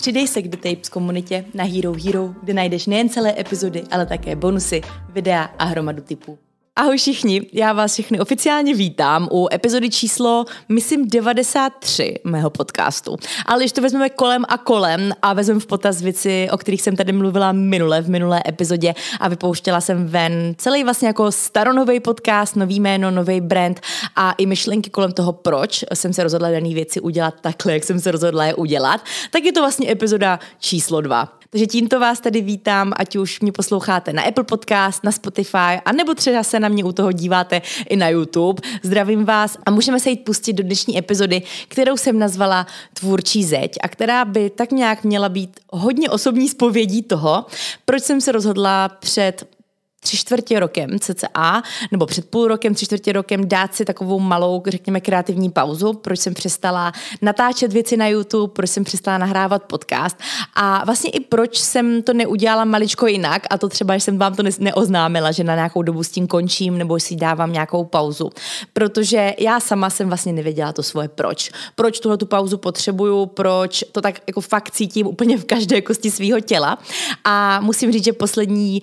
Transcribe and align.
Přidej 0.00 0.28
se 0.28 0.42
k 0.42 0.48
The 0.48 0.56
Tapes 0.56 0.88
komunitě 0.88 1.44
na 1.54 1.64
Hero 1.64 1.92
Hero, 2.04 2.34
kde 2.42 2.54
najdeš 2.54 2.86
nejen 2.86 3.08
celé 3.08 3.40
epizody, 3.40 3.84
ale 3.90 4.06
také 4.06 4.36
bonusy, 4.36 4.80
videa 5.12 5.42
a 5.42 5.64
hromadu 5.64 6.02
typů. 6.02 6.38
Ahoj 6.76 6.98
všichni, 6.98 7.46
já 7.52 7.72
vás 7.72 7.92
všechny 7.92 8.20
oficiálně 8.20 8.74
vítám 8.74 9.28
u 9.32 9.48
epizody 9.52 9.90
číslo, 9.90 10.44
myslím, 10.68 11.08
93 11.08 12.14
mého 12.24 12.50
podcastu. 12.50 13.16
Ale 13.46 13.58
když 13.58 13.72
to 13.72 13.82
vezmeme 13.82 14.10
kolem 14.10 14.44
a 14.48 14.58
kolem 14.58 15.12
a 15.22 15.32
vezmeme 15.32 15.60
v 15.60 15.66
potaz 15.66 16.02
věci, 16.02 16.48
o 16.52 16.58
kterých 16.58 16.82
jsem 16.82 16.96
tady 16.96 17.12
mluvila 17.12 17.52
minule, 17.52 18.02
v 18.02 18.10
minulé 18.10 18.42
epizodě 18.48 18.94
a 19.20 19.28
vypouštěla 19.28 19.80
jsem 19.80 20.06
ven 20.06 20.54
celý 20.58 20.84
vlastně 20.84 21.08
jako 21.08 21.32
staronový 21.32 22.00
podcast, 22.00 22.56
nový 22.56 22.80
jméno, 22.80 23.10
nový 23.10 23.40
brand 23.40 23.80
a 24.16 24.32
i 24.32 24.46
myšlenky 24.46 24.90
kolem 24.90 25.12
toho, 25.12 25.32
proč 25.32 25.84
jsem 25.94 26.12
se 26.12 26.22
rozhodla 26.22 26.50
dané 26.50 26.74
věci 26.74 27.00
udělat 27.00 27.34
takhle, 27.40 27.72
jak 27.72 27.84
jsem 27.84 28.00
se 28.00 28.10
rozhodla 28.10 28.44
je 28.44 28.54
udělat, 28.54 29.00
tak 29.30 29.44
je 29.44 29.52
to 29.52 29.60
vlastně 29.60 29.92
epizoda 29.92 30.38
číslo 30.58 31.00
2. 31.00 31.39
Takže 31.52 31.66
tímto 31.66 32.00
vás 32.00 32.20
tady 32.20 32.40
vítám, 32.40 32.92
ať 32.96 33.16
už 33.16 33.40
mě 33.40 33.52
posloucháte 33.52 34.12
na 34.12 34.22
Apple 34.22 34.44
Podcast, 34.44 35.04
na 35.04 35.12
Spotify, 35.12 35.80
anebo 35.84 36.14
třeba 36.14 36.42
se 36.42 36.60
na 36.60 36.68
mě 36.68 36.84
u 36.84 36.92
toho 36.92 37.12
díváte 37.12 37.62
i 37.88 37.96
na 37.96 38.08
YouTube. 38.08 38.62
Zdravím 38.82 39.24
vás 39.24 39.56
a 39.66 39.70
můžeme 39.70 40.00
se 40.00 40.10
jít 40.10 40.24
pustit 40.24 40.52
do 40.52 40.62
dnešní 40.62 40.98
epizody, 40.98 41.42
kterou 41.68 41.96
jsem 41.96 42.18
nazvala 42.18 42.66
Tvůrčí 42.94 43.44
zeď 43.44 43.78
a 43.82 43.88
která 43.88 44.24
by 44.24 44.50
tak 44.50 44.72
nějak 44.72 45.04
měla 45.04 45.28
být 45.28 45.60
hodně 45.70 46.10
osobní 46.10 46.48
zpovědí 46.48 47.02
toho, 47.02 47.46
proč 47.84 48.02
jsem 48.02 48.20
se 48.20 48.32
rozhodla 48.32 48.88
před 48.88 49.46
tři 50.00 50.16
čtvrtě 50.16 50.60
rokem 50.60 50.98
cca, 51.00 51.62
nebo 51.90 52.06
před 52.06 52.30
půl 52.30 52.48
rokem, 52.48 52.74
tři 52.74 52.86
čtvrtě 52.86 53.12
rokem 53.12 53.48
dát 53.48 53.74
si 53.74 53.84
takovou 53.84 54.18
malou, 54.18 54.62
řekněme, 54.66 55.00
kreativní 55.00 55.50
pauzu, 55.50 55.92
proč 55.92 56.20
jsem 56.20 56.34
přestala 56.34 56.92
natáčet 57.22 57.72
věci 57.72 57.96
na 57.96 58.06
YouTube, 58.06 58.52
proč 58.52 58.70
jsem 58.70 58.84
přestala 58.84 59.18
nahrávat 59.18 59.62
podcast 59.62 60.16
a 60.54 60.84
vlastně 60.84 61.10
i 61.10 61.20
proč 61.20 61.58
jsem 61.58 62.02
to 62.02 62.12
neudělala 62.12 62.64
maličko 62.64 63.06
jinak 63.06 63.46
a 63.50 63.58
to 63.58 63.68
třeba, 63.68 63.96
že 63.96 64.00
jsem 64.00 64.18
vám 64.18 64.34
to 64.34 64.42
neoznámila, 64.58 65.32
že 65.32 65.44
na 65.44 65.54
nějakou 65.54 65.82
dobu 65.82 66.02
s 66.02 66.10
tím 66.10 66.26
končím 66.26 66.78
nebo 66.78 67.00
si 67.00 67.16
dávám 67.16 67.52
nějakou 67.52 67.84
pauzu. 67.84 68.30
Protože 68.72 69.34
já 69.38 69.60
sama 69.60 69.90
jsem 69.90 70.08
vlastně 70.08 70.32
nevěděla 70.32 70.72
to 70.72 70.82
svoje 70.82 71.08
proč. 71.08 71.50
Proč 71.74 72.00
tuhle 72.00 72.16
tu 72.16 72.26
pauzu 72.26 72.58
potřebuju, 72.58 73.26
proč 73.26 73.84
to 73.92 74.00
tak 74.00 74.20
jako 74.26 74.40
fakt 74.40 74.70
cítím 74.70 75.06
úplně 75.06 75.38
v 75.38 75.44
každé 75.44 75.80
kosti 75.80 76.10
svého 76.10 76.40
těla. 76.40 76.78
A 77.24 77.60
musím 77.60 77.92
říct, 77.92 78.04
že 78.04 78.12
poslední 78.12 78.82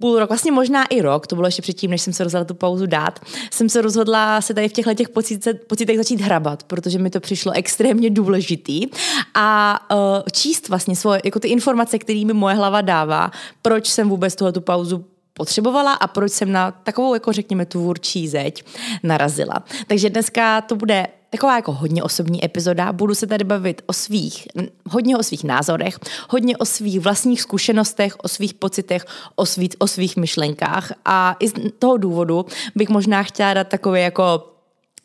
půl 0.00 0.18
rok, 0.18 0.28
vlastně 0.30 0.52
možná 0.52 0.84
i 0.84 1.02
rok, 1.02 1.26
to 1.26 1.36
bylo 1.36 1.48
ještě 1.48 1.62
předtím, 1.62 1.90
než 1.90 2.02
jsem 2.02 2.12
se 2.12 2.24
rozhodla 2.24 2.44
tu 2.44 2.54
pauzu 2.54 2.86
dát, 2.86 3.20
jsem 3.50 3.68
se 3.68 3.82
rozhodla 3.82 4.40
se 4.40 4.54
tady 4.54 4.68
v 4.68 4.72
těchto 4.72 4.94
těch 4.94 5.08
pocitech, 5.08 5.96
začít 5.96 6.20
hrabat, 6.20 6.62
protože 6.62 6.98
mi 6.98 7.10
to 7.10 7.20
přišlo 7.20 7.52
extrémně 7.52 8.10
důležitý 8.10 8.86
a 9.34 9.80
uh, 9.92 9.98
číst 10.32 10.68
vlastně 10.68 10.96
svoje, 10.96 11.20
jako 11.24 11.40
ty 11.40 11.48
informace, 11.48 11.98
které 11.98 12.24
mi 12.24 12.32
moje 12.32 12.54
hlava 12.54 12.80
dává, 12.80 13.30
proč 13.62 13.86
jsem 13.86 14.08
vůbec 14.08 14.34
tuhle 14.34 14.52
tu 14.52 14.60
pauzu 14.60 15.04
potřebovala 15.32 15.92
a 15.92 16.06
proč 16.06 16.32
jsem 16.32 16.52
na 16.52 16.70
takovou, 16.70 17.14
jako 17.14 17.32
řekněme, 17.32 17.66
tvůrčí 17.66 18.28
zeď 18.28 18.64
narazila. 19.02 19.64
Takže 19.86 20.10
dneska 20.10 20.60
to 20.60 20.76
bude 20.76 21.06
taková 21.30 21.56
jako 21.56 21.72
hodně 21.72 22.02
osobní 22.02 22.44
epizoda. 22.44 22.92
Budu 22.92 23.14
se 23.14 23.26
tady 23.26 23.44
bavit 23.44 23.82
o 23.86 23.92
svých, 23.92 24.48
hodně 24.90 25.16
o 25.16 25.22
svých 25.22 25.44
názorech, 25.44 25.98
hodně 26.28 26.56
o 26.56 26.64
svých 26.64 27.00
vlastních 27.00 27.42
zkušenostech, 27.42 28.16
o 28.22 28.28
svých 28.28 28.54
pocitech, 28.54 29.04
o, 29.36 29.46
svých, 29.46 29.70
o 29.78 29.86
svých 29.86 30.16
myšlenkách. 30.16 30.92
A 31.04 31.36
i 31.40 31.48
z 31.48 31.52
toho 31.78 31.96
důvodu 31.96 32.46
bych 32.74 32.88
možná 32.88 33.22
chtěla 33.22 33.54
dát 33.54 33.68
takové 33.68 34.00
jako 34.00 34.54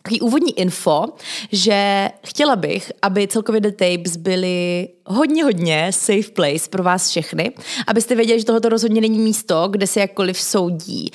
takový 0.03 0.21
úvodní 0.21 0.59
info, 0.59 1.05
že 1.51 2.09
chtěla 2.25 2.55
bych, 2.55 2.91
aby 3.01 3.27
celkově 3.27 3.61
The 3.61 3.71
Tapes 3.71 4.17
byly 4.17 4.89
hodně, 5.06 5.44
hodně 5.44 5.88
safe 5.91 6.31
place 6.33 6.69
pro 6.69 6.83
vás 6.83 7.09
všechny, 7.09 7.51
abyste 7.88 8.16
věděli, 8.16 8.39
že 8.39 8.45
tohoto 8.45 8.69
rozhodně 8.69 9.01
není 9.01 9.19
místo, 9.19 9.67
kde 9.72 9.88
se 9.88 10.00
jakkoliv 10.00 10.41
soudí 10.41 11.12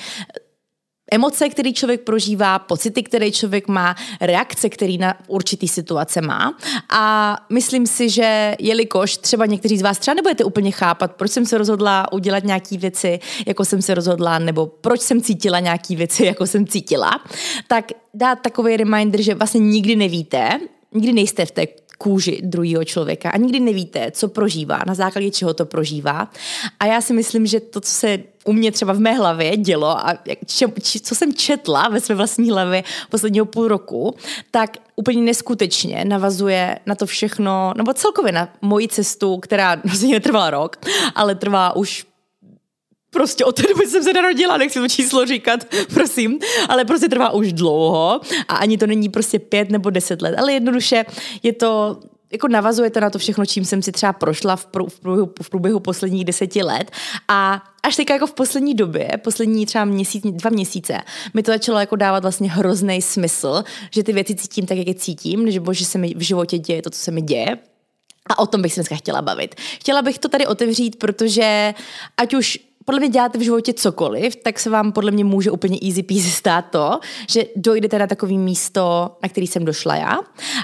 emoce, 1.11 1.49
které 1.49 1.73
člověk 1.73 2.01
prožívá, 2.01 2.59
pocity, 2.59 3.03
které 3.03 3.31
člověk 3.31 3.67
má, 3.67 3.95
reakce, 4.21 4.69
který 4.69 4.97
na 4.97 5.15
určitý 5.27 5.67
situace 5.67 6.21
má. 6.21 6.57
A 6.89 7.35
myslím 7.49 7.87
si, 7.87 8.09
že 8.09 8.55
jelikož 8.59 9.17
třeba 9.17 9.45
někteří 9.45 9.77
z 9.77 9.81
vás 9.81 9.99
třeba 9.99 10.15
nebudete 10.15 10.43
úplně 10.43 10.71
chápat, 10.71 11.15
proč 11.15 11.31
jsem 11.31 11.45
se 11.45 11.57
rozhodla 11.57 12.13
udělat 12.13 12.43
nějaké 12.43 12.77
věci, 12.77 13.19
jako 13.47 13.65
jsem 13.65 13.81
se 13.81 13.93
rozhodla, 13.93 14.39
nebo 14.39 14.67
proč 14.67 15.01
jsem 15.01 15.21
cítila 15.21 15.59
nějaké 15.59 15.95
věci, 15.95 16.25
jako 16.31 16.47
jsem 16.47 16.67
cítila, 16.67 17.23
tak 17.67 17.91
dát 18.13 18.39
takový 18.41 18.77
reminder, 18.77 19.21
že 19.21 19.35
vlastně 19.35 19.59
nikdy 19.59 19.95
nevíte, 19.95 20.59
nikdy 20.93 21.13
nejste 21.13 21.45
v 21.45 21.51
té 21.51 21.67
kůži 22.01 22.41
druhého 22.43 22.85
člověka 22.85 23.29
a 23.29 23.37
nikdy 23.37 23.59
nevíte, 23.59 24.11
co 24.11 24.27
prožívá, 24.27 24.79
na 24.87 24.93
základě 24.93 25.31
čeho 25.31 25.53
to 25.53 25.65
prožívá. 25.65 26.31
A 26.79 26.85
já 26.85 27.01
si 27.01 27.13
myslím, 27.13 27.45
že 27.45 27.59
to, 27.59 27.81
co 27.81 27.91
se 27.91 28.19
u 28.45 28.53
mě 28.53 28.71
třeba 28.71 28.93
v 28.93 28.99
mé 28.99 29.13
hlavě 29.13 29.57
dělo 29.57 30.07
a 30.07 30.17
če, 30.45 30.65
či, 30.81 30.99
co 30.99 31.15
jsem 31.15 31.33
četla 31.33 31.89
ve 31.89 31.99
své 31.99 32.15
vlastní 32.15 32.49
hlavě 32.49 32.83
posledního 33.09 33.45
půl 33.45 33.67
roku, 33.67 34.15
tak 34.51 34.77
úplně 34.95 35.21
neskutečně 35.21 36.05
navazuje 36.05 36.79
na 36.85 36.95
to 36.95 37.05
všechno, 37.05 37.73
nebo 37.77 37.93
celkově 37.93 38.31
na 38.31 38.53
moji 38.61 38.87
cestu, 38.87 39.37
která 39.37 39.75
vlastně 39.85 40.11
netrvala 40.11 40.49
rok, 40.49 40.77
ale 41.15 41.35
trvá 41.35 41.75
už 41.75 42.08
Prostě 43.09 43.45
od 43.45 43.55
té 43.55 43.63
doby 43.67 43.87
jsem 43.87 44.03
se 44.03 44.13
narodila, 44.13 44.57
nechci 44.57 44.79
to 44.79 44.87
číslo 44.87 45.25
říkat, 45.25 45.67
prosím, 45.93 46.39
ale 46.69 46.85
prostě 46.85 47.09
trvá 47.09 47.29
už 47.29 47.53
dlouho 47.53 48.21
a 48.47 48.55
ani 48.55 48.77
to 48.77 48.87
není 48.87 49.09
prostě 49.09 49.39
pět 49.39 49.69
nebo 49.69 49.89
deset 49.89 50.21
let, 50.21 50.35
ale 50.37 50.53
jednoduše 50.53 51.05
je 51.43 51.53
to 51.53 51.99
jako 52.31 52.47
navazuje 52.47 52.89
to 52.89 52.99
na 52.99 53.09
to 53.09 53.19
všechno, 53.19 53.45
čím 53.45 53.65
jsem 53.65 53.81
si 53.81 53.91
třeba 53.91 54.13
prošla 54.13 54.55
v, 54.55 54.65
prů, 54.65 54.87
v, 54.87 54.99
průběhu, 54.99 55.29
v 55.41 55.49
průběhu 55.49 55.79
posledních 55.79 56.25
deseti 56.25 56.63
let 56.63 56.91
a 57.27 57.63
až 57.83 57.95
teďka 57.95 58.13
jako 58.13 58.27
v 58.27 58.33
poslední 58.33 58.73
době, 58.73 59.09
poslední 59.23 59.65
třeba 59.65 59.85
měsíc, 59.85 60.23
dva 60.25 60.49
měsíce, 60.49 60.97
mi 61.33 61.43
to 61.43 61.51
začalo 61.51 61.79
jako 61.79 61.95
dávat 61.95 62.23
vlastně 62.23 62.51
hrozný 62.51 63.01
smysl, 63.01 63.63
že 63.91 64.03
ty 64.03 64.13
věci 64.13 64.35
cítím 64.35 64.65
tak, 64.65 64.77
jak 64.77 64.87
je 64.87 64.93
cítím, 64.93 65.51
že 65.51 65.85
se 65.85 65.97
mi 65.97 66.13
v 66.15 66.21
životě 66.21 66.57
děje 66.57 66.81
to, 66.81 66.89
co 66.89 66.99
se 66.99 67.11
mi 67.11 67.21
děje. 67.21 67.57
A 68.29 68.39
o 68.39 68.47
tom 68.47 68.61
bych 68.61 68.73
se 68.73 68.79
dneska 68.79 68.95
chtěla 68.95 69.21
bavit. 69.21 69.55
Chtěla 69.57 70.01
bych 70.01 70.19
to 70.19 70.27
tady 70.27 70.47
otevřít, 70.47 70.95
protože 70.95 71.73
ať 72.17 72.33
už 72.33 72.59
podle 72.89 72.99
mě 72.99 73.09
děláte 73.09 73.37
v 73.37 73.41
životě 73.41 73.73
cokoliv, 73.73 74.35
tak 74.35 74.59
se 74.59 74.69
vám 74.69 74.91
podle 74.91 75.11
mě 75.11 75.23
může 75.23 75.51
úplně 75.51 75.77
easy 75.87 76.03
peasy 76.03 76.31
stát 76.31 76.65
to, 76.69 76.99
že 77.29 77.45
dojdete 77.55 77.99
na 77.99 78.07
takový 78.07 78.37
místo, 78.37 79.11
na 79.23 79.29
který 79.29 79.47
jsem 79.47 79.65
došla 79.65 79.95
já. 79.95 80.17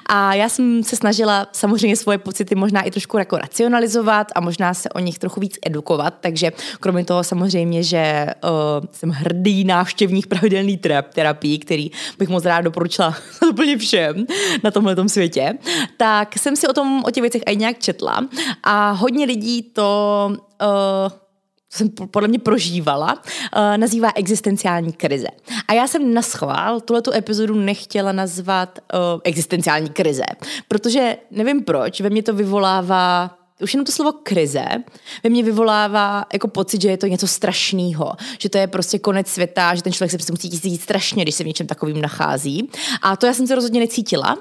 A 0.05 0.33
já 0.33 0.49
jsem 0.49 0.83
se 0.83 0.95
snažila 0.95 1.47
samozřejmě 1.51 1.95
svoje 1.95 2.17
pocity 2.17 2.55
možná 2.55 2.81
i 2.81 2.91
trošku 2.91 3.17
jako 3.17 3.37
racionalizovat 3.37 4.27
a 4.35 4.41
možná 4.41 4.73
se 4.73 4.89
o 4.89 4.99
nich 4.99 5.19
trochu 5.19 5.39
víc 5.39 5.57
edukovat, 5.65 6.13
takže 6.21 6.51
kromě 6.79 7.05
toho 7.05 7.23
samozřejmě, 7.23 7.83
že 7.83 8.25
uh, 8.43 8.85
jsem 8.91 9.09
hrdý 9.09 9.63
návštěvník 9.63 10.27
pravidelný 10.27 10.79
terapii, 11.13 11.59
který 11.59 11.91
bych 12.19 12.29
moc 12.29 12.45
rád 12.45 12.61
doporučila 12.61 13.15
úplně 13.49 13.77
všem 13.77 14.25
na 14.63 14.71
tomhle 14.71 15.09
světě, 15.09 15.53
tak 15.97 16.37
jsem 16.37 16.55
si 16.55 16.67
o 16.67 16.73
tom, 16.73 17.03
o 17.05 17.11
těch 17.11 17.21
věcech 17.21 17.41
i 17.47 17.55
nějak 17.55 17.79
četla 17.79 18.27
a 18.63 18.91
hodně 18.91 19.25
lidí 19.25 19.61
to 19.61 20.29
uh, 20.61 21.24
jsem 21.75 21.89
podle 21.89 22.27
mě 22.27 22.39
prožívala, 22.39 23.13
uh, 23.13 23.77
nazývá 23.77 24.09
existenciální 24.15 24.93
krize. 24.93 25.27
A 25.67 25.73
já 25.73 25.87
jsem 25.87 26.13
na 26.13 26.21
schvál 26.21 26.81
tuhletu 26.81 27.13
epizodu 27.13 27.55
nechtěla 27.55 28.11
nazvat 28.11 28.79
uh, 28.93 29.21
existenciální 29.23 29.89
krize, 29.89 30.25
protože 30.67 31.17
nevím 31.31 31.63
proč, 31.63 32.01
ve 32.01 32.09
mně 32.09 32.23
to 32.23 32.33
vyvolává 32.33 33.37
už 33.61 33.73
jenom 33.73 33.85
to 33.85 33.91
slovo 33.91 34.11
krize 34.23 34.65
ve 35.23 35.29
mně 35.29 35.43
vyvolává 35.43 36.25
jako 36.33 36.47
pocit, 36.47 36.81
že 36.81 36.89
je 36.89 36.97
to 36.97 37.07
něco 37.07 37.27
strašného, 37.27 38.11
že 38.39 38.49
to 38.49 38.57
je 38.57 38.67
prostě 38.67 38.99
konec 38.99 39.27
světa, 39.27 39.75
že 39.75 39.81
ten 39.81 39.93
člověk 39.93 40.21
se 40.21 40.31
musí 40.31 40.49
cítit 40.49 40.81
strašně, 40.81 41.23
když 41.23 41.35
se 41.35 41.43
v 41.43 41.47
něčem 41.47 41.67
takovým 41.67 42.01
nachází. 42.01 42.69
A 43.01 43.15
to 43.15 43.25
já 43.25 43.33
jsem 43.33 43.47
se 43.47 43.55
rozhodně 43.55 43.79
necítila. 43.79 44.37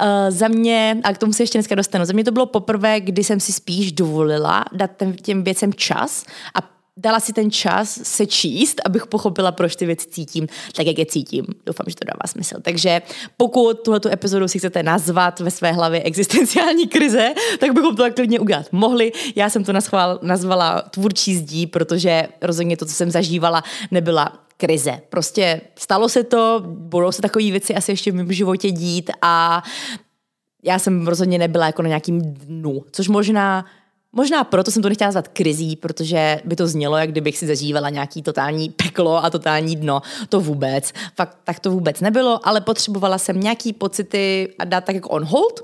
Uh, 0.00 0.06
za 0.28 0.48
mě, 0.48 1.00
a 1.04 1.12
k 1.12 1.18
tomu 1.18 1.32
se 1.32 1.42
ještě 1.42 1.58
dneska 1.58 1.74
dostanu, 1.74 2.04
za 2.04 2.12
mě 2.12 2.24
to 2.24 2.32
bylo 2.32 2.46
poprvé, 2.46 3.00
kdy 3.00 3.24
jsem 3.24 3.40
si 3.40 3.52
spíš 3.52 3.92
dovolila 3.92 4.64
dát 4.72 4.90
těm 5.22 5.44
věcem 5.44 5.74
čas 5.74 6.24
a 6.54 6.77
dala 6.98 7.20
si 7.20 7.32
ten 7.32 7.50
čas 7.50 8.00
se 8.02 8.26
číst, 8.26 8.80
abych 8.84 9.06
pochopila, 9.06 9.52
proč 9.52 9.76
ty 9.76 9.86
věci 9.86 10.08
cítím 10.08 10.46
tak, 10.76 10.86
jak 10.86 10.98
je 10.98 11.06
cítím. 11.06 11.44
Doufám, 11.66 11.84
že 11.88 11.94
to 11.94 12.04
dává 12.04 12.26
smysl. 12.26 12.56
Takže 12.62 13.02
pokud 13.36 13.82
tuhle 13.84 14.00
epizodu 14.12 14.48
si 14.48 14.58
chcete 14.58 14.82
nazvat 14.82 15.40
ve 15.40 15.50
své 15.50 15.72
hlavě 15.72 16.02
existenciální 16.02 16.86
krize, 16.86 17.34
tak 17.60 17.72
bychom 17.72 17.96
to 17.96 18.02
tak 18.02 18.14
klidně 18.14 18.40
udělat 18.40 18.66
mohli. 18.72 19.12
Já 19.36 19.50
jsem 19.50 19.64
to 19.64 19.72
nazvala 20.22 20.82
tvůrčí 20.82 21.36
zdí, 21.36 21.66
protože 21.66 22.28
rozhodně 22.42 22.76
to, 22.76 22.86
co 22.86 22.94
jsem 22.94 23.10
zažívala, 23.10 23.64
nebyla 23.90 24.32
krize. 24.56 25.00
Prostě 25.08 25.60
stalo 25.76 26.08
se 26.08 26.24
to, 26.24 26.62
budou 26.66 27.12
se 27.12 27.22
takové 27.22 27.50
věci 27.50 27.74
asi 27.74 27.92
ještě 27.92 28.12
v 28.12 28.14
mém 28.14 28.32
životě 28.32 28.70
dít 28.70 29.10
a 29.22 29.62
já 30.62 30.78
jsem 30.78 31.06
rozhodně 31.06 31.38
nebyla 31.38 31.66
jako 31.66 31.82
na 31.82 31.88
nějakým 31.88 32.22
dnu, 32.22 32.84
což 32.92 33.08
možná 33.08 33.64
Možná 34.12 34.44
proto 34.44 34.70
jsem 34.70 34.82
to 34.82 34.88
nechtěla 34.88 35.08
nazvat 35.08 35.28
krizí, 35.28 35.76
protože 35.76 36.40
by 36.44 36.56
to 36.56 36.66
znělo, 36.66 36.96
jak 36.96 37.10
kdybych 37.10 37.38
si 37.38 37.46
zažívala 37.46 37.90
nějaký 37.90 38.22
totální 38.22 38.70
peklo 38.70 39.24
a 39.24 39.30
totální 39.30 39.76
dno. 39.76 40.02
To 40.28 40.40
vůbec. 40.40 40.92
Fakt 41.16 41.38
tak 41.44 41.60
to 41.60 41.70
vůbec 41.70 42.00
nebylo, 42.00 42.48
ale 42.48 42.60
potřebovala 42.60 43.18
jsem 43.18 43.40
nějaký 43.40 43.72
pocity 43.72 44.54
a 44.58 44.64
dát 44.64 44.84
tak 44.84 44.94
jako 44.94 45.08
on 45.08 45.24
hold, 45.24 45.60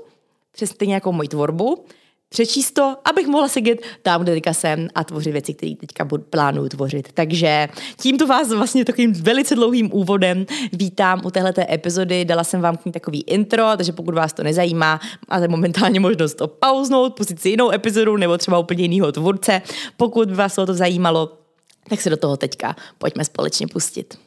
přesně 0.51 0.93
jako 0.93 1.11
moji 1.11 1.27
tvorbu, 1.27 1.85
přečíst 2.29 2.71
to, 2.71 2.95
abych 3.05 3.27
mohla 3.27 3.47
sedět 3.47 3.81
tam, 4.01 4.23
kde 4.23 4.33
teďka 4.33 4.53
jsem 4.53 4.87
a 4.95 5.03
tvořit 5.03 5.31
věci, 5.31 5.53
které 5.53 5.75
teďka 5.75 6.07
plánuju 6.29 6.69
tvořit. 6.69 7.11
Takže 7.13 7.67
tímto 8.01 8.27
vás 8.27 8.49
vlastně 8.49 8.85
takovým 8.85 9.13
velice 9.13 9.55
dlouhým 9.55 9.89
úvodem 9.93 10.45
vítám 10.73 11.21
u 11.25 11.31
téhleté 11.31 11.65
epizody. 11.73 12.25
Dala 12.25 12.43
jsem 12.43 12.61
vám 12.61 12.77
k 12.77 12.85
ní 12.85 12.91
takový 12.91 13.21
intro, 13.21 13.77
takže 13.77 13.91
pokud 13.91 14.15
vás 14.15 14.33
to 14.33 14.43
nezajímá, 14.43 14.99
máte 15.29 15.47
momentálně 15.47 15.99
možnost 15.99 16.33
to 16.33 16.47
pauznout, 16.47 17.15
pustit 17.15 17.41
si 17.41 17.49
jinou 17.49 17.71
epizodu 17.71 18.17
nebo 18.17 18.37
třeba 18.37 18.59
úplně 18.59 18.83
jiného 18.83 19.11
tvůrce. 19.11 19.61
Pokud 19.97 20.29
by 20.29 20.35
vás 20.35 20.55
to 20.55 20.73
zajímalo, 20.73 21.37
tak 21.89 22.01
se 22.01 22.09
do 22.09 22.17
toho 22.17 22.37
teďka 22.37 22.75
pojďme 22.97 23.25
společně 23.25 23.67
pustit. 23.67 24.17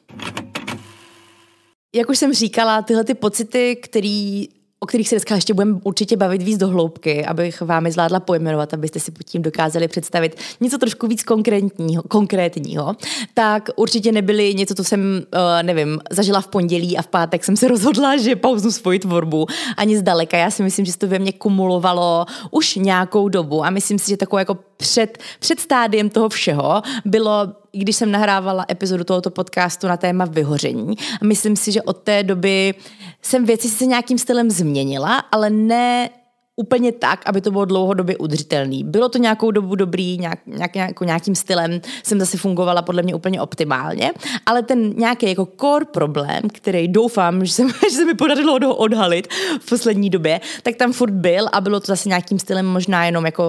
Jak 1.95 2.09
už 2.09 2.19
jsem 2.19 2.35
říkala, 2.35 2.83
tyhle 2.83 3.05
ty 3.05 3.15
pocity, 3.15 3.77
které 3.77 4.45
o 4.81 4.87
kterých 4.87 5.09
se 5.09 5.15
dneska 5.15 5.35
ještě 5.35 5.55
budeme 5.55 5.81
určitě 5.85 6.17
bavit 6.17 6.43
víc 6.43 6.59
do 6.59 6.69
hloubky, 6.69 7.25
abych 7.25 7.61
vám 7.61 7.87
je 7.87 7.93
zvládla 7.93 8.21
pojmenovat, 8.21 8.75
abyste 8.75 9.01
si 9.01 9.11
pod 9.11 9.23
tím 9.23 9.43
dokázali 9.43 9.89
představit 9.89 10.39
něco 10.61 10.79
trošku 10.79 11.07
víc 11.07 11.23
konkrétního, 11.23 12.03
konkrétního, 12.03 12.97
tak 13.35 13.69
určitě 13.77 14.13
nebyly 14.13 14.55
něco, 14.55 14.75
co 14.75 14.85
jsem, 14.85 15.01
uh, 15.01 15.63
nevím, 15.63 15.99
zažila 16.11 16.41
v 16.41 16.47
pondělí 16.47 16.99
a 16.99 17.03
v 17.03 17.07
pátek 17.07 17.45
jsem 17.45 17.57
se 17.57 17.69
rozhodla, 17.69 18.17
že 18.17 18.37
pauznu 18.37 18.71
svoji 18.71 18.99
tvorbu 18.99 19.47
ani 19.77 19.99
zdaleka. 19.99 20.37
Já 20.37 20.51
si 20.51 20.63
myslím, 20.63 20.87
že 20.87 20.93
se 20.93 20.99
to 20.99 21.07
ve 21.07 21.19
mně 21.19 21.33
kumulovalo 21.33 22.27
už 22.51 22.75
nějakou 22.75 23.29
dobu 23.29 23.65
a 23.65 23.71
myslím 23.71 23.99
si, 23.99 24.11
že 24.11 24.17
takové 24.17 24.43
jako 24.43 24.59
před, 24.77 25.19
před 25.39 25.61
stádiem 25.61 26.11
toho 26.11 26.29
všeho 26.29 26.83
bylo 27.05 27.49
když 27.73 27.97
jsem 27.97 28.11
nahrávala 28.11 28.65
epizodu 28.71 29.05
tohoto 29.05 29.31
podcastu 29.31 29.87
na 29.87 29.97
téma 29.97 30.25
vyhoření. 30.25 30.97
A 31.23 31.25
myslím 31.25 31.57
si, 31.57 31.73
že 31.73 31.83
od 31.83 31.99
té 31.99 32.23
doby 32.23 32.75
jsem 33.23 33.45
věci 33.45 33.69
se 33.69 33.87
nějakým 33.87 34.19
stylem 34.19 34.51
změnila, 34.51 35.19
ale 35.19 35.51
ne 35.51 36.11
úplně 36.59 36.93
tak, 36.93 37.23
aby 37.27 37.41
to 37.41 37.51
bylo 37.51 37.65
dlouhodobě 37.65 38.17
udržitelný. 38.17 38.85
Bylo 38.85 39.09
to 39.09 39.19
nějakou 39.19 39.51
dobu 39.51 39.75
dobrý, 39.75 40.19
nějak, 40.19 40.39
nějak, 40.47 40.77
jako 40.77 41.05
nějakým 41.05 41.35
stylem 41.35 41.81
jsem 42.03 42.21
zase 42.21 42.39
fungovala 42.39 42.83
podle 42.83 43.03
mě 43.03 43.15
úplně 43.15 43.41
optimálně, 43.41 44.13
ale 44.47 44.63
ten 44.63 44.91
nějaký 44.97 45.29
jako 45.29 45.49
core 45.61 45.85
problém, 45.85 46.43
který 46.53 46.89
doufám, 46.89 47.45
že, 47.45 47.53
jsem, 47.53 47.69
že 47.91 47.97
se 47.97 48.05
mi 48.05 48.15
podařilo 48.15 48.59
ho 48.67 48.75
odhalit 48.75 49.29
v 49.61 49.69
poslední 49.69 50.11
době, 50.11 50.41
tak 50.63 50.77
tam 50.77 50.93
furt 50.93 51.13
byl 51.13 51.49
a 51.53 51.61
bylo 51.61 51.81
to 51.81 51.87
zase 51.87 52.09
nějakým 52.09 52.39
stylem 52.39 52.67
možná 52.67 53.07
jenom 53.07 53.27
jako 53.27 53.45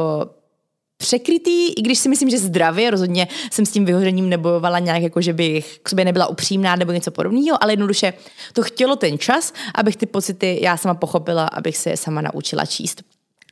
překrytý, 1.01 1.73
i 1.73 1.81
když 1.81 1.99
si 1.99 2.09
myslím, 2.09 2.29
že 2.29 2.37
zdravě, 2.37 2.91
rozhodně 2.91 3.27
jsem 3.51 3.65
s 3.65 3.71
tím 3.71 3.85
vyhořením 3.85 4.29
nebojovala 4.29 4.79
nějak 4.79 5.01
jako, 5.01 5.21
že 5.21 5.33
bych 5.33 5.79
k 5.83 5.89
sobě 5.89 6.05
nebyla 6.05 6.27
upřímná 6.27 6.75
nebo 6.75 6.91
něco 6.91 7.11
podobného, 7.11 7.63
ale 7.63 7.73
jednoduše 7.73 8.13
to 8.53 8.61
chtělo 8.63 8.95
ten 8.95 9.17
čas, 9.17 9.53
abych 9.75 9.97
ty 9.97 10.05
pocity 10.05 10.59
já 10.61 10.77
sama 10.77 10.93
pochopila, 10.93 11.45
abych 11.45 11.77
se 11.77 11.97
sama 11.97 12.21
naučila 12.21 12.65
číst. 12.65 13.03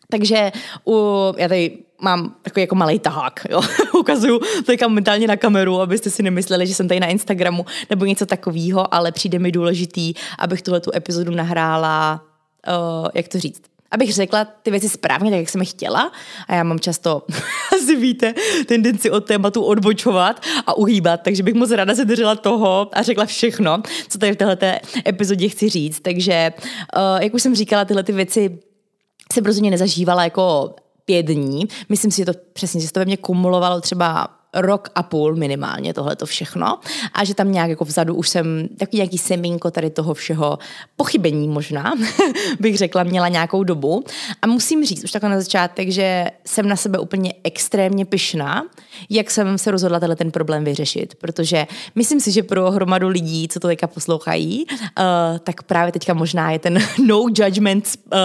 Takže 0.10 0.52
u, 0.88 0.96
já 1.38 1.48
tady 1.48 1.78
mám 2.02 2.36
takový 2.42 2.62
jako 2.62 2.76
malý 2.76 3.00
tahák, 3.00 3.46
jo. 3.50 3.62
Ukazuju 4.00 4.40
teďka 4.66 4.88
momentálně 4.88 5.28
na 5.28 5.38
kameru, 5.38 5.82
abyste 5.82 6.10
si 6.10 6.24
nemysleli, 6.24 6.68
že 6.68 6.76
jsem 6.76 6.88
tady 6.88 7.00
na 7.00 7.08
Instagramu 7.08 7.66
nebo 7.90 8.06
něco 8.06 8.26
takového, 8.26 8.94
ale 8.94 9.12
přijde 9.12 9.40
mi 9.40 9.52
důležitý, 9.52 10.14
abych 10.40 10.62
tuhle 10.62 10.80
tu 10.80 10.92
epizodu 10.96 11.32
nahrála, 11.32 12.22
uh, 12.68 13.08
jak 13.14 13.28
to 13.28 13.40
říct, 13.40 13.62
abych 13.92 14.14
řekla 14.14 14.46
ty 14.46 14.72
věci 14.72 14.90
správně, 14.90 15.32
tak 15.32 15.40
jak 15.40 15.50
jsem 15.50 15.62
je 15.62 15.66
chtěla. 15.66 16.12
A 16.48 16.56
já 16.56 16.64
mám 16.64 16.80
často, 16.80 17.24
asi 17.76 17.96
víte, 17.96 18.34
tendenci 18.66 19.12
od 19.12 19.26
tématu 19.26 19.64
odbočovat 19.64 20.42
a 20.66 20.78
uhýbat, 20.78 21.22
takže 21.24 21.44
bych 21.44 21.54
moc 21.54 21.72
ráda 21.72 21.96
se 21.96 22.06
držela 22.06 22.36
toho 22.36 22.90
a 22.94 23.02
řekla 23.02 23.26
všechno, 23.26 23.82
co 24.10 24.18
tady 24.18 24.32
v 24.32 24.36
této 24.36 24.66
epizodě 25.08 25.50
chci 25.50 25.70
říct. 25.70 26.00
Takže, 26.00 26.54
uh, 26.58 27.22
jak 27.22 27.34
už 27.34 27.42
jsem 27.42 27.56
říkala, 27.56 27.86
tyhle 27.86 28.04
ty 28.04 28.12
věci 28.12 28.60
jsem 29.34 29.46
rozhodně 29.46 29.72
nezažívala 29.72 30.24
jako 30.24 30.76
pět 31.06 31.26
dní. 31.26 31.68
Myslím 31.90 32.12
si, 32.12 32.18
že 32.18 32.26
to 32.26 32.32
přesně, 32.54 32.82
že 32.82 32.88
se 32.88 32.94
to 32.94 33.00
ve 33.00 33.06
mně 33.06 33.18
kumulovalo 33.18 33.82
třeba 33.82 34.28
rok 34.62 34.90
a 34.96 35.04
půl 35.04 35.36
minimálně 35.36 35.94
tohle 35.94 36.16
to 36.16 36.26
všechno. 36.26 36.80
A 37.14 37.24
že 37.24 37.36
tam 37.36 37.52
nějak 37.52 37.70
jako 37.70 37.86
vzadu 37.86 38.16
už 38.16 38.30
jsem 38.30 38.68
takový 38.78 38.98
nějaký 38.98 39.18
semínko 39.18 39.72
tady 39.72 39.90
toho 39.90 40.14
všeho 40.14 40.60
pochybení 40.96 41.48
možná, 41.48 41.94
bych 42.60 42.78
řekla, 42.78 43.04
měla 43.04 43.28
nějakou 43.28 43.64
dobu. 43.64 44.04
A 44.42 44.48
musím 44.48 44.86
říct 44.86 45.04
už 45.04 45.12
takhle 45.12 45.30
na 45.30 45.40
začátek, 45.40 45.90
že 45.90 46.28
jsem 46.46 46.68
na 46.68 46.76
sebe 46.76 47.00
úplně 47.00 47.34
extrémně 47.44 48.06
pyšná, 48.06 48.66
jak 49.10 49.32
jsem 49.32 49.58
se 49.58 49.72
rozhodla 49.72 50.00
tenhle 50.00 50.16
ten 50.16 50.32
problém 50.32 50.64
vyřešit, 50.64 51.16
protože 51.16 51.68
myslím 51.96 52.20
si, 52.20 52.32
že 52.32 52.44
pro 52.44 52.72
hromadu 52.72 53.08
lidí, 53.08 53.48
co 53.48 53.60
to 53.60 53.68
teďka 53.68 53.88
poslouchají, 53.88 54.66
uh, 54.70 55.40
tak 55.44 55.64
právě 55.64 55.92
teďka 55.92 56.14
možná 56.14 56.52
je 56.52 56.60
ten 56.60 56.80
no 57.06 57.26
judgment, 57.38 57.88
uh, 58.06 58.20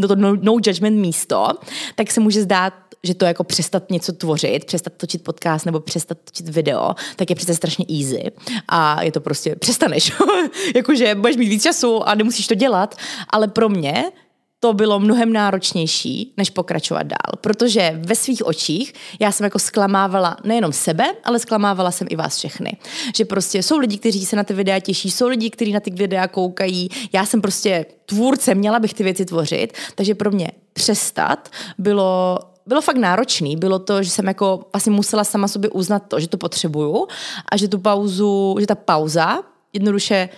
no, 0.00 0.08
to 0.08 0.16
no, 0.16 0.36
no 0.36 0.52
judgment 0.52 0.96
místo, 0.96 1.48
tak 1.94 2.10
se 2.10 2.20
může 2.20 2.42
zdát 2.42 2.85
že 3.06 3.14
to 3.14 3.24
jako 3.24 3.44
přestat 3.44 3.90
něco 3.90 4.12
tvořit, 4.12 4.64
přestat 4.64 4.92
točit 4.96 5.24
podcast 5.24 5.66
nebo 5.66 5.80
přestat 5.80 6.18
točit 6.24 6.48
video, 6.48 6.94
tak 7.16 7.30
je 7.30 7.36
přece 7.36 7.54
strašně 7.54 7.84
easy. 8.00 8.32
A 8.68 9.02
je 9.02 9.12
to 9.12 9.20
prostě, 9.20 9.56
přestaneš. 9.56 10.12
Jakože 10.76 11.14
budeš 11.14 11.36
mít 11.36 11.48
víc 11.48 11.62
času 11.62 12.08
a 12.08 12.14
nemusíš 12.14 12.46
to 12.46 12.54
dělat. 12.54 12.94
Ale 13.30 13.48
pro 13.48 13.68
mě 13.68 14.04
to 14.60 14.72
bylo 14.72 15.00
mnohem 15.00 15.32
náročnější, 15.32 16.32
než 16.36 16.50
pokračovat 16.50 17.02
dál. 17.02 17.36
Protože 17.40 18.00
ve 18.04 18.14
svých 18.14 18.46
očích 18.46 18.92
já 19.20 19.32
jsem 19.32 19.44
jako 19.44 19.58
zklamávala 19.58 20.36
nejenom 20.44 20.72
sebe, 20.72 21.04
ale 21.24 21.38
zklamávala 21.38 21.90
jsem 21.90 22.06
i 22.10 22.16
vás 22.16 22.36
všechny. 22.36 22.76
Že 23.16 23.24
prostě 23.24 23.62
jsou 23.62 23.78
lidi, 23.78 23.98
kteří 23.98 24.26
se 24.26 24.36
na 24.36 24.44
ty 24.44 24.54
videa 24.54 24.80
těší, 24.80 25.10
jsou 25.10 25.28
lidi, 25.28 25.50
kteří 25.50 25.72
na 25.72 25.80
ty 25.80 25.90
videa 25.90 26.28
koukají. 26.28 26.88
Já 27.12 27.26
jsem 27.26 27.40
prostě 27.40 27.86
tvůrce, 28.06 28.54
měla 28.54 28.78
bych 28.78 28.94
ty 28.94 29.04
věci 29.04 29.24
tvořit, 29.24 29.72
takže 29.94 30.14
pro 30.14 30.30
mě 30.30 30.50
přestat 30.72 31.48
bylo 31.78 32.38
bylo 32.66 32.80
fakt 32.80 32.96
náročný. 32.96 33.56
Bylo 33.56 33.78
to, 33.78 34.02
že 34.02 34.10
jsem 34.10 34.26
jako 34.26 34.68
vlastně 34.72 34.92
musela 34.92 35.24
sama 35.24 35.48
sobě 35.48 35.70
uznat 35.70 36.02
to, 36.08 36.20
že 36.20 36.28
to 36.28 36.36
potřebuju 36.36 37.06
a 37.52 37.56
že 37.56 37.68
tu 37.68 37.78
pauzu, 37.78 38.56
že 38.60 38.66
ta 38.66 38.74
pauza 38.74 39.42
jednoduše 39.72 40.28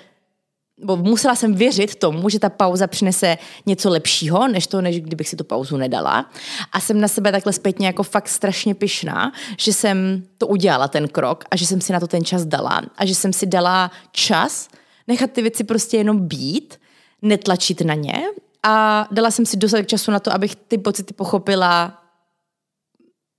bo 0.85 0.97
musela 0.97 1.35
jsem 1.35 1.55
věřit 1.55 1.95
tomu, 1.95 2.29
že 2.29 2.39
ta 2.39 2.49
pauza 2.49 2.87
přinese 2.87 3.39
něco 3.67 3.91
lepšího, 3.91 4.49
než 4.49 4.67
to, 4.67 4.81
než 4.81 5.01
kdybych 5.01 5.29
si 5.29 5.37
tu 5.37 5.45
pauzu 5.45 5.77
nedala. 5.77 6.31
A 6.73 6.81
jsem 6.81 7.01
na 7.01 7.09
sebe 7.09 7.33
takhle 7.33 7.53
zpětně 7.53 7.87
jako 7.87 8.03
fakt 8.03 8.29
strašně 8.29 8.75
pyšná, 8.75 9.33
že 9.59 9.73
jsem 9.73 10.23
to 10.39 10.47
udělala 10.47 10.89
ten 10.89 11.09
krok 11.09 11.45
a 11.51 11.57
že 11.57 11.67
jsem 11.67 11.81
si 11.81 11.93
na 11.93 12.01
to 12.01 12.07
ten 12.07 12.25
čas 12.25 12.45
dala 12.45 12.83
a 12.97 13.07
že 13.07 13.15
jsem 13.15 13.33
si 13.33 13.47
dala 13.47 13.91
čas 14.13 14.69
nechat 15.09 15.31
ty 15.31 15.43
věci 15.43 15.65
prostě 15.65 15.97
jenom 15.97 16.29
být, 16.29 16.81
netlačit 17.23 17.81
na 17.81 17.95
ně 17.95 18.23
a 18.63 19.07
dala 19.11 19.31
jsem 19.31 19.47
si 19.47 19.57
dostatek 19.57 19.87
času 19.87 20.11
na 20.11 20.21
to, 20.21 20.33
abych 20.35 20.57
ty 20.57 20.79
pocity 20.79 21.15
pochopila 21.15 22.03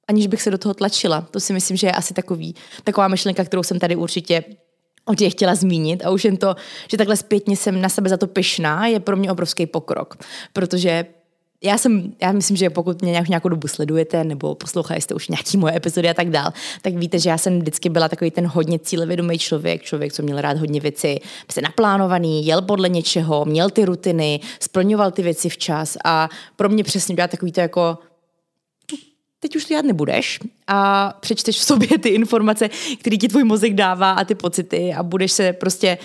aniž 0.10 0.28
bych 0.28 0.42
se 0.42 0.52
do 0.52 0.58
toho 0.58 0.74
tlačila. 0.74 1.22
To 1.22 1.40
si 1.40 1.54
myslím, 1.54 1.78
že 1.78 1.88
je 1.88 1.92
asi 1.92 2.14
takový, 2.14 2.56
taková 2.84 3.08
myšlenka, 3.08 3.44
kterou 3.44 3.64
jsem 3.64 3.80
tady 3.80 3.96
určitě 3.96 4.44
o 5.06 5.16
tě 5.16 5.30
chtěla 5.30 5.56
zmínit 5.56 6.06
a 6.06 6.10
už 6.10 6.26
jen 6.26 6.38
to, 6.38 6.56
že 6.92 6.98
takhle 6.98 7.18
zpětně 7.18 7.58
jsem 7.58 7.82
na 7.82 7.90
sebe 7.90 8.10
za 8.10 8.18
to 8.18 8.28
pyšná, 8.28 8.88
je 8.88 9.00
pro 9.00 9.18
mě 9.18 9.32
obrovský 9.32 9.66
pokrok, 9.66 10.18
protože 10.54 11.06
já 11.64 11.78
jsem, 11.78 12.14
já 12.22 12.32
myslím, 12.32 12.58
že 12.58 12.70
pokud 12.70 13.02
mě 13.02 13.12
nějak, 13.12 13.28
nějakou 13.28 13.50
dobu 13.50 13.68
sledujete 13.68 14.24
nebo 14.24 14.56
poslouchali 14.56 15.02
jste 15.02 15.14
už 15.14 15.28
nějaký 15.28 15.58
moje 15.58 15.76
epizody 15.76 16.10
a 16.10 16.14
tak 16.14 16.30
dál, 16.30 16.54
tak 16.82 16.94
víte, 16.94 17.20
že 17.20 17.30
já 17.30 17.38
jsem 17.38 17.60
vždycky 17.60 17.90
byla 17.90 18.10
takový 18.10 18.32
ten 18.32 18.48
hodně 18.48 18.80
cílevědomý 18.80 19.40
člověk, 19.40 19.82
člověk, 19.82 20.14
co 20.14 20.24
měl 20.24 20.42
rád 20.42 20.58
hodně 20.58 20.80
věci, 20.80 21.20
se 21.52 21.62
naplánovaný, 21.62 22.46
jel 22.46 22.62
podle 22.62 22.90
něčeho, 22.90 23.46
měl 23.46 23.70
ty 23.70 23.86
rutiny, 23.86 24.40
splňoval 24.60 25.12
ty 25.12 25.22
věci 25.22 25.50
včas 25.50 25.98
a 26.06 26.30
pro 26.56 26.70
mě 26.70 26.84
přesně 26.84 27.16
byla 27.16 27.28
takový 27.28 27.52
to 27.52 27.62
jako 27.62 27.98
teď 29.40 29.56
už 29.56 29.66
to 29.66 29.70
dělat 29.70 29.86
nebudeš 29.86 30.40
a 30.68 31.14
přečteš 31.20 31.58
v 31.58 31.64
sobě 31.64 32.00
ty 32.00 32.10
informace, 32.10 32.70
které 33.00 33.18
ti 33.18 33.28
tvůj 33.28 33.44
mozek 33.44 33.74
dává 33.74 34.12
a 34.12 34.24
ty 34.24 34.36
pocity 34.36 34.94
a 34.94 35.04
budeš 35.04 35.32
se 35.32 35.54
prostě 35.54 35.98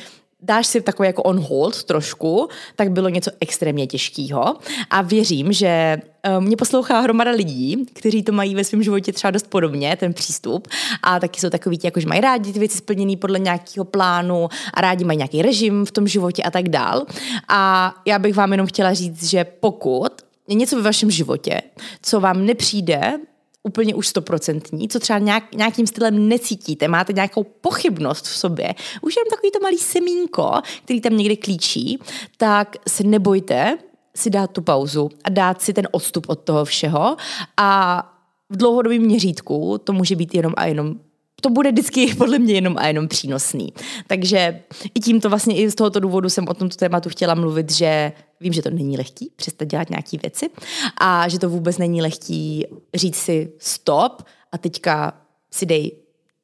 dáš 0.44 0.66
si 0.66 0.80
takový 0.80 1.06
jako 1.06 1.22
on 1.22 1.40
hold 1.40 1.84
trošku, 1.84 2.48
tak 2.76 2.90
bylo 2.90 3.08
něco 3.08 3.30
extrémně 3.40 3.86
těžkého. 3.86 4.56
A 4.90 5.02
věřím, 5.02 5.52
že 5.52 5.66
eh, 5.66 6.40
mě 6.40 6.56
poslouchá 6.56 7.00
hromada 7.00 7.30
lidí, 7.30 7.86
kteří 7.92 8.22
to 8.22 8.32
mají 8.32 8.54
ve 8.54 8.64
svém 8.64 8.82
životě 8.82 9.12
třeba 9.12 9.30
dost 9.30 9.46
podobně, 9.46 9.96
ten 9.96 10.14
přístup. 10.14 10.68
A 11.02 11.20
taky 11.20 11.40
jsou 11.40 11.50
takový 11.50 11.78
jako, 11.84 12.00
že 12.00 12.06
mají 12.06 12.20
rádi 12.20 12.52
ty 12.52 12.58
věci 12.58 12.78
splněné 12.78 13.16
podle 13.16 13.38
nějakého 13.38 13.84
plánu 13.84 14.48
a 14.74 14.80
rádi 14.80 15.04
mají 15.04 15.16
nějaký 15.16 15.42
režim 15.42 15.84
v 15.84 15.92
tom 15.92 16.08
životě 16.08 16.42
a 16.42 16.50
tak 16.50 16.68
dál. 16.68 17.06
A 17.48 17.94
já 18.06 18.18
bych 18.18 18.34
vám 18.34 18.52
jenom 18.52 18.66
chtěla 18.66 18.94
říct, 18.94 19.24
že 19.24 19.44
pokud 19.44 20.12
je 20.48 20.54
něco 20.54 20.76
ve 20.76 20.82
vašem 20.82 21.10
životě, 21.10 21.62
co 22.02 22.20
vám 22.20 22.46
nepřijde 22.46 23.18
úplně 23.62 23.94
už 23.94 24.08
stoprocentní, 24.08 24.88
co 24.88 25.00
třeba 25.00 25.18
nějak, 25.18 25.54
nějakým 25.54 25.86
stylem 25.86 26.28
necítíte, 26.28 26.88
máte 26.88 27.12
nějakou 27.12 27.44
pochybnost 27.44 28.24
v 28.24 28.36
sobě, 28.36 28.74
už 29.02 29.16
jen 29.16 29.24
takový 29.30 29.50
to 29.50 29.60
malý 29.60 29.78
semínko, 29.78 30.52
který 30.84 31.00
tam 31.00 31.16
někde 31.16 31.36
klíčí, 31.36 31.98
tak 32.36 32.76
se 32.88 33.04
nebojte 33.04 33.78
si 34.16 34.30
dát 34.30 34.50
tu 34.50 34.62
pauzu 34.62 35.10
a 35.24 35.30
dát 35.30 35.62
si 35.62 35.72
ten 35.72 35.88
odstup 35.90 36.26
od 36.28 36.40
toho 36.40 36.64
všeho 36.64 37.16
a 37.56 38.00
v 38.50 38.56
dlouhodobém 38.56 39.02
měřítku 39.02 39.78
to 39.84 39.92
může 39.92 40.16
být 40.16 40.34
jenom 40.34 40.52
a 40.56 40.66
jenom 40.66 40.94
to 41.40 41.50
bude 41.50 41.72
vždycky 41.72 42.14
podle 42.18 42.38
mě 42.38 42.54
jenom 42.54 42.76
a 42.78 42.86
jenom 42.86 43.08
přínosný. 43.08 43.72
Takže 44.06 44.60
i 44.94 45.00
tímto 45.00 45.28
vlastně 45.28 45.56
i 45.56 45.70
z 45.70 45.74
tohoto 45.74 46.00
důvodu 46.00 46.28
jsem 46.28 46.48
o 46.48 46.54
tomto 46.54 46.76
tématu 46.76 47.08
chtěla 47.08 47.34
mluvit, 47.34 47.72
že 47.72 48.12
vím, 48.44 48.52
že 48.52 48.62
to 48.62 48.70
není 48.70 48.96
lehký 48.96 49.30
přestat 49.36 49.64
dělat 49.64 49.90
nějaké 49.90 50.18
věci 50.22 50.50
a 51.00 51.28
že 51.28 51.38
to 51.38 51.50
vůbec 51.50 51.78
není 51.78 52.02
lehký 52.02 52.66
říct 52.94 53.16
si 53.16 53.52
stop 53.58 54.22
a 54.52 54.58
teďka 54.58 55.12
si 55.50 55.66
dej 55.66 55.92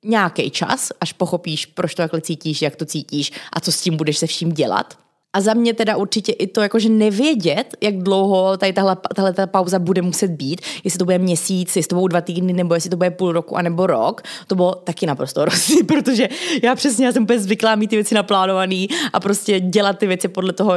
nějaký 0.05 0.51
čas, 0.51 0.93
až 1.01 1.13
pochopíš, 1.13 1.67
proč 1.67 1.95
to 1.95 2.03
takhle 2.03 2.21
cítíš, 2.21 2.63
jak 2.63 2.77
to 2.77 2.85
cítíš 2.85 3.33
a 3.53 3.61
co 3.61 3.73
s 3.73 3.81
tím 3.81 3.97
budeš 3.97 4.19
se 4.19 4.27
vším 4.27 4.53
dělat. 4.53 4.99
A 5.33 5.41
za 5.41 5.55
mě 5.55 5.75
teda 5.75 5.97
určitě 5.97 6.33
i 6.33 6.47
to, 6.47 6.61
jakože 6.61 6.89
nevědět, 6.89 7.77
jak 7.81 7.97
dlouho 7.99 8.57
tady 8.57 8.73
tahle, 8.73 8.97
tahle 9.17 9.33
ta 9.33 9.47
pauza 9.47 9.79
bude 9.79 10.03
muset 10.03 10.31
být, 10.31 10.61
jestli 10.85 10.99
to 10.99 11.05
bude 11.05 11.19
měsíc, 11.19 11.77
jestli 11.77 11.89
to 11.89 11.95
budou 11.95 12.09
dva 12.09 12.21
týdny, 12.21 12.53
nebo 12.53 12.75
jestli 12.75 12.91
to 12.91 12.97
bude 12.97 13.11
půl 13.11 13.33
roku, 13.33 13.57
anebo 13.57 13.87
rok, 13.87 14.23
to 14.47 14.55
bylo 14.55 14.75
taky 14.75 15.07
naprosto 15.07 15.41
hrozný, 15.47 15.83
protože 15.83 16.29
já 16.63 16.75
přesně 16.75 17.07
já 17.07 17.13
jsem 17.13 17.23
úplně 17.23 17.39
zvyklá 17.39 17.75
mít 17.75 17.91
ty 17.91 17.97
věci 17.97 18.15
naplánované 18.15 18.87
a 19.13 19.21
prostě 19.21 19.61
dělat 19.61 19.99
ty 19.99 20.07
věci 20.07 20.29
podle 20.29 20.53
toho, 20.53 20.73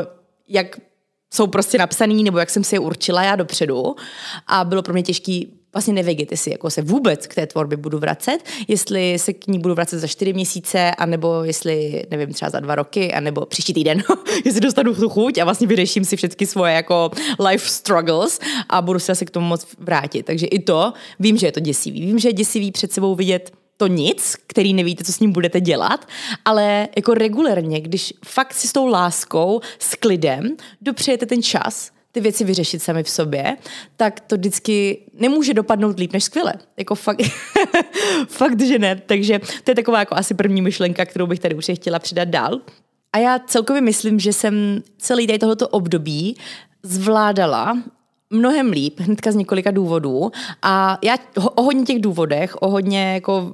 jak 0.47 0.79
jsou 1.33 1.47
prostě 1.47 1.77
napsaný, 1.77 2.23
nebo 2.23 2.37
jak 2.37 2.49
jsem 2.49 2.63
si 2.63 2.75
je 2.75 2.79
určila 2.79 3.23
já 3.23 3.35
dopředu. 3.35 3.95
A 4.47 4.63
bylo 4.63 4.81
pro 4.81 4.93
mě 4.93 5.03
těžký 5.03 5.53
vlastně 5.73 5.93
nevědět, 5.93 6.31
jestli 6.31 6.51
jako 6.51 6.69
se 6.69 6.81
vůbec 6.81 7.27
k 7.27 7.35
té 7.35 7.47
tvorbě 7.47 7.77
budu 7.77 7.99
vracet, 7.99 8.37
jestli 8.67 9.19
se 9.19 9.33
k 9.33 9.47
ní 9.47 9.59
budu 9.59 9.75
vracet 9.75 9.99
za 9.99 10.07
čtyři 10.07 10.33
měsíce, 10.33 10.91
anebo 10.91 11.43
jestli, 11.43 12.03
nevím, 12.11 12.33
třeba 12.33 12.49
za 12.49 12.59
dva 12.59 12.75
roky, 12.75 13.13
anebo 13.13 13.45
příští 13.45 13.73
týden, 13.73 14.03
jestli 14.45 14.61
dostanu 14.61 14.95
tu 14.95 15.09
chuť 15.09 15.37
a 15.37 15.43
vlastně 15.43 15.67
vyřeším 15.67 16.05
si 16.05 16.17
všechny 16.17 16.45
svoje 16.45 16.73
jako 16.73 17.11
life 17.49 17.69
struggles 17.69 18.39
a 18.69 18.81
budu 18.81 18.99
se 18.99 19.11
asi 19.11 19.25
k 19.25 19.29
tomu 19.29 19.47
moc 19.47 19.67
vrátit. 19.79 20.25
Takže 20.25 20.45
i 20.45 20.59
to, 20.59 20.93
vím, 21.19 21.37
že 21.37 21.47
je 21.47 21.51
to 21.51 21.59
děsivý. 21.59 22.05
Vím, 22.05 22.19
že 22.19 22.29
je 22.29 22.33
děsivý 22.33 22.71
před 22.71 22.91
sebou 22.91 23.15
vidět 23.15 23.51
to 23.77 23.87
nic, 23.87 24.35
který 24.47 24.73
nevíte, 24.73 25.03
co 25.03 25.13
s 25.13 25.19
ním 25.19 25.31
budete 25.31 25.61
dělat, 25.61 26.07
ale 26.45 26.87
jako 26.95 27.13
regulérně, 27.13 27.81
když 27.81 28.13
fakt 28.25 28.53
si 28.53 28.67
s 28.67 28.73
tou 28.73 28.87
láskou, 28.87 29.61
s 29.79 29.95
klidem 29.95 30.55
dopřejete 30.81 31.25
ten 31.25 31.43
čas, 31.43 31.91
ty 32.11 32.21
věci 32.21 32.43
vyřešit 32.43 32.83
sami 32.83 33.03
v 33.03 33.09
sobě, 33.09 33.57
tak 33.95 34.19
to 34.19 34.35
vždycky 34.35 34.97
nemůže 35.13 35.53
dopadnout 35.53 35.99
líp 35.99 36.13
než 36.13 36.23
skvěle. 36.23 36.53
Jako 36.77 36.95
fakt, 36.95 37.21
fakt, 38.27 38.61
že 38.61 38.79
ne. 38.79 39.01
Takže 39.05 39.39
to 39.63 39.71
je 39.71 39.75
taková 39.75 39.99
jako 39.99 40.15
asi 40.15 40.33
první 40.33 40.61
myšlenka, 40.61 41.05
kterou 41.05 41.27
bych 41.27 41.39
tady 41.39 41.55
už 41.55 41.71
chtěla 41.73 41.99
přidat 41.99 42.27
dál. 42.27 42.61
A 43.13 43.17
já 43.17 43.39
celkově 43.39 43.81
myslím, 43.81 44.19
že 44.19 44.33
jsem 44.33 44.83
celý 44.97 45.27
tady 45.27 45.39
tohoto 45.39 45.67
období 45.67 46.37
zvládala 46.83 47.83
mnohem 48.33 48.71
líp, 48.71 48.99
hnedka 48.99 49.31
z 49.31 49.35
několika 49.35 49.71
důvodů. 49.71 50.31
A 50.61 50.97
já 51.03 51.15
o 51.55 51.63
hodně 51.63 51.83
těch 51.83 52.01
důvodech, 52.01 52.55
o 52.61 52.69
hodně 52.69 53.13
jako 53.13 53.53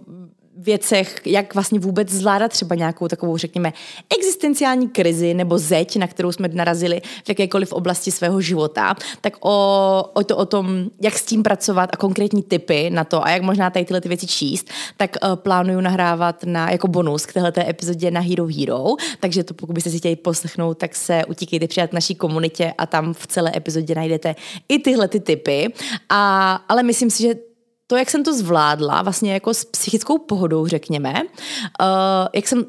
věcech, 0.64 1.22
jak 1.26 1.54
vlastně 1.54 1.80
vůbec 1.80 2.10
zvládat 2.10 2.52
třeba 2.52 2.76
nějakou 2.76 3.08
takovou, 3.08 3.38
řekněme, 3.38 3.74
existenciální 4.18 4.90
krizi 4.90 5.34
nebo 5.34 5.58
zeď, 5.58 5.96
na 5.96 6.08
kterou 6.08 6.32
jsme 6.32 6.48
narazili 6.48 7.02
v 7.26 7.30
jakékoliv 7.30 7.74
oblasti 7.74 8.12
svého 8.12 8.42
života, 8.42 8.96
tak 9.22 9.34
o, 9.46 10.04
o 10.14 10.24
to 10.24 10.38
o 10.38 10.46
tom, 10.46 10.86
jak 11.02 11.18
s 11.18 11.26
tím 11.26 11.44
pracovat 11.44 11.90
a 11.94 11.98
konkrétní 11.98 12.44
typy 12.44 12.90
na 12.90 13.04
to 13.04 13.26
a 13.26 13.30
jak 13.30 13.42
možná 13.42 13.70
tady 13.70 13.86
tyhle 13.86 14.02
ty 14.02 14.10
věci 14.10 14.28
číst, 14.28 14.70
tak 14.98 15.18
uh, 15.24 15.36
plánuju 15.36 15.82
nahrávat 15.82 16.44
na, 16.44 16.72
jako 16.72 16.88
bonus 16.88 17.26
k 17.26 17.34
této 17.34 17.62
epizodě 17.70 18.12
na 18.12 18.20
Hero 18.20 18.48
Hero, 18.48 18.86
takže 19.20 19.44
to 19.44 19.54
pokud 19.54 19.74
byste 19.74 19.90
si 19.90 19.98
chtěli 19.98 20.16
poslechnout, 20.16 20.78
tak 20.78 20.96
se 20.96 21.26
utíkejte 21.26 21.68
přijat 21.68 21.94
naší 21.94 22.16
komunitě 22.16 22.74
a 22.78 22.86
tam 22.86 23.14
v 23.14 23.28
celé 23.28 23.52
epizodě 23.56 23.96
najdete 23.96 24.36
i 24.70 24.80
tyhle 24.80 25.08
ty 25.08 25.20
typy. 25.20 25.74
A, 26.10 26.54
ale 26.70 26.84
myslím 26.84 27.10
si, 27.10 27.24
že 27.24 27.49
to, 27.90 27.96
jak 27.96 28.10
jsem 28.10 28.24
to 28.24 28.34
zvládla, 28.34 29.02
vlastně 29.02 29.34
jako 29.34 29.54
s 29.54 29.66
psychickou 29.66 30.18
pohodou, 30.18 30.68
řekněme, 30.68 31.14
uh, 31.14 32.28
jak 32.34 32.48
jsem 32.48 32.66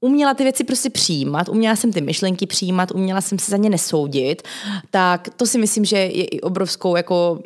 uměla 0.00 0.34
ty 0.34 0.42
věci 0.42 0.64
prostě 0.64 0.90
přijímat, 0.90 1.48
uměla 1.48 1.76
jsem 1.76 1.92
ty 1.92 2.00
myšlenky 2.00 2.46
přijímat, 2.46 2.90
uměla 2.90 3.20
jsem 3.20 3.38
se 3.38 3.50
za 3.50 3.56
ně 3.56 3.70
nesoudit, 3.70 4.42
tak 4.90 5.28
to 5.36 5.46
si 5.46 5.58
myslím, 5.58 5.84
že 5.84 5.96
je 5.96 6.10
i 6.10 6.40
obrovskou 6.40 6.96
jako 6.96 7.40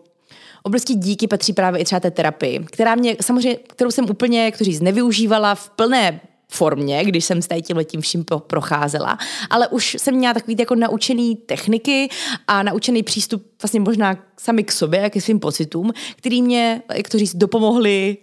Obrovský 0.63 0.95
díky 0.95 1.29
patří 1.29 1.53
právě 1.53 1.81
i 1.81 1.85
třeba 1.85 2.01
té 2.01 2.11
terapii, 2.11 2.59
která 2.59 2.95
mě 2.95 3.17
samozřejmě, 3.21 3.57
kterou 3.57 3.91
jsem 3.91 4.11
úplně, 4.11 4.45
jak 4.45 4.59
to 4.59 4.65
říct, 4.65 4.81
nevyužívala 4.81 5.55
v 5.55 5.71
plné 5.71 6.21
formě, 6.51 7.05
když 7.05 7.25
jsem 7.25 7.43
s 7.43 7.49
tím 7.63 7.77
letím 7.77 8.01
vším 8.01 8.25
procházela, 8.39 9.19
ale 9.51 9.69
už 9.69 9.97
jsem 10.01 10.15
měla 10.15 10.35
takový 10.35 10.57
jako 10.59 10.75
naučený 10.75 11.37
techniky 11.37 12.09
a 12.47 12.63
naučený 12.63 13.03
přístup 13.03 13.47
vlastně 13.63 13.81
možná 13.81 14.17
sami 14.41 14.65
k 14.65 14.73
sobě 14.73 15.05
a 15.05 15.11
ke 15.11 15.21
svým 15.21 15.41
pocitům, 15.41 15.93
který 16.17 16.43
mě, 16.43 16.83
jak 16.95 17.09
to 17.09 17.19
říct, 17.19 17.37
dopomohly 17.37 18.17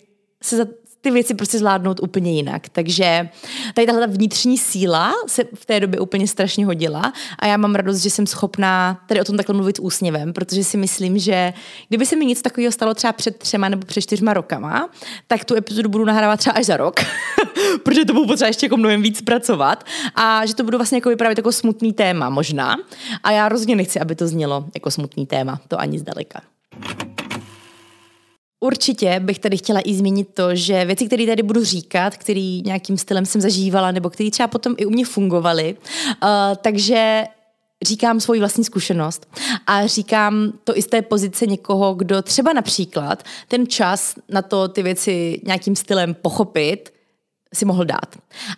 se 0.44 0.58
za, 0.58 0.66
ty 1.08 1.12
věci 1.12 1.34
prostě 1.34 1.58
zvládnout 1.58 2.00
úplně 2.04 2.32
jinak. 2.32 2.70
Takže 2.70 3.30
tady 3.74 3.88
tahle 3.88 4.08
vnitřní 4.08 4.58
síla 4.58 5.14
se 5.28 5.44
v 5.56 5.66
té 5.66 5.80
době 5.80 6.00
úplně 6.00 6.28
strašně 6.28 6.66
hodila 6.66 7.14
a 7.40 7.48
já 7.48 7.58
mám 7.58 7.76
radost, 7.76 7.98
že 7.98 8.10
jsem 8.10 8.28
schopná 8.28 9.02
tady 9.08 9.22
o 9.22 9.24
tom 9.24 9.38
takhle 9.38 9.56
mluvit 9.56 9.80
úsměvem, 9.80 10.34
protože 10.34 10.64
si 10.64 10.78
myslím, 10.78 11.18
že 11.18 11.54
kdyby 11.90 12.06
se 12.06 12.16
mi 12.16 12.26
něco 12.26 12.42
takového 12.42 12.72
stalo 12.72 12.94
třeba 12.94 13.14
před 13.14 13.38
třema 13.38 13.70
nebo 13.70 13.86
před 13.86 14.02
čtyřma 14.02 14.34
rokama, 14.34 14.90
tak 15.28 15.46
tu 15.46 15.56
epizodu 15.56 15.90
budu 15.90 16.06
nahrávat 16.06 16.40
třeba 16.40 16.54
až 16.54 16.66
za 16.66 16.78
rok, 16.78 16.96
protože 17.84 18.06
to 18.06 18.14
budu 18.14 18.28
potřeba 18.28 18.48
ještě 18.48 18.66
jako 18.66 18.78
mnohem 18.78 19.02
víc 19.02 19.22
pracovat 19.22 19.84
a 20.16 20.46
že 20.46 20.56
to 20.56 20.64
budu 20.64 20.78
vlastně 20.78 20.98
jako 20.98 21.10
vyprávět 21.10 21.38
jako 21.38 21.52
smutný 21.52 21.94
téma 21.94 22.30
možná. 22.30 22.76
A 23.24 23.32
já 23.32 23.50
rozhodně 23.50 23.76
nechci, 23.76 24.00
aby 24.00 24.16
to 24.16 24.28
znělo 24.28 24.66
jako 24.76 24.92
smutný 24.92 25.26
téma, 25.26 25.60
to 25.68 25.80
ani 25.80 26.00
zdaleka. 26.00 26.42
Určitě 28.60 29.20
bych 29.20 29.40
tady 29.40 29.58
chtěla 29.58 29.80
i 29.86 29.94
zmínit 29.94 30.28
to, 30.34 30.56
že 30.56 30.86
věci, 30.86 31.06
které 31.06 31.26
tady 31.26 31.44
budu 31.44 31.64
říkat, 31.64 32.18
které 32.18 32.60
nějakým 32.66 32.98
stylem 32.98 33.26
jsem 33.26 33.42
zažívala, 33.42 33.92
nebo 33.92 34.10
které 34.10 34.32
třeba 34.32 34.48
potom 34.48 34.76
i 34.78 34.86
u 34.86 34.90
mě 34.90 35.06
fungovaly, 35.06 35.78
uh, 36.24 36.30
takže 36.62 37.24
říkám 37.84 38.20
svoji 38.20 38.40
vlastní 38.40 38.64
zkušenost 38.64 39.28
a 39.68 39.88
říkám 39.88 40.54
to 40.64 40.78
i 40.78 40.82
z 40.82 40.88
té 40.88 41.02
pozice 41.02 41.46
někoho, 41.46 41.94
kdo 41.94 42.22
třeba 42.22 42.54
například 42.54 43.24
ten 43.48 43.68
čas 43.68 44.16
na 44.30 44.42
to 44.42 44.68
ty 44.68 44.84
věci 44.84 45.42
nějakým 45.46 45.76
stylem 45.76 46.14
pochopit, 46.14 46.94
si 47.58 47.66
mohl 47.66 47.86
dát. 47.86 48.16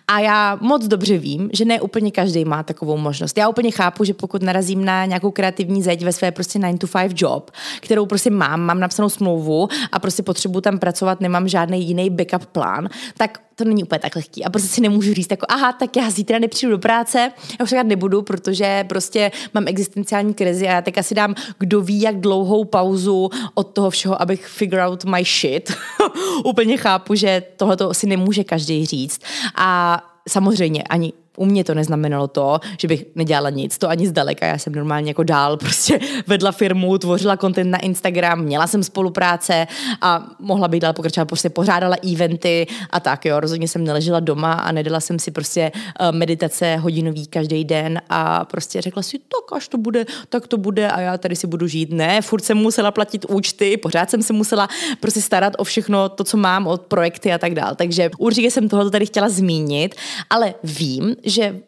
A 0.08 0.20
já 0.20 0.58
moc 0.62 0.88
dobře 0.88 1.18
vím, 1.18 1.50
že 1.54 1.66
ne 1.66 1.82
úplně 1.82 2.12
každý 2.12 2.46
má 2.46 2.64
takovou 2.64 2.98
možnost. 2.98 3.38
Já 3.38 3.50
úplně 3.50 3.72
chápu, 3.72 4.04
že 4.04 4.14
pokud 4.14 4.42
narazím 4.42 4.86
na 4.86 5.06
nějakou 5.06 5.32
kreativní 5.32 5.84
zeď 5.84 6.04
ve 6.04 6.14
své 6.14 6.32
prostě 6.32 6.60
9 6.60 6.78
to 6.80 6.88
5 6.88 7.12
job, 7.16 7.52
kterou 7.80 8.06
prostě 8.06 8.30
mám, 8.30 8.62
mám 8.62 8.80
napsanou 8.80 9.10
smlouvu 9.10 9.68
a 9.92 10.00
prostě 10.00 10.24
potřebuji 10.24 10.62
tam 10.62 10.80
pracovat, 10.80 11.22
nemám 11.22 11.48
žádný 11.48 11.88
jiný 11.88 12.10
backup 12.10 12.46
plán, 12.46 12.90
tak 13.18 13.40
to 13.64 13.70
není 13.70 13.84
úplně 13.84 14.00
tak 14.00 14.16
lehký. 14.16 14.46
A 14.46 14.50
prostě 14.50 14.70
si 14.70 14.82
nemůžu 14.82 15.14
říct 15.14 15.32
jako, 15.32 15.46
aha, 15.50 15.74
tak 15.74 15.98
já 15.98 16.10
zítra 16.10 16.40
nepřijdu 16.40 16.72
do 16.72 16.80
práce, 16.80 17.32
já 17.60 17.64
už 17.64 17.76
nebudu, 17.84 18.22
protože 18.22 18.86
prostě 18.90 19.32
mám 19.54 19.68
existenciální 19.68 20.34
krizi 20.34 20.68
a 20.68 20.72
já 20.72 20.82
teď 20.82 20.98
asi 20.98 21.16
dám, 21.16 21.36
kdo 21.60 21.82
ví, 21.82 22.02
jak 22.02 22.20
dlouhou 22.20 22.66
pauzu 22.66 23.30
od 23.54 23.64
toho 23.64 23.90
všeho, 23.90 24.22
abych 24.22 24.48
figure 24.48 24.88
out 24.88 25.06
my 25.06 25.24
shit. 25.24 25.74
úplně 26.46 26.78
chápu, 26.78 27.16
že 27.16 27.44
tohle 27.58 27.94
si 27.94 28.08
nemůže 28.08 28.44
každý 28.44 28.86
říct. 28.86 29.22
A 29.56 30.02
samozřejmě 30.30 30.84
ani 30.84 31.14
u 31.38 31.46
mě 31.46 31.64
to 31.64 31.74
neznamenalo 31.74 32.28
to, 32.28 32.60
že 32.80 32.88
bych 32.88 33.06
nedělala 33.16 33.50
nic, 33.50 33.78
to 33.78 33.90
ani 33.90 34.08
zdaleka. 34.08 34.46
Já 34.46 34.58
jsem 34.58 34.74
normálně 34.74 35.10
jako 35.10 35.24
dál 35.24 35.58
prostě 35.58 36.00
vedla 36.28 36.52
firmu, 36.52 36.98
tvořila 36.98 37.38
content 37.38 37.72
na 37.72 37.78
Instagram, 37.78 38.42
měla 38.42 38.68
jsem 38.68 38.84
spolupráce 38.84 39.68
a 40.02 40.28
mohla 40.40 40.68
bych 40.68 40.80
dál 40.80 40.94
pokračovat, 40.94 41.26
prostě 41.26 41.50
pořádala 41.50 41.96
eventy 42.14 42.68
a 42.90 43.00
tak 43.00 43.26
jo. 43.26 43.40
Rozhodně 43.40 43.68
jsem 43.68 43.84
neležela 43.84 44.20
doma 44.20 44.54
a 44.54 44.72
nedala 44.72 45.00
jsem 45.00 45.20
si 45.20 45.32
prostě 45.32 45.72
uh, 46.02 46.18
meditace 46.18 46.76
hodinový 46.76 47.28
každý 47.28 47.66
den 47.66 48.02
a 48.10 48.46
prostě 48.46 48.82
řekla 48.82 49.04
si, 49.04 49.20
tak 49.20 49.58
až 49.58 49.68
to 49.68 49.78
bude, 49.78 50.06
tak 50.30 50.48
to 50.48 50.58
bude 50.58 50.92
a 50.92 51.02
já 51.02 51.18
tady 51.18 51.36
si 51.36 51.48
budu 51.48 51.68
žít. 51.68 51.92
Ne, 51.92 52.22
furt 52.22 52.42
jsem 52.42 52.58
musela 52.58 52.92
platit 52.92 53.26
účty, 53.30 53.78
pořád 53.78 54.10
jsem 54.10 54.24
se 54.24 54.34
musela 54.34 54.68
prostě 55.00 55.22
starat 55.22 55.54
o 55.58 55.64
všechno 55.64 56.10
to, 56.10 56.24
co 56.24 56.38
mám, 56.38 56.68
od 56.68 56.82
projekty 56.82 57.34
a 57.34 57.38
tak 57.38 57.56
dál. 57.56 57.76
Takže 57.76 58.10
určitě 58.18 58.52
jsem 58.52 58.70
tohle 58.70 58.92
tady 58.92 59.06
chtěla 59.06 59.30
zmínit, 59.30 59.96
ale 60.30 60.54
vím, 60.64 61.16
že 61.24 61.60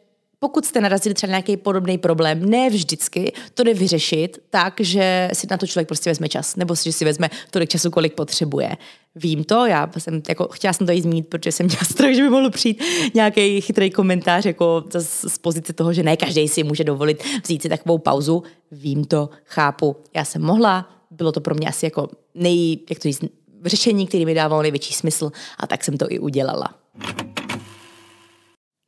pokud 0.44 0.66
jste 0.66 0.82
narazili 0.82 1.14
třeba 1.14 1.30
nějaký 1.30 1.58
podobný 1.58 1.98
problém, 1.98 2.50
ne 2.50 2.70
vždycky 2.70 3.34
to 3.54 3.64
jde 3.64 3.74
vyřešit 3.74 4.40
tak, 4.50 4.74
že 4.80 5.30
si 5.34 5.48
na 5.52 5.58
to 5.58 5.68
člověk 5.68 5.88
prostě 5.88 6.10
vezme 6.10 6.30
čas, 6.30 6.56
nebo 6.56 6.76
si, 6.76 6.84
že 6.84 6.94
si 6.94 7.06
vezme 7.06 7.30
tolik 7.52 7.70
času, 7.70 7.92
kolik 7.92 8.14
potřebuje. 8.14 8.78
Vím 9.16 9.44
to, 9.44 9.66
já 9.66 9.90
jsem, 9.98 10.22
jako, 10.30 10.48
chtěla 10.52 10.74
jsem 10.74 10.88
to 10.88 10.94
i 10.94 11.02
zmínit, 11.02 11.28
protože 11.28 11.52
jsem 11.52 11.66
měla 11.66 11.84
strach, 11.92 12.14
že 12.14 12.22
by 12.22 12.30
mohl 12.30 12.50
přijít 12.50 12.84
nějaký 13.14 13.62
chytrý 13.62 13.92
komentář 13.92 14.46
jako 14.46 14.84
z, 14.98 15.26
z 15.28 15.38
pozice 15.38 15.74
toho, 15.74 15.94
že 15.94 16.04
ne 16.04 16.18
každý 16.18 16.48
si 16.48 16.64
může 16.64 16.84
dovolit 16.84 17.24
vzít 17.44 17.62
si 17.62 17.70
takovou 17.70 17.98
pauzu. 17.98 18.44
Vím 18.72 19.06
to, 19.06 19.30
chápu. 19.46 19.96
Já 20.16 20.26
jsem 20.26 20.42
mohla, 20.42 20.90
bylo 21.12 21.32
to 21.32 21.42
pro 21.42 21.56
mě 21.56 21.68
asi 21.68 21.86
jako 21.86 22.10
nej, 22.36 22.80
jak 22.90 23.00
to 23.00 23.04
říct, 23.04 23.24
řešení, 23.66 24.08
který 24.08 24.26
mi 24.26 24.34
dávalo 24.34 24.62
největší 24.62 24.94
smysl 24.94 25.32
a 25.58 25.68
tak 25.68 25.84
jsem 25.84 25.98
to 25.98 26.06
i 26.10 26.20
udělala. 26.20 26.70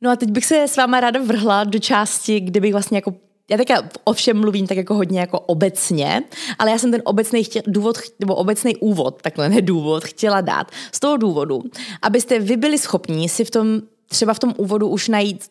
No 0.04 0.10
a 0.10 0.16
teď 0.16 0.30
bych 0.30 0.46
se 0.46 0.62
s 0.62 0.76
váma 0.76 1.00
ráda 1.00 1.20
vrhla 1.22 1.64
do 1.64 1.78
části, 1.78 2.40
kde 2.40 2.60
bych 2.60 2.72
vlastně 2.72 2.98
jako 2.98 3.14
já 3.50 3.56
teďka 3.56 3.88
o 4.04 4.12
všem 4.12 4.40
mluvím 4.40 4.66
tak 4.66 4.76
jako 4.76 4.94
hodně 4.94 5.20
jako 5.20 5.40
obecně, 5.40 6.22
ale 6.58 6.70
já 6.70 6.78
jsem 6.78 6.90
ten 6.90 7.02
obecný 7.04 7.44
chtěl, 7.44 7.62
důvod, 7.66 7.98
nebo 8.20 8.34
obecný 8.34 8.76
úvod, 8.76 9.22
takhle 9.22 9.48
ne 9.48 9.62
důvod, 9.62 10.04
chtěla 10.04 10.40
dát. 10.40 10.70
Z 10.92 11.00
toho 11.00 11.16
důvodu, 11.16 11.62
abyste 12.02 12.38
vy 12.38 12.56
byli 12.56 12.78
schopni 12.78 13.28
si 13.28 13.44
v 13.44 13.50
tom 13.50 13.80
třeba 14.08 14.34
v 14.34 14.38
tom 14.38 14.54
úvodu 14.56 14.88
už 14.88 15.08
najít 15.08 15.44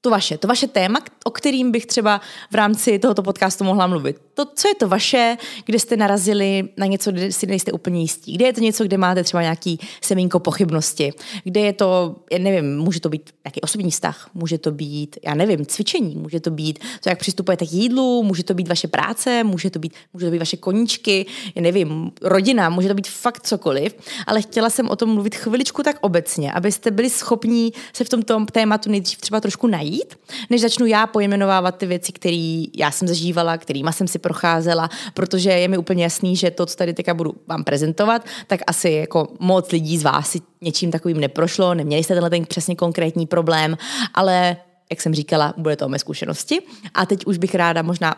to 0.00 0.10
vaše, 0.10 0.38
to 0.38 0.48
vaše 0.48 0.66
téma, 0.66 1.00
o 1.24 1.30
kterým 1.30 1.72
bych 1.72 1.86
třeba 1.86 2.20
v 2.50 2.54
rámci 2.54 2.98
tohoto 2.98 3.22
podcastu 3.22 3.64
mohla 3.64 3.86
mluvit. 3.86 4.16
To, 4.34 4.44
co 4.54 4.68
je 4.68 4.74
to 4.74 4.88
vaše, 4.88 5.36
kde 5.64 5.78
jste 5.78 5.96
narazili 5.96 6.68
na 6.76 6.86
něco, 6.86 7.12
kde 7.12 7.32
si 7.32 7.46
nejste 7.46 7.72
úplně 7.72 8.00
jistí. 8.00 8.34
Kde 8.34 8.46
je 8.46 8.52
to 8.52 8.60
něco, 8.60 8.84
kde 8.84 8.98
máte 8.98 9.24
třeba 9.24 9.42
nějaký 9.42 9.78
semínko 10.02 10.38
pochybnosti. 10.38 11.12
Kde 11.44 11.60
je 11.60 11.72
to, 11.72 12.16
já 12.32 12.38
nevím, 12.38 12.78
může 12.78 13.00
to 13.00 13.08
být 13.08 13.30
nějaký 13.44 13.60
osobní 13.60 13.90
vztah, 13.90 14.30
může 14.34 14.58
to 14.58 14.70
být, 14.70 15.16
já 15.24 15.34
nevím, 15.34 15.66
cvičení, 15.66 16.16
může 16.16 16.40
to 16.40 16.50
být 16.50 16.78
to, 17.00 17.08
jak 17.08 17.18
přistupujete 17.18 17.66
k 17.66 17.72
jídlu, 17.72 18.22
může 18.22 18.44
to 18.44 18.54
být 18.54 18.68
vaše 18.68 18.88
práce, 18.88 19.44
může 19.44 19.70
to 19.70 19.78
být, 19.78 19.92
může 20.12 20.26
to 20.26 20.32
být 20.32 20.38
vaše 20.38 20.56
koníčky, 20.56 21.26
já 21.54 21.62
nevím, 21.62 22.10
rodina, 22.22 22.70
může 22.70 22.88
to 22.88 22.94
být 22.94 23.08
fakt 23.08 23.46
cokoliv. 23.46 23.94
Ale 24.26 24.42
chtěla 24.42 24.70
jsem 24.70 24.88
o 24.88 24.96
tom 24.96 25.14
mluvit 25.14 25.34
chviličku 25.34 25.82
tak 25.82 25.98
obecně, 26.00 26.52
abyste 26.52 26.90
byli 26.90 27.10
schopní 27.10 27.72
se 27.92 28.04
v 28.04 28.08
tomto 28.08 28.46
tématu 28.52 28.90
nejdřív 28.90 29.18
třeba 29.18 29.40
trošku 29.40 29.66
najít 29.66 29.87
najít, 29.88 30.14
než 30.50 30.60
začnu 30.60 30.86
já 30.86 31.06
pojmenovávat 31.06 31.76
ty 31.76 31.86
věci, 31.86 32.12
které 32.12 32.64
já 32.76 32.90
jsem 32.90 33.08
zažívala, 33.08 33.58
kterými 33.58 33.92
jsem 33.92 34.08
si 34.08 34.18
procházela, 34.18 34.88
protože 35.14 35.50
je 35.50 35.68
mi 35.68 35.78
úplně 35.78 36.02
jasný, 36.02 36.36
že 36.36 36.50
to, 36.50 36.66
co 36.66 36.76
tady 36.76 36.94
teďka 36.94 37.14
budu 37.14 37.34
vám 37.46 37.64
prezentovat, 37.64 38.24
tak 38.46 38.60
asi 38.66 38.90
jako 38.90 39.28
moc 39.40 39.72
lidí 39.72 39.98
z 39.98 40.02
vás 40.02 40.30
si 40.30 40.40
něčím 40.60 40.90
takovým 40.90 41.20
neprošlo, 41.20 41.74
neměli 41.74 42.04
jste 42.04 42.14
tenhle 42.14 42.30
ten 42.30 42.46
přesně 42.46 42.76
konkrétní 42.76 43.26
problém, 43.26 43.76
ale 44.14 44.56
jak 44.90 45.00
jsem 45.00 45.14
říkala, 45.14 45.54
bude 45.56 45.76
to 45.76 45.86
o 45.86 45.88
mé 45.88 45.98
zkušenosti. 45.98 46.60
A 46.94 47.06
teď 47.06 47.26
už 47.26 47.38
bych 47.38 47.54
ráda 47.54 47.82
možná 47.82 48.16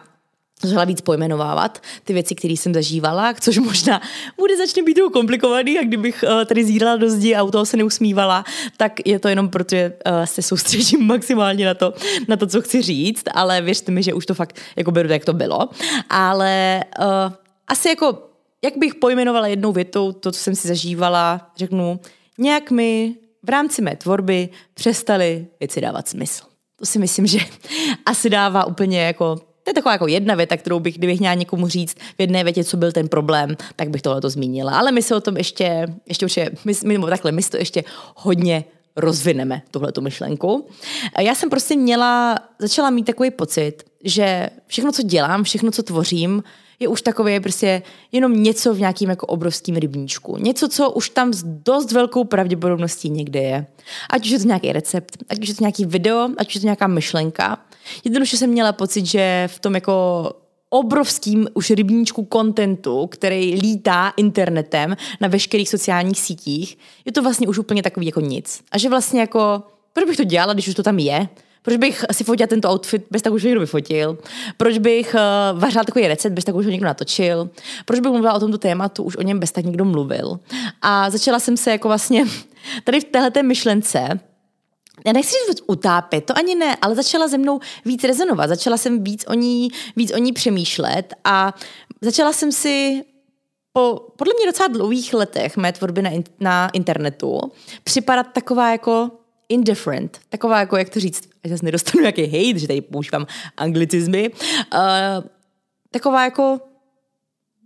začala 0.63 0.85
víc 0.85 1.01
pojmenovávat 1.01 1.83
ty 2.05 2.13
věci, 2.13 2.35
které 2.35 2.55
jsem 2.55 2.75
zažívala, 2.75 3.35
což 3.35 3.59
možná 3.59 4.01
bude 4.37 4.57
začne 4.57 4.83
být 4.83 4.99
komplikovaný 5.13 5.79
a 5.79 5.85
kdybych 5.85 6.25
uh, 6.29 6.45
tady 6.45 6.65
zídala 6.65 6.97
do 6.97 7.11
zdi 7.11 7.35
a 7.35 7.43
u 7.43 7.51
toho 7.51 7.67
se 7.67 7.77
neusmívala, 7.77 8.45
tak 8.77 9.07
je 9.07 9.19
to 9.19 9.29
jenom 9.29 9.49
proto, 9.49 9.75
že 9.77 9.93
uh, 10.07 10.25
se 10.25 10.43
soustředím 10.43 11.07
maximálně 11.07 11.67
na 11.67 11.75
to, 11.75 11.95
na 12.29 12.37
to, 12.37 12.47
co 12.47 12.61
chci 12.61 12.83
říct, 12.83 13.25
ale 13.35 13.63
věřte 13.63 13.93
mi, 13.93 14.03
že 14.03 14.15
už 14.15 14.27
to 14.27 14.35
fakt 14.35 14.59
jako 14.77 14.91
beru, 14.91 15.09
jak 15.09 15.25
to 15.25 15.33
bylo. 15.33 15.69
Ale 16.09 16.85
uh, 16.99 17.07
asi 17.69 17.89
jako, 17.89 18.19
jak 18.65 18.77
bych 18.77 18.95
pojmenovala 18.95 19.47
jednou 19.47 19.73
větou 19.73 20.13
to, 20.13 20.33
co 20.33 20.39
jsem 20.41 20.55
si 20.55 20.69
zažívala, 20.69 21.51
řeknu, 21.57 22.01
nějak 22.39 22.71
mi 22.71 23.15
v 23.43 23.49
rámci 23.49 23.83
mé 23.83 23.97
tvorby 23.97 24.49
přestaly 24.75 25.47
věci 25.61 25.81
dávat 25.81 26.09
smysl. 26.09 26.45
To 26.77 26.87
si 26.87 26.99
myslím, 26.99 27.27
že 27.27 27.39
asi 28.07 28.31
dává 28.31 28.65
úplně 28.65 29.03
jako 29.03 29.50
je 29.71 29.75
taková 29.75 29.93
jako 29.93 30.07
jedna 30.07 30.35
věta, 30.35 30.57
kterou 30.57 30.81
bych, 30.81 30.99
kdybych 30.99 31.21
měla 31.21 31.35
někomu 31.35 31.69
říct 31.69 31.95
v 31.95 32.21
jedné 32.21 32.45
větě, 32.45 32.65
co 32.65 32.77
byl 32.77 32.93
ten 32.93 33.09
problém, 33.09 33.57
tak 33.77 33.91
bych 33.91 34.03
tohle 34.03 34.21
to 34.21 34.31
zmínila. 34.31 34.79
Ale 34.79 34.93
my 34.93 35.03
se 35.03 35.17
o 35.17 35.21
tom 35.21 35.37
ještě, 35.37 35.87
ještě 36.07 36.27
určitě, 36.27 36.51
my, 36.65 36.73
my, 36.85 36.99
takhle, 37.07 37.33
my 37.33 37.43
si 37.43 37.51
to 37.51 37.57
ještě 37.57 37.85
hodně 38.17 38.65
rozvineme, 38.97 39.63
tuhle 39.71 39.93
tu 39.93 40.01
myšlenku. 40.01 40.69
Já 41.19 41.35
jsem 41.35 41.51
prostě 41.51 41.77
měla, 41.77 42.39
začala 42.59 42.91
mít 42.91 43.05
takový 43.05 43.31
pocit, 43.31 43.83
že 44.05 44.51
všechno, 44.67 44.93
co 44.93 45.03
dělám, 45.03 45.45
všechno, 45.45 45.71
co 45.71 45.83
tvořím, 45.83 46.43
je 46.81 46.89
už 46.89 47.03
takové 47.03 47.41
prostě 47.41 47.83
jenom 48.13 48.43
něco 48.43 48.75
v 48.75 48.81
nějakým 48.81 49.11
jako 49.11 49.27
obrovským 49.27 49.77
rybníčku. 49.77 50.37
Něco, 50.37 50.69
co 50.69 50.91
už 50.91 51.11
tam 51.11 51.33
s 51.33 51.43
dost 51.43 51.93
velkou 51.93 52.25
pravděpodobností 52.25 53.11
někde 53.11 53.41
je. 53.41 53.67
Ať 54.11 54.25
už 54.25 54.31
je 54.31 54.39
to 54.39 54.47
nějaký 54.47 54.73
recept, 54.73 55.17
ať 55.29 55.39
už 55.39 55.49
je 55.49 55.55
to 55.55 55.65
nějaký 55.65 55.85
video, 55.85 56.29
ať 56.37 56.49
už 56.49 56.55
je 56.55 56.61
to 56.61 56.67
nějaká 56.67 56.87
myšlenka. 56.87 57.59
Jednoduše 58.05 58.37
jsem 58.37 58.51
měla 58.51 58.73
pocit, 58.73 59.07
že 59.07 59.49
v 59.53 59.59
tom 59.59 59.75
jako 59.75 60.33
obrovským 60.71 61.49
už 61.55 61.71
rybníčku 61.71 62.25
kontentu, 62.25 63.07
který 63.07 63.55
lítá 63.55 64.13
internetem 64.17 64.97
na 65.21 65.29
veškerých 65.29 65.69
sociálních 65.69 66.21
sítích, 66.21 66.79
je 67.05 67.13
to 67.13 67.23
vlastně 67.23 67.49
už 67.49 67.59
úplně 67.59 67.83
takový 67.83 68.07
jako 68.07 68.21
nic. 68.21 68.63
A 68.73 68.79
že 68.79 68.89
vlastně 68.89 69.21
jako, 69.21 69.63
proč 69.93 70.07
bych 70.07 70.17
to 70.17 70.25
dělala, 70.25 70.53
když 70.53 70.69
už 70.69 70.75
to 70.75 70.83
tam 70.83 70.99
je? 70.99 71.29
Proč 71.63 71.77
bych 71.77 72.05
si 72.13 72.25
fotila 72.25 72.47
tento 72.47 72.73
outfit, 72.73 73.07
bez 73.11 73.23
tak 73.23 73.33
už 73.33 73.43
ho 73.43 73.47
někdo 73.47 73.61
vyfotil? 73.61 74.19
Proč 74.57 74.79
bych 74.79 75.15
uh, 75.15 75.61
vařila 75.61 75.85
takový 75.85 76.07
recept, 76.07 76.33
bez 76.33 76.45
tak 76.45 76.55
už 76.55 76.65
ho 76.65 76.71
někdo 76.71 76.87
natočil? 76.87 77.51
Proč 77.85 78.01
bych 78.01 78.13
mluvila 78.13 78.33
o 78.35 78.41
tomto 78.41 78.59
tématu, 78.59 79.03
už 79.03 79.17
o 79.17 79.23
něm 79.23 79.39
bez 79.39 79.53
tak 79.53 79.65
někdo 79.65 79.85
mluvil? 79.85 80.41
A 80.83 81.11
začala 81.11 81.39
jsem 81.39 81.57
se 81.57 81.71
jako 81.71 81.89
vlastně 81.89 82.25
tady 82.85 83.01
v 83.01 83.05
téhle 83.05 83.43
myšlence 83.43 84.21
já 85.07 85.13
nechci 85.13 85.35
říct 85.51 85.63
utápět, 85.67 86.25
to 86.25 86.39
ani 86.39 86.55
ne, 86.55 86.77
ale 86.83 86.95
začala 86.95 87.29
ze 87.29 87.39
mnou 87.39 87.61
víc 87.85 88.05
rezonovat, 88.05 88.49
začala 88.49 88.77
jsem 88.77 89.05
víc 89.05 89.25
o 89.29 89.35
ní, 89.35 89.69
víc 89.97 90.13
o 90.15 90.19
ní 90.19 90.33
přemýšlet 90.33 91.15
a 91.25 91.55
začala 92.03 92.33
jsem 92.33 92.53
si 92.53 93.05
po 93.73 94.07
podle 94.17 94.35
mě 94.39 94.47
docela 94.47 94.69
dlouhých 94.69 95.15
letech 95.15 95.57
mé 95.57 95.73
tvorby 95.73 96.03
na, 96.03 96.11
na 96.41 96.69
internetu 96.69 97.41
připadat 97.85 98.27
taková 98.33 98.71
jako 98.71 99.11
indifferent, 99.49 100.21
taková 100.29 100.61
jako, 100.61 100.77
jak 100.77 100.89
to 100.89 101.01
říct, 101.01 101.29
já 101.45 101.51
zase 101.51 101.65
nedostanu 101.65 102.01
nějaký 102.01 102.25
hate, 102.27 102.59
že 102.59 102.67
tady 102.67 102.81
používám 102.81 103.27
anglicizmy, 103.57 104.31
uh, 104.31 104.81
taková 105.91 106.25
jako 106.25 106.61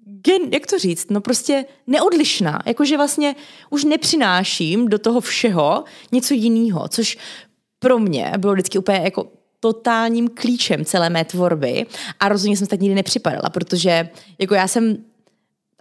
gen, 0.07 0.43
jak 0.53 0.67
to 0.67 0.79
říct, 0.79 1.11
no 1.11 1.21
prostě 1.21 1.65
neodlišná, 1.87 2.59
jakože 2.67 2.97
vlastně 2.97 3.35
už 3.71 3.85
nepřináším 3.85 4.89
do 4.89 4.99
toho 4.99 5.21
všeho 5.21 5.85
něco 6.13 6.35
jiného, 6.35 6.89
což 6.89 7.19
pro 7.79 7.99
mě 7.99 8.33
bylo 8.39 8.53
vždycky 8.53 8.79
úplně 8.79 8.99
jako 8.99 9.29
totálním 9.61 10.29
klíčem 10.29 10.85
celé 10.85 11.11
mé 11.11 11.25
tvorby 11.25 11.87
a 12.21 12.29
rozhodně 12.29 12.57
jsem 12.57 12.67
tak 12.67 12.81
nikdy 12.81 12.95
nepřipadala, 12.95 13.51
protože 13.51 14.09
jako 14.39 14.55
já 14.55 14.69
jsem 14.69 14.97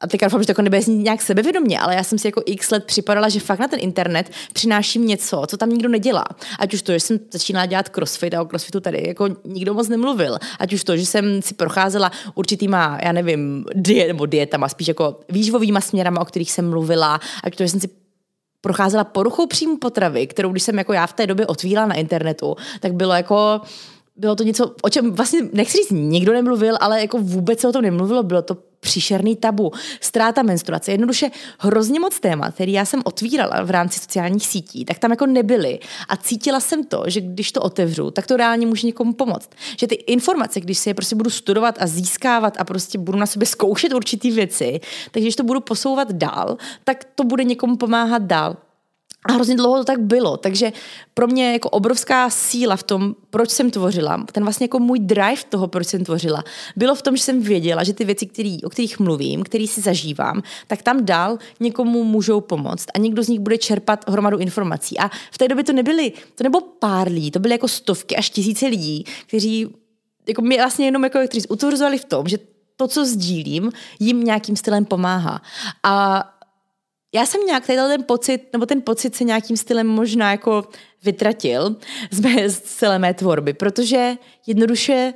a 0.04 0.08
teďka 0.08 0.26
doufám, 0.26 0.42
že 0.42 0.48
to 0.48 0.52
jako 0.52 0.62
nebude 0.62 0.82
znít 0.82 1.04
nějak 1.04 1.22
sebevědomě, 1.22 1.80
ale 1.80 1.96
já 1.96 2.04
jsem 2.04 2.20
si 2.20 2.28
jako 2.28 2.42
x 2.46 2.72
let 2.72 2.84
připadala, 2.86 3.30
že 3.30 3.40
fakt 3.40 3.60
na 3.60 3.68
ten 3.68 3.80
internet 3.80 4.32
přináším 4.54 5.08
něco, 5.08 5.44
co 5.48 5.58
tam 5.58 5.70
nikdo 5.70 5.90
nedělá. 5.90 6.26
Ať 6.60 6.74
už 6.74 6.82
to, 6.82 6.92
že 6.92 7.00
jsem 7.00 7.20
začínala 7.32 7.66
dělat 7.66 7.90
crossfit 7.90 8.34
a 8.34 8.42
o 8.42 8.46
crossfitu 8.46 8.80
tady 8.80 9.08
jako 9.08 9.30
nikdo 9.46 9.74
moc 9.74 9.88
nemluvil. 9.88 10.38
Ať 10.60 10.74
už 10.74 10.84
to, 10.84 10.98
že 10.98 11.06
jsem 11.06 11.42
si 11.42 11.54
procházela 11.54 12.12
určitýma, 12.36 13.00
já 13.04 13.12
nevím, 13.12 13.66
diet, 13.76 14.08
nebo 14.08 14.26
dietama, 14.26 14.70
spíš 14.70 14.88
jako 14.88 15.20
výživovýma 15.30 15.82
směrama, 15.82 16.22
o 16.22 16.26
kterých 16.26 16.52
jsem 16.52 16.70
mluvila. 16.70 17.20
Ať 17.44 17.56
to, 17.56 17.64
že 17.64 17.70
jsem 17.70 17.80
si 17.80 17.90
procházela 18.62 19.04
poruchou 19.04 19.48
příjmu 19.48 19.78
potravy, 19.78 20.28
kterou 20.28 20.52
když 20.52 20.64
jsem 20.64 20.78
jako 20.78 20.94
já 20.94 21.08
v 21.08 21.14
té 21.14 21.28
době 21.28 21.48
otvírala 21.48 21.88
na 21.88 21.96
internetu, 21.96 22.56
tak 22.80 22.94
bylo 22.94 23.14
jako 23.14 23.62
bylo 24.16 24.36
to 24.36 24.44
něco, 24.44 24.76
o 24.82 24.90
čem 24.90 25.12
vlastně 25.12 25.40
nechci 25.54 25.78
říct, 25.78 25.92
nikdo 25.92 26.34
nemluvil, 26.34 26.76
ale 26.80 27.02
jako 27.02 27.18
vůbec 27.18 27.60
se 27.60 27.68
o 27.68 27.72
tom 27.72 27.82
nemluvilo, 27.82 28.24
bylo 28.24 28.42
to 28.42 28.58
příšerný 28.84 29.36
tabu, 29.36 29.72
ztráta 30.02 30.44
menstruace, 30.44 30.92
jednoduše 30.92 31.32
hrozně 31.60 32.00
moc 32.00 32.20
témat, 32.20 32.54
který 32.54 32.72
já 32.72 32.86
jsem 32.86 33.02
otvírala 33.06 33.64
v 33.64 33.70
rámci 33.70 34.00
sociálních 34.00 34.48
sítí, 34.48 34.86
tak 34.86 35.00
tam 35.00 35.12
jako 35.12 35.26
nebyly. 35.26 35.80
A 36.10 36.18
cítila 36.18 36.60
jsem 36.60 36.84
to, 36.84 37.04
že 37.08 37.22
když 37.22 37.52
to 37.52 37.62
otevřu, 37.62 38.12
tak 38.12 38.28
to 38.28 38.38
reálně 38.38 38.68
může 38.68 38.88
někomu 38.88 39.14
pomoct. 39.14 39.50
Že 39.80 39.88
ty 39.88 39.96
informace, 39.96 40.60
když 40.60 40.78
si 40.78 40.90
je 40.90 40.94
prostě 40.94 41.16
budu 41.16 41.30
studovat 41.30 41.76
a 41.80 41.88
získávat 41.88 42.58
a 42.60 42.64
prostě 42.64 42.98
budu 42.98 43.18
na 43.18 43.26
sobě 43.26 43.46
zkoušet 43.46 43.94
určitý 43.94 44.32
věci, 44.32 44.80
takže 45.12 45.26
když 45.26 45.36
to 45.36 45.44
budu 45.44 45.60
posouvat 45.60 46.12
dál, 46.12 46.58
tak 46.84 47.04
to 47.16 47.24
bude 47.24 47.44
někomu 47.44 47.78
pomáhat 47.78 48.22
dál. 48.22 48.58
A 49.26 49.32
hrozně 49.34 49.56
dlouho 49.56 49.78
to 49.78 49.84
tak 49.84 50.00
bylo, 50.00 50.38
takže 50.38 50.72
pro 51.14 51.28
mě 51.28 51.54
jako 51.54 51.70
obrovská 51.70 52.30
síla 52.30 52.76
v 52.76 52.84
tom, 52.84 53.16
proč 53.30 53.50
jsem 53.50 53.72
tvořila, 53.72 54.26
ten 54.32 54.44
vlastně 54.44 54.64
jako 54.64 54.80
můj 54.80 55.00
drive 55.00 55.44
toho, 55.50 55.68
proč 55.68 55.88
jsem 55.88 56.04
tvořila, 56.04 56.44
bylo 56.76 56.96
v 56.96 57.02
tom, 57.02 57.18
že 57.18 57.24
jsem 57.24 57.42
věděla, 57.42 57.84
že 57.84 57.94
ty 57.94 58.06
věci, 58.06 58.26
který, 58.26 58.64
o 58.64 58.70
kterých 58.70 59.00
mluvím, 59.00 59.44
který 59.44 59.68
si 59.68 59.82
zažívám, 59.82 60.42
tak 60.68 60.82
tam 60.82 61.06
dál 61.06 61.38
někomu 61.60 62.04
můžou 62.04 62.42
pomoct 62.42 62.86
a 62.94 63.00
někdo 63.00 63.24
z 63.24 63.28
nich 63.28 63.40
bude 63.40 63.58
čerpat 63.58 64.10
hromadu 64.10 64.38
informací. 64.38 65.00
A 65.00 65.10
v 65.32 65.38
té 65.38 65.48
době 65.48 65.64
to 65.64 65.74
nebyly, 65.74 66.14
to 66.36 66.44
nebo 66.44 66.62
pár 66.62 67.12
lidí, 67.12 67.32
to 67.32 67.40
byly 67.40 67.54
jako 67.54 67.68
stovky 67.68 68.16
až 68.16 68.30
tisíce 68.30 68.68
lidí, 68.68 69.06
kteří 69.28 69.68
jako 70.28 70.42
mě 70.42 70.58
vlastně 70.58 70.86
jenom 70.86 71.04
jako 71.04 71.20
kteří 71.28 71.48
utvrzovali 71.48 71.98
v 71.98 72.06
tom, 72.06 72.28
že 72.28 72.38
to, 72.76 72.88
co 72.88 73.06
sdílím, 73.06 73.72
jim 74.00 74.24
nějakým 74.24 74.56
stylem 74.56 74.86
pomáhá. 74.86 75.42
A 75.84 76.24
já 77.14 77.26
jsem 77.26 77.46
nějak 77.46 77.68
tady 77.68 77.78
ten 77.78 78.04
pocit, 78.04 78.42
nebo 78.54 78.66
ten 78.66 78.82
pocit 78.82 79.16
se 79.16 79.24
nějakým 79.24 79.58
stylem 79.58 79.88
možná 79.88 80.32
jako 80.32 80.68
vytratil 81.04 81.76
z, 82.12 82.20
mé, 82.20 82.50
z 82.50 82.62
celé 82.62 83.00
mé 83.00 83.14
tvorby, 83.14 83.54
protože 83.54 84.16
jednoduše 84.48 85.14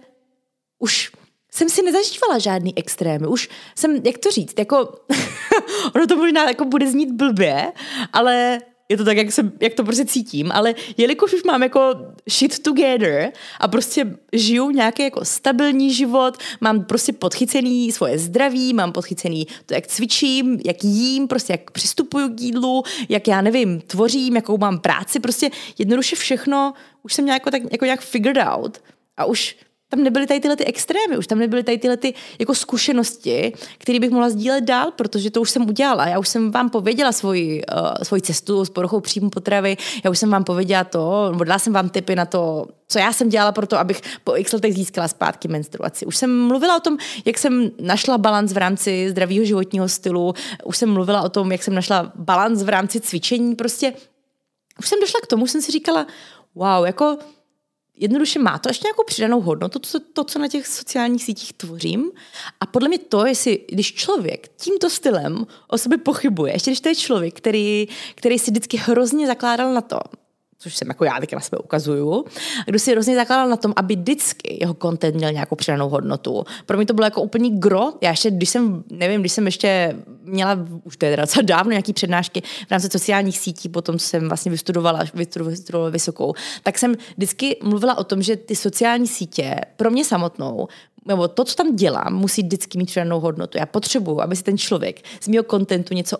už 0.79 1.11
jsem 1.51 1.69
si 1.69 1.81
nezažívala 1.81 2.39
žádný 2.39 2.77
extrémy. 2.77 3.27
Už 3.27 3.49
jsem, 3.75 4.01
jak 4.05 4.17
to 4.17 4.31
říct, 4.31 4.59
jako 4.59 4.99
ono 5.95 6.07
to 6.07 6.15
možná 6.15 6.47
jako 6.47 6.65
bude 6.65 6.91
znít 6.91 7.11
blbě, 7.11 7.71
ale 8.13 8.59
je 8.89 8.97
to 8.97 9.05
tak, 9.05 9.17
jak, 9.17 9.31
se, 9.31 9.51
jak 9.61 9.73
to 9.73 9.83
prostě 9.83 10.05
cítím, 10.05 10.51
ale 10.51 10.75
jelikož 10.97 11.33
už 11.33 11.43
mám 11.43 11.63
jako 11.63 11.95
shit 12.29 12.59
together 12.59 13.31
a 13.59 13.67
prostě 13.67 14.17
žiju 14.33 14.69
nějaký 14.69 15.03
jako 15.03 15.25
stabilní 15.25 15.93
život, 15.93 16.37
mám 16.61 16.85
prostě 16.85 17.13
podchycený 17.13 17.91
svoje 17.91 18.19
zdraví, 18.19 18.73
mám 18.73 18.91
podchycený 18.91 19.47
to, 19.65 19.73
jak 19.73 19.87
cvičím, 19.87 20.59
jak 20.65 20.83
jím, 20.83 21.27
prostě 21.27 21.53
jak 21.53 21.71
přistupuju 21.71 22.29
k 22.35 22.41
jídlu, 22.41 22.83
jak 23.09 23.27
já 23.27 23.41
nevím, 23.41 23.81
tvořím, 23.81 24.35
jakou 24.35 24.57
mám 24.57 24.79
práci, 24.79 25.19
prostě 25.19 25.49
jednoduše 25.77 26.15
všechno 26.15 26.73
už 27.03 27.13
jsem 27.13 27.25
nějak, 27.25 27.43
tak, 27.51 27.61
jako 27.71 27.85
nějak 27.85 28.01
figured 28.01 28.47
out 28.47 28.81
a 29.17 29.25
už 29.25 29.55
tam 29.89 30.03
nebyly 30.03 30.27
tady 30.27 30.39
tyhle 30.39 30.55
ty 30.55 30.65
extrémy, 30.65 31.17
už 31.17 31.27
tam 31.27 31.39
nebyly 31.39 31.63
tady 31.63 31.77
tyhle 31.77 31.97
ty 31.97 32.13
jako 32.39 32.55
zkušenosti, 32.55 33.53
které 33.77 33.99
bych 33.99 34.09
mohla 34.09 34.29
sdílet 34.29 34.63
dál, 34.63 34.91
protože 34.91 35.31
to 35.31 35.41
už 35.41 35.49
jsem 35.49 35.69
udělala. 35.69 36.07
Já 36.07 36.19
už 36.19 36.27
jsem 36.27 36.51
vám 36.51 36.69
pověděla 36.69 37.11
svoji, 37.11 37.61
uh, 37.65 38.03
svoji 38.03 38.21
cestu 38.21 38.65
s 38.65 38.69
poruchou 38.69 38.99
příjmu 38.99 39.29
potravy, 39.29 39.77
já 40.03 40.11
už 40.11 40.19
jsem 40.19 40.29
vám 40.29 40.43
pověděla 40.43 40.83
to, 40.83 41.31
nebo 41.31 41.43
dala 41.43 41.59
jsem 41.59 41.73
vám 41.73 41.89
tipy 41.89 42.15
na 42.15 42.25
to, 42.25 42.67
co 42.87 42.99
já 42.99 43.13
jsem 43.13 43.29
dělala 43.29 43.51
pro 43.51 43.67
to, 43.67 43.77
abych 43.77 44.01
po 44.23 44.37
x 44.37 44.53
letech 44.53 44.73
získala 44.73 45.07
zpátky 45.07 45.47
menstruaci. 45.47 46.05
Už 46.05 46.17
jsem 46.17 46.47
mluvila 46.47 46.77
o 46.77 46.79
tom, 46.79 46.97
jak 47.25 47.37
jsem 47.37 47.71
našla 47.81 48.17
balans 48.17 48.53
v 48.53 48.57
rámci 48.57 49.09
zdravého 49.09 49.45
životního 49.45 49.89
stylu, 49.89 50.33
už 50.63 50.77
jsem 50.77 50.93
mluvila 50.93 51.21
o 51.21 51.29
tom, 51.29 51.51
jak 51.51 51.63
jsem 51.63 51.75
našla 51.75 52.11
balans 52.15 52.63
v 52.63 52.69
rámci 52.69 52.99
cvičení, 52.99 53.55
prostě 53.55 53.93
už 54.79 54.87
jsem 54.87 54.99
došla 54.99 55.19
k 55.23 55.27
tomu, 55.27 55.47
jsem 55.47 55.61
si 55.61 55.71
říkala, 55.71 56.07
wow, 56.55 56.85
jako 56.85 57.17
jednoduše 57.97 58.39
má 58.39 58.57
to 58.57 58.69
ještě 58.69 58.85
nějakou 58.85 59.03
přidanou 59.03 59.41
hodnotu, 59.41 59.79
to, 59.79 59.99
to, 60.13 60.23
co 60.23 60.39
na 60.39 60.47
těch 60.47 60.67
sociálních 60.67 61.23
sítích 61.23 61.53
tvořím. 61.53 62.11
A 62.59 62.65
podle 62.65 62.87
mě 62.87 62.97
to, 62.97 63.25
jestli, 63.25 63.65
když 63.69 63.93
člověk 63.93 64.47
tímto 64.57 64.89
stylem 64.89 65.47
o 65.67 65.77
sobě 65.77 65.97
pochybuje, 65.97 66.53
ještě 66.53 66.71
když 66.71 66.81
to 66.81 66.89
je 66.89 66.95
člověk, 66.95 67.37
který, 67.37 67.87
který 68.15 68.39
si 68.39 68.51
vždycky 68.51 68.77
hrozně 68.77 69.27
zakládal 69.27 69.73
na 69.73 69.81
to, 69.81 69.99
což 70.59 70.75
jsem 70.75 70.87
jako 70.87 71.05
já 71.05 71.19
teď 71.19 71.33
na 71.33 71.39
sebe 71.39 71.57
ukazuju, 71.57 72.25
kdo 72.65 72.79
si 72.79 72.91
hrozně 72.91 73.15
zakládal 73.15 73.49
na 73.49 73.57
tom, 73.57 73.73
aby 73.75 73.95
vždycky 73.95 74.57
jeho 74.61 74.73
content 74.73 75.15
měl 75.15 75.31
nějakou 75.31 75.55
přidanou 75.55 75.89
hodnotu. 75.89 76.43
Pro 76.65 76.77
mě 76.77 76.85
to 76.85 76.93
bylo 76.93 77.05
jako 77.05 77.21
úplný 77.21 77.59
gro. 77.59 77.93
Já 78.01 78.09
ještě, 78.09 78.31
když 78.31 78.49
jsem, 78.49 78.83
nevím, 78.91 79.21
když 79.21 79.31
jsem 79.31 79.45
ještě 79.45 79.95
měla, 80.23 80.57
už 80.83 80.97
to 80.97 81.05
je 81.05 81.17
docela 81.17 81.43
dávno, 81.43 81.71
nějaký 81.71 81.93
přednášky 81.93 82.41
v 82.67 82.71
rámci 82.71 82.89
sociálních 82.91 83.37
sítí, 83.37 83.69
potom 83.69 83.99
jsem 83.99 84.27
vlastně 84.27 84.51
vystudovala, 84.51 85.03
vystudovala 85.13 85.89
vysokou, 85.89 86.33
tak 86.63 86.77
jsem 86.77 86.95
vždycky 87.17 87.57
mluvila 87.63 87.97
o 87.97 88.03
tom, 88.03 88.21
že 88.21 88.35
ty 88.35 88.55
sociální 88.55 89.07
sítě 89.07 89.55
pro 89.75 89.91
mě 89.91 90.05
samotnou 90.05 90.67
nebo 91.05 91.27
to, 91.27 91.43
co 91.43 91.55
tam 91.55 91.75
dělám, 91.75 92.13
musí 92.13 92.43
vždycky 92.43 92.77
mít 92.77 92.85
přidanou 92.85 93.19
hodnotu. 93.19 93.57
Já 93.57 93.65
potřebuju, 93.65 94.21
aby 94.21 94.35
si 94.35 94.43
ten 94.43 94.57
člověk 94.57 95.01
z 95.21 95.27
mého 95.27 95.43
kontentu 95.43 95.93
něco 95.93 96.17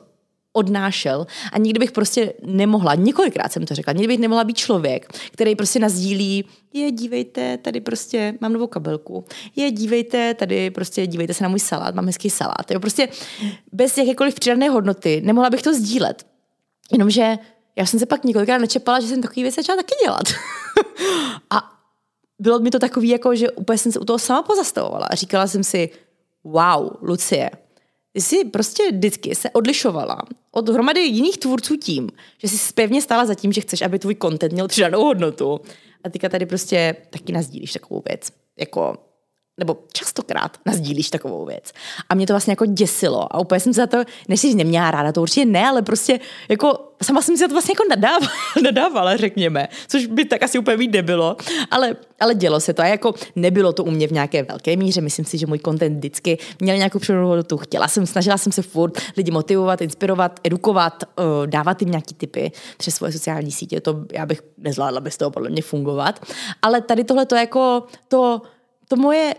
odnášel 0.57 1.27
a 1.53 1.57
nikdy 1.57 1.79
bych 1.79 1.91
prostě 1.91 2.33
nemohla, 2.45 2.95
několikrát 2.95 3.51
jsem 3.51 3.65
to 3.65 3.75
řekla, 3.75 3.93
nikdy 3.93 4.07
bych 4.07 4.19
nemohla 4.19 4.43
být 4.43 4.57
člověk, 4.57 5.13
který 5.31 5.55
prostě 5.55 5.79
nazdílí, 5.79 6.45
je 6.73 6.91
dívejte, 6.91 7.57
tady 7.57 7.81
prostě 7.81 8.33
mám 8.41 8.53
novou 8.53 8.67
kabelku, 8.67 9.25
je 9.55 9.71
dívejte, 9.71 10.33
tady 10.33 10.71
prostě 10.71 11.07
dívejte 11.07 11.33
se 11.33 11.43
na 11.43 11.49
můj 11.49 11.59
salát, 11.59 11.95
mám 11.95 12.05
hezký 12.05 12.29
salát. 12.29 12.71
Jo, 12.71 12.79
prostě 12.79 13.07
bez 13.71 13.97
jakékoliv 13.97 14.35
přidané 14.35 14.69
hodnoty 14.69 15.21
nemohla 15.25 15.49
bych 15.49 15.61
to 15.61 15.73
sdílet. 15.73 16.25
Jenomže 16.91 17.37
já 17.75 17.85
jsem 17.85 17.99
se 17.99 18.05
pak 18.05 18.23
několikrát 18.23 18.57
nečepala, 18.57 18.99
že 18.99 19.07
jsem 19.07 19.21
takový 19.21 19.41
věc 19.41 19.55
začala 19.55 19.75
taky 19.75 19.95
dělat. 20.05 20.23
a 21.49 21.77
bylo 22.39 22.59
mi 22.59 22.71
to 22.71 22.79
takový, 22.79 23.09
jako, 23.09 23.35
že 23.35 23.51
úplně 23.51 23.77
jsem 23.77 23.91
se 23.91 23.99
u 23.99 24.05
toho 24.05 24.19
sama 24.19 24.43
pozastavovala. 24.43 25.07
Říkala 25.13 25.47
jsem 25.47 25.63
si, 25.63 25.89
wow, 26.43 26.89
Lucie, 27.01 27.51
jsi 28.21 28.45
prostě 28.45 28.91
vždycky 28.91 29.35
se 29.35 29.49
odlišovala 29.49 30.21
od 30.51 30.69
hromady 30.69 31.01
jiných 31.01 31.37
tvůrců 31.37 31.75
tím, 31.75 32.09
že 32.37 32.47
jsi 32.47 32.73
pevně 32.73 33.01
stála 33.01 33.25
za 33.25 33.35
tím, 33.35 33.53
že 33.53 33.61
chceš, 33.61 33.81
aby 33.81 33.99
tvůj 33.99 34.15
content 34.21 34.53
měl 34.53 34.67
přidanou 34.67 35.03
hodnotu. 35.03 35.59
A 36.03 36.09
teďka 36.09 36.29
tady 36.29 36.45
prostě 36.45 36.95
taky 37.09 37.33
nazdílíš 37.33 37.73
takovou 37.73 38.03
věc. 38.09 38.31
Jako 38.59 38.97
nebo 39.57 39.77
častokrát 39.93 40.57
nazdílíš 40.65 41.09
takovou 41.09 41.45
věc. 41.45 41.71
A 42.09 42.15
mě 42.15 42.27
to 42.27 42.33
vlastně 42.33 42.51
jako 42.51 42.65
děsilo. 42.65 43.35
A 43.35 43.39
úplně 43.39 43.59
jsem 43.59 43.73
se 43.73 43.81
za 43.81 43.87
to, 43.87 43.97
než 44.27 44.39
si 44.39 44.55
neměla 44.55 44.91
ráda, 44.91 45.11
to 45.11 45.21
určitě 45.21 45.45
ne, 45.45 45.67
ale 45.67 45.81
prostě 45.81 46.19
jako 46.49 46.87
sama 47.03 47.21
jsem 47.21 47.37
si 47.37 47.39
za 47.41 47.47
to 47.47 47.53
vlastně 47.53 47.71
jako 47.71 47.83
nadávala, 47.89 48.31
nadávala, 48.63 49.17
řekněme, 49.17 49.67
což 49.87 50.05
by 50.05 50.25
tak 50.25 50.43
asi 50.43 50.59
úplně 50.59 50.77
být 50.77 50.91
nebylo, 50.91 51.35
ale, 51.71 51.95
ale 52.19 52.35
dělo 52.35 52.59
se 52.59 52.73
to. 52.73 52.81
A 52.81 52.85
jako 52.85 53.13
nebylo 53.35 53.73
to 53.73 53.83
u 53.83 53.91
mě 53.91 54.07
v 54.07 54.11
nějaké 54.11 54.43
velké 54.43 54.75
míře, 54.75 55.01
myslím 55.01 55.25
si, 55.25 55.37
že 55.37 55.47
můj 55.47 55.59
content 55.59 55.97
vždycky 55.97 56.37
měl 56.59 56.77
nějakou 56.77 56.99
přidanou 56.99 57.43
chtěla 57.57 57.87
jsem, 57.87 58.05
snažila 58.05 58.37
jsem 58.37 58.51
se 58.51 58.61
furt 58.61 59.01
lidi 59.17 59.31
motivovat, 59.31 59.81
inspirovat, 59.81 60.39
edukovat, 60.43 61.03
uh, 61.03 61.47
dávat 61.47 61.81
jim 61.81 61.91
nějaký 61.91 62.15
typy 62.15 62.51
přes 62.77 62.95
svoje 62.95 63.11
sociální 63.11 63.51
sítě, 63.51 63.81
to 63.81 64.05
já 64.13 64.25
bych 64.25 64.41
nezvládla 64.57 65.01
bez 65.01 65.17
toho 65.17 65.31
podle 65.31 65.49
mě 65.49 65.61
fungovat, 65.61 66.25
ale 66.61 66.81
tady 66.81 67.03
tohle 67.03 67.25
to 67.25 67.35
jako 67.35 67.83
to, 68.07 68.41
to 68.87 68.95
moje 68.95 69.33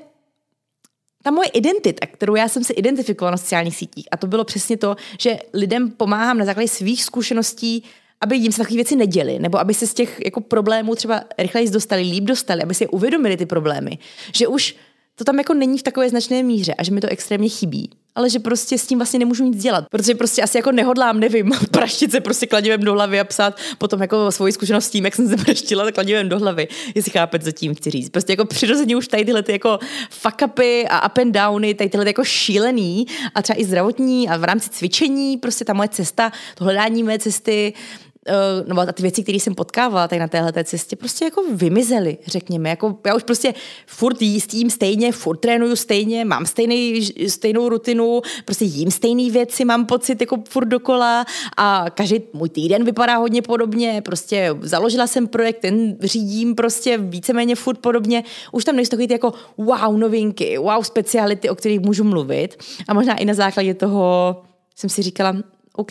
ta 1.29 1.33
moje 1.33 1.49
identita, 1.49 2.07
kterou 2.07 2.35
já 2.35 2.49
jsem 2.49 2.65
se 2.65 2.73
identifikovala 2.73 3.31
na 3.31 3.37
sociálních 3.37 3.77
sítích, 3.77 4.09
a 4.11 4.17
to 4.17 4.27
bylo 4.27 4.45
přesně 4.45 4.77
to, 4.77 4.97
že 5.21 5.37
lidem 5.55 5.91
pomáhám 5.91 6.39
na 6.39 6.45
základě 6.45 6.69
svých 6.69 7.05
zkušeností, 7.05 7.85
aby 8.21 8.37
jim 8.37 8.53
se 8.53 8.59
takové 8.59 8.75
věci 8.75 8.97
neděly, 8.97 9.39
nebo 9.39 9.59
aby 9.59 9.75
se 9.75 9.87
z 9.87 9.95
těch 9.95 10.21
jako 10.25 10.41
problémů 10.41 10.95
třeba 10.95 11.25
rychleji 11.39 11.71
dostali, 11.71 12.03
líp 12.03 12.25
dostali, 12.25 12.63
aby 12.63 12.75
si 12.75 12.85
je 12.85 12.89
uvědomili 12.89 13.37
ty 13.37 13.47
problémy. 13.47 13.99
Že 14.35 14.47
už 14.47 14.77
to 15.19 15.25
tam 15.25 15.39
jako 15.39 15.55
není 15.55 15.79
v 15.79 15.83
takové 15.83 16.09
značné 16.09 16.43
míře 16.43 16.75
a 16.75 16.83
že 16.83 16.93
mi 16.93 17.01
to 17.01 17.09
extrémně 17.11 17.49
chybí. 17.49 17.91
Ale 18.15 18.31
že 18.31 18.39
prostě 18.39 18.79
s 18.79 18.87
tím 18.87 18.99
vlastně 18.99 19.19
nemůžu 19.19 19.45
nic 19.45 19.63
dělat, 19.63 19.85
protože 19.91 20.15
prostě 20.15 20.43
asi 20.43 20.59
jako 20.59 20.73
nehodlám, 20.73 21.21
nevím, 21.21 21.51
praštit 21.71 22.11
se 22.11 22.21
prostě 22.21 22.47
kladivem 22.47 22.81
do 22.81 22.93
hlavy 22.93 23.21
a 23.21 23.25
psát 23.25 23.57
potom 23.79 24.03
jako 24.03 24.33
svoji 24.33 24.53
zkušenost 24.53 24.85
s 24.85 24.91
tím, 24.91 25.05
jak 25.05 25.15
jsem 25.15 25.29
se 25.29 25.37
praštila 25.37 25.93
kladivem 25.93 26.29
do 26.29 26.39
hlavy, 26.39 26.69
jestli 26.95 27.11
chápete, 27.11 27.45
co 27.45 27.53
tím 27.53 27.75
chci 27.75 27.91
říct. 27.91 28.09
Prostě 28.11 28.33
jako 28.33 28.45
přirozeně 28.45 28.97
už 28.97 29.09
tady 29.09 29.25
tyhle 29.25 29.43
ty 29.43 29.53
jako 29.53 29.79
fuck 30.11 30.43
upy 30.45 30.87
a 30.89 31.09
up 31.09 31.19
and 31.19 31.33
downy, 31.33 31.75
tady 31.75 31.91
tyhle 31.91 32.05
ty 32.05 32.09
jako 32.09 32.25
šílený 32.25 33.07
a 33.35 33.43
třeba 33.43 33.61
i 33.61 33.65
zdravotní 33.65 34.29
a 34.29 34.37
v 34.37 34.45
rámci 34.45 34.71
cvičení, 34.71 35.37
prostě 35.37 35.65
ta 35.65 35.73
moje 35.73 35.89
cesta, 35.89 36.33
to 36.55 36.65
hledání 36.65 37.03
mé 37.03 37.19
cesty, 37.19 37.73
nebo 38.67 38.87
ty 38.93 39.03
věci, 39.03 39.23
které 39.23 39.39
jsem 39.39 39.55
potkávala 39.55 40.09
tady 40.09 40.19
na 40.19 40.29
téhle 40.29 40.53
cestě, 40.65 40.97
prostě 40.97 41.25
jako 41.25 41.43
vymizely, 41.53 42.19
řekněme. 42.27 42.69
Jako 42.71 42.99
já 43.07 43.15
už 43.15 43.23
prostě 43.23 43.55
furt 43.87 44.23
jistím 44.23 44.71
stejně, 44.71 45.13
furt 45.13 45.37
trénuju 45.37 45.77
stejně, 45.77 46.25
mám 46.25 46.47
stejný, 46.47 47.09
stejnou 47.29 47.69
rutinu, 47.69 48.23
prostě 48.45 48.65
jím 48.65 48.91
stejné 48.91 49.31
věci, 49.31 49.65
mám 49.65 49.87
pocit 49.87 50.21
jako 50.21 50.39
furt 50.49 50.65
dokola 50.65 51.25
a 51.57 51.87
každý 51.95 52.21
můj 52.33 52.49
týden 52.49 52.85
vypadá 52.85 53.17
hodně 53.17 53.43
podobně, 53.43 54.03
prostě 54.05 54.51
založila 54.61 55.07
jsem 55.07 55.27
projekt, 55.27 55.59
ten 55.59 55.97
řídím 56.01 56.55
prostě 56.55 56.99
víceméně 56.99 57.55
furt 57.55 57.79
podobně. 57.79 58.25
Už 58.53 58.65
tam 58.65 58.77
nejsou 58.77 58.91
takový 58.91 59.07
ty 59.07 59.15
jako 59.15 59.33
wow 59.57 59.99
novinky, 59.99 60.59
wow 60.59 60.83
speciality, 60.83 61.51
o 61.51 61.55
kterých 61.55 61.81
můžu 61.81 62.05
mluvit 62.05 62.57
a 62.89 62.95
možná 62.95 63.17
i 63.17 63.25
na 63.25 63.35
základě 63.35 63.75
toho 63.75 64.37
jsem 64.77 64.91
si 64.91 65.03
říkala, 65.03 65.37
OK, 65.73 65.91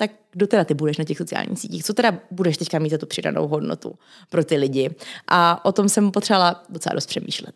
tak 0.00 0.10
kdo 0.30 0.46
teda 0.46 0.64
ty 0.64 0.74
budeš 0.74 0.98
na 0.98 1.04
těch 1.04 1.18
sociálních 1.18 1.58
sítích? 1.58 1.84
Co 1.84 1.94
teda 1.94 2.18
budeš 2.30 2.56
teďka 2.56 2.78
mít 2.78 2.90
za 2.90 2.98
tu 2.98 3.06
přidanou 3.06 3.48
hodnotu 3.48 3.94
pro 4.30 4.44
ty 4.44 4.56
lidi? 4.56 4.90
A 5.28 5.64
o 5.64 5.72
tom 5.72 5.88
jsem 5.88 6.10
potřebovala 6.10 6.64
docela 6.68 6.94
dost 6.94 7.06
přemýšlet. 7.06 7.54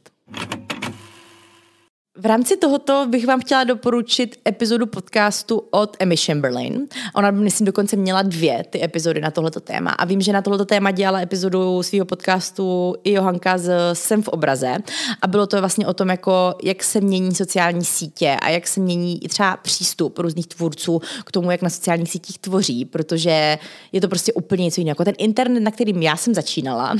V 2.18 2.26
rámci 2.26 2.56
tohoto 2.56 3.06
bych 3.08 3.26
vám 3.26 3.40
chtěla 3.40 3.64
doporučit 3.64 4.40
epizodu 4.48 4.86
podcastu 4.86 5.62
od 5.70 5.96
Emmy 5.98 6.16
Chamberlain. 6.16 6.86
Ona, 7.14 7.30
myslím, 7.30 7.64
dokonce 7.64 7.96
měla 7.96 8.22
dvě 8.22 8.64
ty 8.70 8.84
epizody 8.84 9.20
na 9.20 9.30
tohleto 9.30 9.60
téma. 9.60 9.90
A 9.90 10.04
vím, 10.04 10.20
že 10.20 10.32
na 10.32 10.42
tohleto 10.42 10.64
téma 10.64 10.90
dělala 10.90 11.20
epizodu 11.20 11.82
svého 11.82 12.06
podcastu 12.06 12.94
i 13.04 13.12
Johanka 13.12 13.58
z 13.58 13.72
Sem 13.92 14.22
v 14.22 14.28
obraze. 14.28 14.78
A 15.22 15.26
bylo 15.26 15.46
to 15.46 15.60
vlastně 15.60 15.86
o 15.86 15.94
tom, 15.94 16.08
jako, 16.08 16.54
jak 16.62 16.84
se 16.84 17.00
mění 17.00 17.34
sociální 17.34 17.84
sítě 17.84 18.36
a 18.42 18.48
jak 18.48 18.66
se 18.66 18.80
mění 18.80 19.24
i 19.24 19.28
třeba 19.28 19.56
přístup 19.56 20.18
různých 20.18 20.46
tvůrců 20.46 21.00
k 21.24 21.32
tomu, 21.32 21.50
jak 21.50 21.62
na 21.62 21.70
sociálních 21.70 22.10
sítích 22.10 22.38
tvoří, 22.38 22.84
protože 22.84 23.58
je 23.92 24.00
to 24.00 24.08
prostě 24.08 24.32
úplně 24.32 24.64
něco 24.64 24.80
jiného. 24.80 24.90
Jako 24.90 25.04
ten 25.04 25.14
internet, 25.18 25.60
na 25.60 25.70
kterým 25.70 26.02
já 26.02 26.16
jsem 26.16 26.34
začínala, 26.34 26.96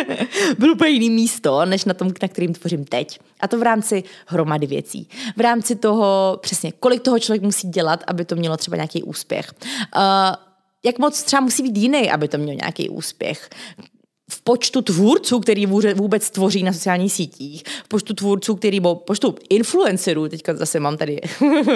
byl 0.58 0.72
úplně 0.72 0.90
jiný 0.90 1.10
místo, 1.10 1.64
než 1.64 1.84
na 1.84 1.94
tom, 1.94 2.12
na 2.22 2.28
kterým 2.28 2.54
tvořím 2.54 2.84
teď. 2.84 3.18
A 3.40 3.48
to 3.48 3.58
v 3.58 3.62
rámci 3.62 4.04
hromady 4.26 4.55
věcí. 4.58 5.08
V 5.36 5.40
rámci 5.40 5.76
toho 5.76 6.38
přesně, 6.42 6.72
kolik 6.72 7.02
toho 7.02 7.18
člověk 7.18 7.42
musí 7.42 7.68
dělat, 7.68 8.04
aby 8.06 8.24
to 8.24 8.36
mělo 8.36 8.56
třeba 8.56 8.76
nějaký 8.76 9.02
úspěch. 9.02 9.52
Uh, 9.96 10.02
jak 10.84 10.98
moc 10.98 11.22
třeba 11.22 11.40
musí 11.40 11.62
být 11.62 11.76
jiný, 11.76 12.10
aby 12.10 12.28
to 12.28 12.38
mělo 12.38 12.58
nějaký 12.58 12.88
úspěch 12.88 13.50
v 14.30 14.42
počtu 14.42 14.82
tvůrců, 14.82 15.40
který 15.40 15.66
vůbec 15.66 16.30
tvoří 16.30 16.62
na 16.62 16.72
sociálních 16.72 17.12
sítích, 17.12 17.62
v 17.84 17.88
počtu 17.88 18.14
tvůrců, 18.14 18.54
který, 18.54 18.80
bo 18.80 18.94
počtu 18.94 19.34
influencerů, 19.48 20.28
teďka 20.28 20.54
zase 20.54 20.80
mám 20.80 20.96
tady, 20.96 21.20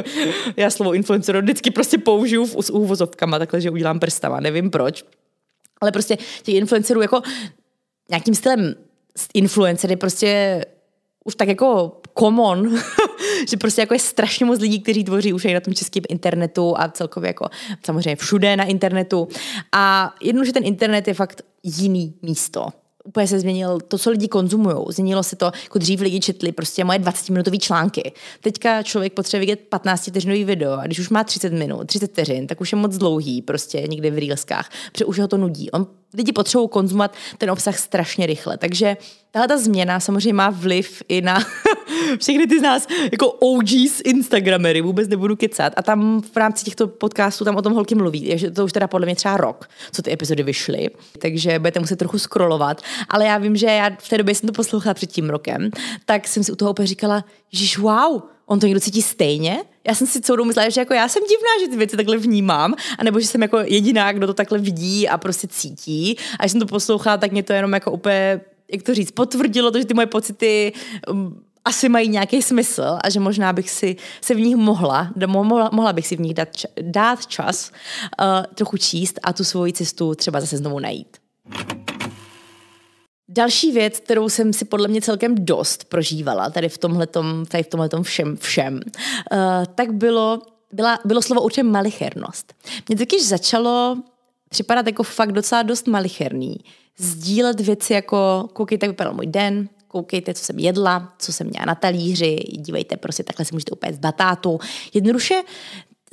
já 0.56 0.70
slovo 0.70 0.94
influencer 0.94 1.40
vždycky 1.40 1.70
prostě 1.70 1.98
použiju 1.98 2.46
s 2.46 2.70
úvozovkama, 2.70 3.38
takhle, 3.38 3.60
že 3.60 3.70
udělám 3.70 4.00
prstama, 4.00 4.40
nevím 4.40 4.70
proč. 4.70 5.04
Ale 5.80 5.92
prostě 5.92 6.18
těch 6.42 6.54
influencerů 6.54 7.02
jako 7.02 7.22
nějakým 8.10 8.34
stylem 8.34 8.74
influencery 9.34 9.96
prostě 9.96 10.60
už 11.24 11.34
tak 11.34 11.48
jako 11.48 12.00
common, 12.18 12.78
že 13.50 13.56
prostě 13.56 13.80
jako 13.80 13.94
je 13.94 14.00
strašně 14.00 14.46
moc 14.46 14.60
lidí, 14.60 14.80
kteří 14.80 15.04
tvoří 15.04 15.32
už 15.32 15.44
i 15.44 15.54
na 15.54 15.60
tom 15.60 15.74
českém 15.74 16.02
internetu 16.08 16.74
a 16.78 16.88
celkově 16.88 17.28
jako 17.28 17.48
samozřejmě 17.84 18.16
všude 18.16 18.56
na 18.56 18.64
internetu. 18.64 19.28
A 19.72 20.14
jednou, 20.22 20.44
že 20.44 20.52
ten 20.52 20.64
internet 20.64 21.08
je 21.08 21.14
fakt 21.14 21.42
jiný 21.62 22.14
místo 22.22 22.66
úplně 23.04 23.26
se 23.26 23.40
změnil 23.40 23.80
to, 23.80 23.98
co 23.98 24.10
lidi 24.10 24.28
konzumují. 24.28 24.76
Změnilo 24.88 25.22
se 25.22 25.36
to, 25.36 25.52
jako 25.64 25.78
dřív 25.78 26.00
lidi 26.00 26.20
četli 26.20 26.52
prostě 26.52 26.84
moje 26.84 26.98
20-minutové 26.98 27.58
články. 27.58 28.12
Teďka 28.40 28.82
člověk 28.82 29.12
potřebuje 29.12 29.40
vidět 29.40 29.60
15 29.68 30.06
vteřinový 30.08 30.44
video 30.44 30.72
a 30.72 30.86
když 30.86 30.98
už 30.98 31.08
má 31.08 31.24
30 31.24 31.52
minut, 31.52 31.86
30 31.86 32.10
vteřin, 32.10 32.46
tak 32.46 32.60
už 32.60 32.72
je 32.72 32.78
moc 32.78 32.96
dlouhý 32.96 33.42
prostě 33.42 33.80
někde 33.88 34.10
v 34.10 34.18
reelskách, 34.18 34.70
protože 34.92 35.04
už 35.04 35.18
ho 35.18 35.28
to 35.28 35.36
nudí. 35.36 35.70
On, 35.70 35.86
lidi 36.14 36.32
potřebují 36.32 36.68
konzumovat 36.68 37.14
ten 37.38 37.50
obsah 37.50 37.78
strašně 37.78 38.26
rychle. 38.26 38.58
Takže 38.58 38.96
tahle 39.30 39.48
ta 39.48 39.58
změna 39.58 40.00
samozřejmě 40.00 40.32
má 40.32 40.50
vliv 40.50 41.02
i 41.08 41.20
na 41.20 41.38
všechny 42.20 42.46
ty 42.46 42.58
z 42.58 42.62
nás 42.62 42.86
jako 43.12 43.30
OGs 43.30 44.00
Instagramery, 44.04 44.80
vůbec 44.80 45.08
nebudu 45.08 45.36
kecat. 45.36 45.72
A 45.76 45.82
tam 45.82 46.22
v 46.32 46.36
rámci 46.36 46.64
těchto 46.64 46.88
podcastů 46.88 47.44
tam 47.44 47.56
o 47.56 47.62
tom 47.62 47.72
holky 47.72 47.94
mluví. 47.94 48.28
Takže 48.28 48.50
to 48.50 48.64
už 48.64 48.72
teda 48.72 48.88
podle 48.88 49.06
mě 49.06 49.16
třeba 49.16 49.36
rok, 49.36 49.68
co 49.92 50.02
ty 50.02 50.12
epizody 50.12 50.42
vyšly. 50.42 50.90
Takže 51.22 51.58
budete 51.58 51.80
muset 51.80 51.96
trochu 51.96 52.18
scrollovat. 52.18 52.82
Ale 53.08 53.26
já 53.26 53.38
vím, 53.38 53.56
že 53.56 53.66
já 53.66 53.90
v 53.98 54.08
té 54.08 54.18
době 54.18 54.34
jsem 54.34 54.46
to 54.46 54.52
poslouchala 54.52 54.94
před 54.94 55.12
tím 55.12 55.30
rokem, 55.30 55.70
tak 56.04 56.28
jsem 56.28 56.44
si 56.44 56.52
u 56.52 56.56
toho 56.56 56.70
opět 56.70 56.86
říkala, 56.86 57.24
že 57.52 57.80
wow, 57.80 58.22
on 58.46 58.60
to 58.60 58.66
někdo 58.66 58.80
cítí 58.80 59.02
stejně? 59.02 59.62
Já 59.86 59.94
jsem 59.94 60.06
si 60.06 60.20
celou 60.20 60.44
myslela, 60.44 60.68
že 60.68 60.80
jako 60.80 60.94
já 60.94 61.08
jsem 61.08 61.22
divná, 61.22 61.48
že 61.60 61.68
ty 61.68 61.76
věci 61.76 61.96
takhle 61.96 62.16
vnímám, 62.16 62.74
anebo 62.98 63.20
že 63.20 63.26
jsem 63.26 63.42
jako 63.42 63.58
jediná, 63.58 64.12
kdo 64.12 64.26
to 64.26 64.34
takhle 64.34 64.58
vidí 64.58 65.08
a 65.08 65.18
prostě 65.18 65.48
cítí. 65.48 66.16
A 66.38 66.42
když 66.42 66.52
jsem 66.52 66.60
to 66.60 66.66
poslouchala, 66.66 67.16
tak 67.16 67.32
mě 67.32 67.42
to 67.42 67.52
jenom 67.52 67.72
jako 67.72 67.90
úplně, 67.90 68.40
jak 68.72 68.82
to 68.82 68.94
říct, 68.94 69.10
potvrdilo 69.10 69.70
to, 69.70 69.78
že 69.78 69.84
ty 69.84 69.94
moje 69.94 70.06
pocity 70.06 70.72
um, 71.10 71.42
asi 71.64 71.88
mají 71.88 72.08
nějaký 72.08 72.42
smysl 72.42 72.98
a 73.04 73.10
že 73.10 73.20
možná 73.20 73.52
bych 73.52 73.70
si 73.70 73.96
se 74.20 74.34
v 74.34 74.40
nich 74.40 74.56
mohla, 74.56 75.10
mohla, 75.26 75.70
mohla 75.72 75.92
bych 75.92 76.06
si 76.06 76.16
v 76.16 76.20
nich 76.20 76.34
dát, 76.34 76.48
dát 76.82 77.26
čas 77.26 77.70
uh, 78.20 78.26
trochu 78.54 78.76
číst 78.76 79.20
a 79.22 79.32
tu 79.32 79.44
svoji 79.44 79.72
cestu 79.72 80.14
třeba 80.14 80.40
zase 80.40 80.56
znovu 80.56 80.78
najít. 80.78 81.16
Další 83.28 83.72
věc, 83.72 84.00
kterou 84.00 84.28
jsem 84.28 84.52
si 84.52 84.64
podle 84.64 84.88
mě 84.88 85.02
celkem 85.02 85.34
dost 85.34 85.84
prožívala 85.84 86.50
tady 86.50 86.68
v 86.68 86.78
tomhletom, 86.78 87.46
tady 87.46 87.62
v 87.62 87.68
tomhletom 87.68 88.02
všem, 88.02 88.36
všem, 88.36 88.74
uh, 88.74 89.40
tak 89.74 89.92
bylo, 89.92 90.42
byla, 90.72 90.98
bylo 91.04 91.22
slovo 91.22 91.42
určitě 91.42 91.62
malichernost. 91.62 92.54
Mně 92.88 92.96
totiž 92.96 93.28
začalo 93.28 93.96
připadat 94.48 94.86
jako 94.86 95.02
fakt 95.02 95.32
docela 95.32 95.62
dost 95.62 95.86
malicherný. 95.86 96.56
Sdílet 97.02 97.60
věci 97.60 97.92
jako, 97.92 98.48
koukejte, 98.52 98.86
jak 98.86 98.90
vypadal 98.90 99.14
můj 99.14 99.26
den, 99.26 99.68
koukejte, 99.88 100.34
co 100.34 100.44
jsem 100.44 100.58
jedla, 100.58 101.14
co 101.18 101.32
jsem 101.32 101.46
měla 101.46 101.64
na 101.64 101.74
talíři, 101.74 102.36
dívejte, 102.52 102.96
prostě 102.96 103.22
takhle 103.22 103.44
si 103.44 103.54
můžete 103.54 103.72
upéct 103.72 103.98
batátu. 103.98 104.58
Jednoduše 104.94 105.42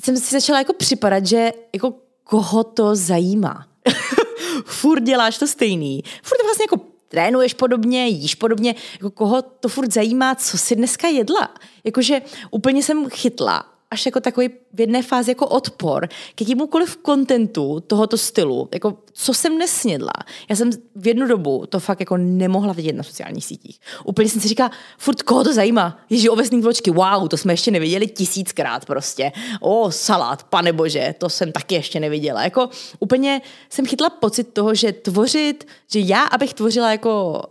jsem 0.04 0.18
si 0.18 0.36
začala 0.36 0.60
jako 0.60 0.74
připadat, 0.74 1.26
že 1.26 1.52
jako 1.74 1.94
koho 2.24 2.64
to 2.64 2.96
zajímá. 2.96 3.68
furt 4.66 5.04
děláš 5.04 5.38
to 5.38 5.48
stejný. 5.48 6.04
Furt 6.24 6.44
vlastně 6.44 6.64
jako 6.64 6.86
trénuješ 7.08 7.54
podobně, 7.54 8.08
jíš 8.08 8.36
podobně, 8.36 8.76
jako 8.94 9.12
koho 9.12 9.42
to 9.42 9.70
furt 9.70 9.94
zajímá, 9.94 10.36
co 10.36 10.58
si 10.58 10.76
dneska 10.76 11.08
jedla. 11.08 11.50
Jakože 11.84 12.22
úplně 12.52 12.84
jsem 12.84 13.10
chytla 13.10 13.77
až 13.92 14.06
jako 14.06 14.20
takový 14.20 14.50
v 14.74 14.80
jedné 14.80 15.04
fázi 15.04 15.32
jako 15.32 15.48
odpor 15.48 16.08
k 16.36 16.42
jakýmukoliv 16.42 16.98
kontentu 16.98 17.80
tohoto 17.88 18.18
stylu, 18.18 18.70
jako 18.74 18.98
co 19.14 19.34
jsem 19.34 19.58
nesnědla. 19.58 20.14
Já 20.50 20.56
jsem 20.56 20.70
v 20.96 21.08
jednu 21.08 21.28
dobu 21.28 21.66
to 21.70 21.80
fakt 21.80 22.00
jako 22.00 22.18
nemohla 22.18 22.74
vidět 22.74 22.94
na 22.94 23.04
sociálních 23.04 23.46
sítích. 23.46 23.80
Úplně 24.04 24.30
jsem 24.30 24.42
si 24.42 24.48
říkala, 24.48 24.72
furt 24.98 25.22
koho 25.22 25.44
to 25.44 25.54
zajímá? 25.54 26.00
Ježí 26.10 26.30
ovesný 26.30 26.62
vločky, 26.62 26.92
wow, 26.92 27.28
to 27.28 27.38
jsme 27.38 27.54
ještě 27.54 27.72
neviděli 27.72 28.08
tisíckrát 28.08 28.86
prostě. 28.86 29.32
O, 29.62 29.92
salát, 29.92 30.44
pane 30.44 30.74
bože, 30.74 31.16
to 31.18 31.30
jsem 31.30 31.52
taky 31.52 31.76
ještě 31.76 32.00
neviděla. 32.00 32.44
Jako 32.44 32.70
úplně 33.00 33.42
jsem 33.70 33.86
chytla 33.86 34.10
pocit 34.10 34.44
toho, 34.44 34.76
že 34.76 34.92
tvořit, 34.92 35.68
že 35.92 36.00
já, 36.00 36.24
abych 36.24 36.54
tvořila 36.54 36.92
jako 36.92 37.42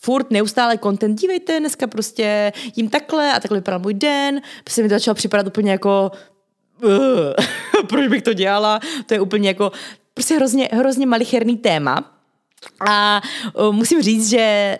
furt 0.00 0.30
neustále 0.30 0.78
content, 0.78 1.20
dívejte, 1.20 1.60
dneska 1.60 1.86
prostě 1.86 2.52
jím 2.76 2.90
takhle 2.90 3.32
a 3.32 3.40
takhle 3.40 3.58
vypadal 3.58 3.80
můj 3.80 3.94
den, 3.94 4.40
prostě 4.64 4.82
mi 4.82 4.88
to 4.88 4.94
začalo 4.94 5.14
připadat 5.14 5.46
úplně 5.46 5.70
jako 5.70 6.10
proč 7.88 8.08
bych 8.08 8.22
to 8.22 8.32
dělala, 8.32 8.80
to 9.06 9.14
je 9.14 9.20
úplně 9.20 9.48
jako 9.48 9.72
prostě 10.14 10.34
hrozně, 10.34 10.68
hrozně 10.72 11.06
malicherný 11.06 11.56
téma. 11.56 12.12
A 12.88 13.20
uh, 13.54 13.72
musím 13.72 14.02
říct, 14.02 14.30
že 14.30 14.78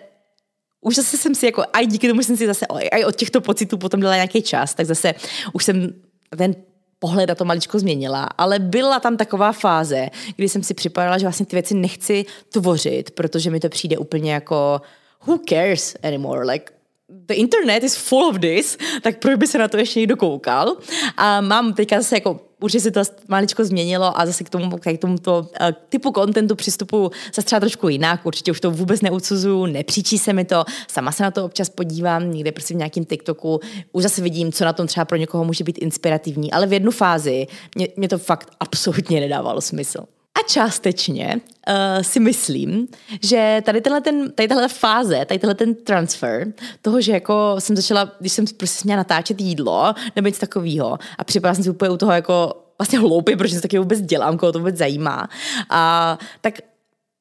už 0.81 0.95
zase 0.95 1.17
jsem 1.17 1.35
si 1.35 1.45
jako, 1.45 1.63
aj 1.73 1.87
díky 1.87 2.07
tomu 2.07 2.23
jsem 2.23 2.37
si 2.37 2.47
zase, 2.47 2.65
aj 2.67 3.05
od 3.05 3.15
těchto 3.15 3.41
pocitů 3.41 3.77
potom 3.77 3.99
dala 3.99 4.15
nějaký 4.15 4.41
čas, 4.41 4.73
tak 4.73 4.85
zase 4.85 5.13
už 5.53 5.65
jsem 5.65 5.93
ten 6.37 6.55
pohled 6.99 7.29
na 7.29 7.35
to 7.35 7.45
maličko 7.45 7.79
změnila, 7.79 8.23
ale 8.37 8.59
byla 8.59 8.99
tam 8.99 9.17
taková 9.17 9.51
fáze, 9.51 10.09
kdy 10.35 10.49
jsem 10.49 10.63
si 10.63 10.73
připadala, 10.73 11.17
že 11.17 11.25
vlastně 11.25 11.45
ty 11.45 11.55
věci 11.55 11.75
nechci 11.75 12.25
tvořit, 12.51 13.11
protože 13.11 13.49
mi 13.49 13.59
to 13.59 13.69
přijde 13.69 13.97
úplně 13.97 14.33
jako 14.33 14.81
who 15.27 15.37
cares 15.49 15.95
anymore? 16.03 16.45
Like, 16.51 16.71
the 17.09 17.33
internet 17.33 17.83
is 17.83 17.95
full 17.95 18.29
of 18.29 18.39
this, 18.39 18.77
tak 19.01 19.19
proč 19.19 19.35
by 19.35 19.47
se 19.47 19.57
na 19.57 19.67
to 19.67 19.77
ještě 19.77 19.99
někdo 19.99 20.17
koukal? 20.17 20.77
A 21.17 21.41
mám 21.41 21.73
teďka 21.73 21.97
zase 21.97 22.15
jako 22.15 22.39
určitě 22.59 22.81
se 22.81 22.91
to 22.91 23.01
maličko 23.27 23.65
změnilo 23.65 24.19
a 24.19 24.25
zase 24.25 24.43
k 24.43 24.49
tomu, 24.49 24.77
k 24.77 24.97
tomuto 24.97 25.39
uh, 25.39 25.67
typu 25.89 26.11
kontentu 26.11 26.55
přistupu 26.55 27.11
zase 27.33 27.45
třeba 27.45 27.59
trošku 27.59 27.89
jinak. 27.89 28.25
Určitě 28.25 28.51
už 28.51 28.59
to 28.59 28.71
vůbec 28.71 29.01
neudsuzuju, 29.01 29.65
nepříčí 29.65 30.17
se 30.17 30.33
mi 30.33 30.45
to, 30.45 30.63
sama 30.87 31.11
se 31.11 31.23
na 31.23 31.31
to 31.31 31.45
občas 31.45 31.69
podívám, 31.69 32.31
někde 32.31 32.51
prostě 32.51 32.73
v 32.73 32.77
nějakém 32.77 33.05
TikToku, 33.05 33.59
už 33.91 34.03
zase 34.03 34.21
vidím, 34.21 34.51
co 34.51 34.65
na 34.65 34.73
tom 34.73 34.87
třeba 34.87 35.05
pro 35.05 35.17
někoho 35.17 35.45
může 35.45 35.63
být 35.63 35.77
inspirativní, 35.77 36.51
ale 36.51 36.67
v 36.67 36.73
jednu 36.73 36.91
fázi 36.91 37.47
mě, 37.75 37.87
mě 37.95 38.07
to 38.07 38.17
fakt 38.17 38.49
absolutně 38.59 39.19
nedávalo 39.19 39.61
smysl. 39.61 40.05
A 40.37 40.43
částečně 40.47 41.41
uh, 41.67 42.03
si 42.03 42.19
myslím, 42.19 42.87
že 43.21 43.61
tady, 43.65 43.81
tenhle 43.81 44.01
ten, 44.01 44.31
tady 44.31 44.47
tahle 44.47 44.67
fáze, 44.67 45.25
tady 45.25 45.39
tenhle 45.39 45.55
ten 45.55 45.75
transfer, 45.75 46.53
toho, 46.81 47.01
že 47.01 47.11
jako 47.11 47.55
jsem 47.59 47.75
začala, 47.75 48.11
když 48.19 48.33
jsem 48.33 48.45
prostě 48.57 48.81
měla 48.83 48.97
natáčet 48.97 49.41
jídlo 49.41 49.93
nebo 50.15 50.27
něco 50.27 50.39
takového 50.39 50.99
a 51.17 51.23
připadala 51.23 51.55
jsem 51.55 51.63
si 51.63 51.69
úplně 51.69 51.91
u 51.91 51.97
toho 51.97 52.11
jako 52.11 52.63
vlastně 52.77 52.99
hloupě, 52.99 53.37
protože 53.37 53.55
to 53.55 53.61
taky 53.61 53.79
vůbec 53.79 54.01
dělám, 54.01 54.37
koho 54.37 54.51
to 54.51 54.59
vůbec 54.59 54.77
zajímá. 54.77 55.29
A 55.69 56.17
tak 56.41 56.59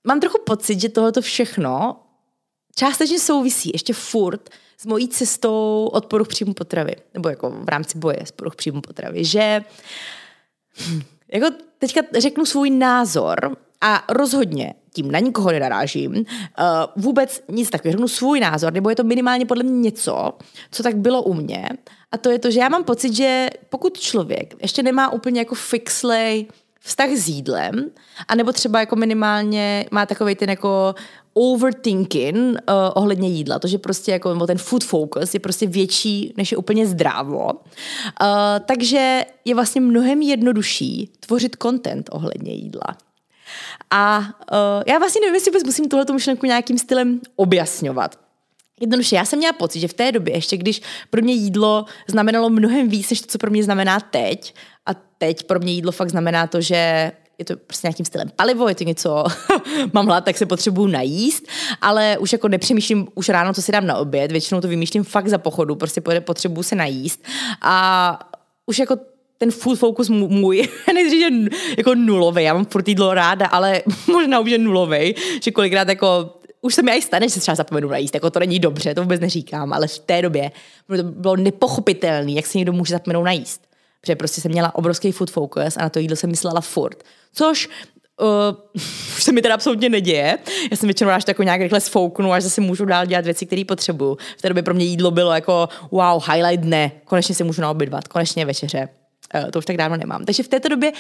mám 0.07 0.21
trochu 0.21 0.39
pocit, 0.47 0.81
že 0.81 0.89
tohoto 0.89 1.23
všechno 1.23 1.97
částečně 2.77 3.21
souvisí 3.21 3.71
ještě 3.73 3.93
furt 3.93 4.51
s 4.79 4.87
mojí 4.87 5.09
cestou 5.09 5.91
od 5.93 6.07
poruch 6.07 6.29
příjmu 6.29 6.55
potravy, 6.55 6.97
nebo 7.15 7.29
jako 7.29 7.51
v 7.51 7.69
rámci 7.69 7.99
boje 7.99 8.21
s 8.25 8.33
poruch 8.33 8.57
příjmu 8.57 8.81
potravy, 8.81 9.25
že 9.25 9.61
hm, 10.81 11.03
jako 11.33 11.47
teďka 11.79 12.01
řeknu 12.19 12.47
svůj 12.47 12.71
názor 12.71 13.57
a 13.81 14.05
rozhodně 14.09 14.75
tím 14.95 15.11
na 15.11 15.19
nikoho 15.19 15.53
nenarážím, 15.53 16.13
uh, 16.15 16.25
vůbec 16.97 17.43
nic 17.49 17.71
takového, 17.71 17.93
řeknu 17.93 18.09
svůj 18.09 18.41
názor, 18.41 18.73
nebo 18.73 18.91
je 18.91 18.97
to 18.97 19.05
minimálně 19.05 19.47
podle 19.47 19.65
mě 19.65 19.81
něco, 19.81 20.33
co 20.71 20.83
tak 20.83 20.97
bylo 20.97 21.23
u 21.23 21.35
mě. 21.35 21.69
A 22.13 22.19
to 22.19 22.31
je 22.31 22.39
to, 22.39 22.51
že 22.51 22.61
já 22.61 22.69
mám 22.69 22.85
pocit, 22.85 23.15
že 23.15 23.49
pokud 23.69 23.99
člověk 23.99 24.55
ještě 24.63 24.83
nemá 24.83 25.13
úplně 25.13 25.41
jako 25.41 25.55
fixlej 25.55 26.47
vztah 26.81 27.11
s 27.11 27.29
jídlem, 27.29 27.91
anebo 28.29 28.53
třeba 28.53 28.81
jako 28.81 28.97
minimálně 28.97 29.87
má 29.91 30.07
takový 30.07 30.35
ten 30.35 30.51
jako 30.51 30.95
overthinking 31.37 32.37
uh, 32.37 32.57
ohledně 32.95 33.29
jídla, 33.29 33.59
to, 33.59 33.69
že 33.69 33.79
prostě 33.79 34.13
jako 34.13 34.33
nebo 34.35 34.47
ten 34.47 34.59
food 34.59 34.85
focus 34.85 35.35
je 35.35 35.41
prostě 35.41 35.67
větší, 35.67 36.35
než 36.37 36.53
je 36.53 36.59
úplně 36.59 36.87
zdrávo. 36.87 37.47
Uh, 37.47 37.59
takže 38.67 39.25
je 39.45 39.55
vlastně 39.55 39.81
mnohem 39.81 40.23
jednodušší 40.23 41.11
tvořit 41.21 41.57
content 41.63 42.09
ohledně 42.13 42.53
jídla. 42.53 42.97
A 43.91 44.19
uh, 44.19 44.83
já 44.87 44.99
vlastně 44.99 45.21
nevím, 45.21 45.35
jestli 45.35 45.53
musím 45.65 45.89
tuhle 45.89 46.05
myšlenku 46.13 46.47
nějakým 46.47 46.79
stylem 46.79 47.21
objasňovat. 47.37 48.19
Jednoduše, 48.81 49.17
já 49.17 49.25
jsem 49.25 49.39
měla 49.39 49.53
pocit, 49.53 49.81
že 49.81 49.89
v 49.89 49.95
té 49.95 50.13
době, 50.13 50.35
ještě 50.35 50.57
když 50.57 50.83
pro 51.11 51.23
mě 51.23 51.35
jídlo 51.35 51.85
znamenalo 52.09 52.51
mnohem 52.51 52.89
víc, 52.89 53.11
než 53.11 53.21
to, 53.21 53.27
co 53.27 53.39
pro 53.39 53.51
mě 53.51 53.65
znamená 53.65 54.01
teď, 54.01 54.55
a 54.87 54.91
teď 55.19 55.43
pro 55.43 55.59
mě 55.59 55.73
jídlo 55.73 55.93
fakt 55.93 56.11
znamená 56.11 56.47
to, 56.47 56.61
že 56.61 57.13
je 57.39 57.45
to 57.45 57.57
prostě 57.57 57.87
nějakým 57.87 58.07
stylem 58.07 58.29
palivo, 58.37 58.69
je 58.69 58.75
to 58.75 58.85
něco, 58.85 59.25
mám 59.93 60.07
hlad, 60.07 60.25
tak 60.25 60.39
se 60.39 60.47
potřebuju 60.47 60.87
najíst, 60.87 61.47
ale 61.81 62.19
už 62.19 62.33
jako 62.33 62.49
nepřemýšlím 62.49 63.09
už 63.15 63.29
ráno, 63.29 63.55
co 63.55 63.63
si 63.63 63.73
dám 63.73 63.87
na 63.87 63.97
oběd, 63.97 64.33
většinou 64.33 64.61
to 64.61 64.69
vymýšlím 64.69 65.05
fakt 65.05 65.29
za 65.29 65.39
pochodu, 65.39 65.77
prostě 65.77 66.01
potřebuju 66.21 66.63
se 66.63 66.75
najíst 66.75 67.25
a 67.63 68.19
už 68.67 68.79
jako 68.79 68.97
ten 69.39 69.51
food 69.51 69.79
focus 69.79 70.09
můj, 70.09 70.69
nechci 70.95 71.21
že 71.21 71.29
jako 71.77 71.95
nulový, 71.95 72.45
já 72.45 72.55
mám 72.55 72.65
furt 72.65 72.89
jídlo 72.89 73.15
ráda, 73.15 73.47
ale 73.47 73.83
možná 74.13 74.41
už 74.41 74.51
je 74.51 74.59
nulový, 74.59 75.15
že 75.43 75.51
kolikrát 75.51 75.89
jako 75.89 76.33
už 76.63 76.75
se 76.75 76.83
mi 76.83 76.91
aj 76.91 77.03
stane, 77.03 77.29
že 77.29 77.35
se 77.35 77.41
třeba 77.41 77.55
zapomenu 77.55 77.89
najíst, 77.89 78.15
jako 78.15 78.31
to 78.31 78.39
není 78.39 78.59
dobře, 78.59 78.95
to 78.95 79.03
vůbec 79.03 79.21
neříkám, 79.21 79.73
ale 79.73 79.89
v 79.89 79.99
té 79.99 80.23
době 80.23 80.51
bylo 81.03 81.37
nepochopitelné, 81.37 82.33
jak 82.33 82.47
se 82.47 82.59
někdo 82.59 82.73
může 82.73 82.95
zapomenout 82.95 83.25
najíst. 83.25 83.67
Protože 84.07 84.17
prostě 84.17 84.41
jsem 84.41 84.53
měla 84.53 84.75
obrovský 84.75 85.13
food 85.13 85.31
focus 85.31 85.77
a 85.77 85.83
na 85.83 85.89
to 85.89 85.99
jídlo 85.99 86.17
jsem 86.17 86.31
myslela 86.31 86.61
furt. 86.61 87.03
Což 87.33 87.69
uh, 88.21 88.27
už 89.17 89.23
se 89.23 89.33
mi 89.33 89.43
teda 89.43 89.55
absolutně 89.55 89.89
neděje. 89.89 90.39
Já 90.71 90.77
jsem 90.77 90.87
většinou 90.87 91.11
až 91.11 91.25
jako 91.29 91.43
nějak 91.43 91.61
rychle 91.61 91.81
sfouknu, 91.81 92.33
až 92.33 92.43
zase 92.43 92.61
můžu 92.61 92.85
dál 92.85 93.07
dělat 93.07 93.25
věci, 93.25 93.47
které 93.47 93.65
potřebuju. 93.69 94.17
V 94.39 94.43
té 94.43 94.49
době 94.49 94.63
pro 94.63 94.75
mě 94.75 94.85
jídlo 94.85 95.11
bylo 95.11 95.33
jako 95.33 95.69
wow, 95.91 96.23
highlight 96.33 96.65
dne. 96.65 96.93
Konečně 97.05 97.35
se 97.35 97.45
můžu 97.45 97.63
naobědvat, 97.63 98.09
konečně 98.09 98.47
večeře. 98.47 98.89
Uh, 99.35 99.51
to 99.51 99.59
už 99.59 99.65
tak 99.65 99.77
dávno 99.77 99.97
nemám. 99.97 100.25
Takže 100.25 100.43
v 100.43 100.49
této 100.49 100.69
době 100.69 100.93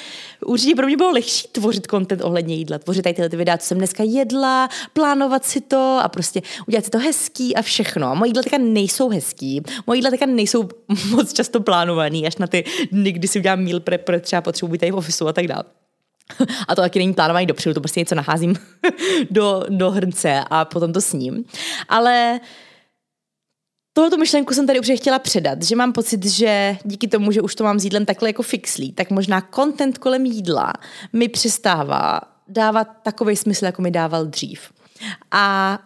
určitě 0.46 0.74
pro 0.74 0.86
mě 0.86 0.96
bylo 0.96 1.10
lehčí 1.10 1.48
tvořit 1.52 1.86
content 1.90 2.24
ohledně 2.24 2.54
jídla, 2.54 2.78
tvořit 2.78 3.02
tady 3.02 3.14
tyhle 3.14 3.28
ty 3.28 3.36
videa, 3.36 3.58
co 3.58 3.66
jsem 3.66 3.78
dneska 3.78 4.02
jedla, 4.02 4.68
plánovat 4.92 5.44
si 5.44 5.60
to 5.60 6.00
a 6.02 6.08
prostě 6.08 6.42
udělat 6.68 6.84
si 6.84 6.90
to 6.90 6.98
hezký 6.98 7.56
a 7.56 7.62
všechno. 7.62 8.16
Moje 8.16 8.28
jídla 8.28 8.42
teďka 8.42 8.58
nejsou 8.58 9.08
hezký, 9.08 9.62
moje 9.86 9.98
jídla 9.98 10.10
teďka 10.10 10.26
nejsou 10.26 10.68
moc 11.10 11.32
často 11.32 11.60
plánovaný, 11.60 12.26
až 12.26 12.36
na 12.36 12.46
ty 12.46 12.64
dny, 12.92 13.12
kdy 13.12 13.28
si 13.28 13.38
udělám 13.38 13.60
meal 13.60 13.80
prep, 13.80 14.10
třeba 14.20 14.42
potřebuji 14.42 14.78
tady 14.78 14.92
v 14.92 14.96
ofisu 14.96 15.28
a 15.28 15.32
tak 15.32 15.46
dále. 15.46 15.64
A 16.68 16.74
to 16.74 16.80
taky 16.80 16.98
není 16.98 17.14
plánovaný 17.14 17.46
dopředu, 17.46 17.74
to 17.74 17.80
prostě 17.80 18.00
něco 18.00 18.14
naházím 18.14 18.56
do, 19.30 19.64
do 19.68 19.90
hrnce 19.90 20.40
a 20.50 20.64
potom 20.64 20.92
to 20.92 21.00
sním. 21.00 21.44
Ale 21.88 22.40
Tohoto 23.96 24.16
myšlenku 24.16 24.54
jsem 24.54 24.66
tady 24.66 24.80
už 24.80 24.90
chtěla 24.96 25.18
předat, 25.18 25.62
že 25.62 25.76
mám 25.76 25.92
pocit, 25.92 26.26
že 26.26 26.76
díky 26.84 27.08
tomu, 27.08 27.32
že 27.32 27.40
už 27.40 27.54
to 27.54 27.64
mám 27.64 27.78
s 27.78 27.84
jídlem 27.84 28.04
takhle 28.04 28.28
jako 28.28 28.42
fixlý, 28.42 28.92
tak 28.92 29.10
možná 29.10 29.48
content 29.54 29.98
kolem 29.98 30.26
jídla 30.26 30.72
mi 31.12 31.28
přestává 31.28 32.20
dávat 32.48 32.88
takový 33.02 33.36
smysl, 33.36 33.64
jako 33.64 33.82
mi 33.82 33.90
dával 33.90 34.26
dřív. 34.26 34.60
A 35.30 35.78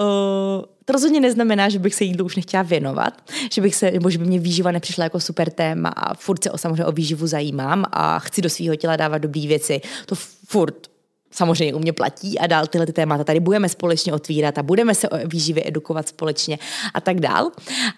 uh, 0.00 0.64
to 0.84 0.92
rozhodně 0.92 1.20
neznamená, 1.20 1.68
že 1.68 1.78
bych 1.78 1.94
se 1.94 2.04
jídlu 2.04 2.26
už 2.26 2.36
nechtěla 2.36 2.62
věnovat, 2.62 3.30
že 3.52 3.62
bych 3.62 3.74
se, 3.74 3.90
nebo 3.90 4.10
že 4.10 4.18
by 4.18 4.24
mě 4.24 4.38
výživa 4.38 4.70
nepřišla 4.70 5.04
jako 5.04 5.20
super 5.20 5.50
téma 5.50 5.88
a 5.88 6.14
furt 6.14 6.42
se 6.42 6.50
o, 6.50 6.58
samozřejmě 6.58 6.84
o 6.84 6.92
výživu 6.92 7.26
zajímám 7.26 7.84
a 7.92 8.18
chci 8.18 8.42
do 8.42 8.50
svého 8.50 8.76
těla 8.76 8.96
dávat 8.96 9.18
dobré 9.18 9.46
věci. 9.46 9.80
To 10.06 10.14
furt 10.46 10.95
samozřejmě 11.30 11.74
u 11.74 11.78
mě 11.78 11.92
platí 11.92 12.38
a 12.38 12.46
dál 12.46 12.66
tyhle 12.66 12.86
ty 12.86 12.92
témata 12.92 13.24
tady 13.24 13.40
budeme 13.40 13.68
společně 13.68 14.12
otvírat 14.12 14.58
a 14.58 14.62
budeme 14.62 14.94
se 14.94 15.08
o 15.08 15.28
výživě 15.28 15.62
edukovat 15.66 16.08
společně 16.08 16.58
a 16.94 17.00
tak 17.00 17.20
dál. 17.20 17.50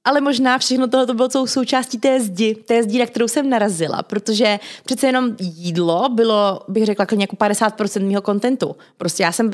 Ale 0.05 0.21
možná 0.21 0.59
všechno 0.59 0.88
tohle 0.88 1.07
to 1.07 1.14
bylo 1.14 1.47
součástí 1.47 1.99
té 1.99 2.21
zdi, 2.21 2.55
té 2.55 2.83
zdi, 2.83 2.99
na 2.99 3.07
kterou 3.07 3.29
jsem 3.29 3.51
narazila, 3.51 4.03
protože 4.03 4.59
přece 4.85 5.07
jenom 5.07 5.37
jídlo 5.41 6.09
bylo, 6.09 6.61
bych 6.69 6.85
řekla, 6.85 7.07
jako 7.19 7.37
50% 7.37 8.09
mého 8.09 8.23
kontentu. 8.23 8.77
Prostě 8.97 9.23
já 9.23 9.33
jsem 9.33 9.51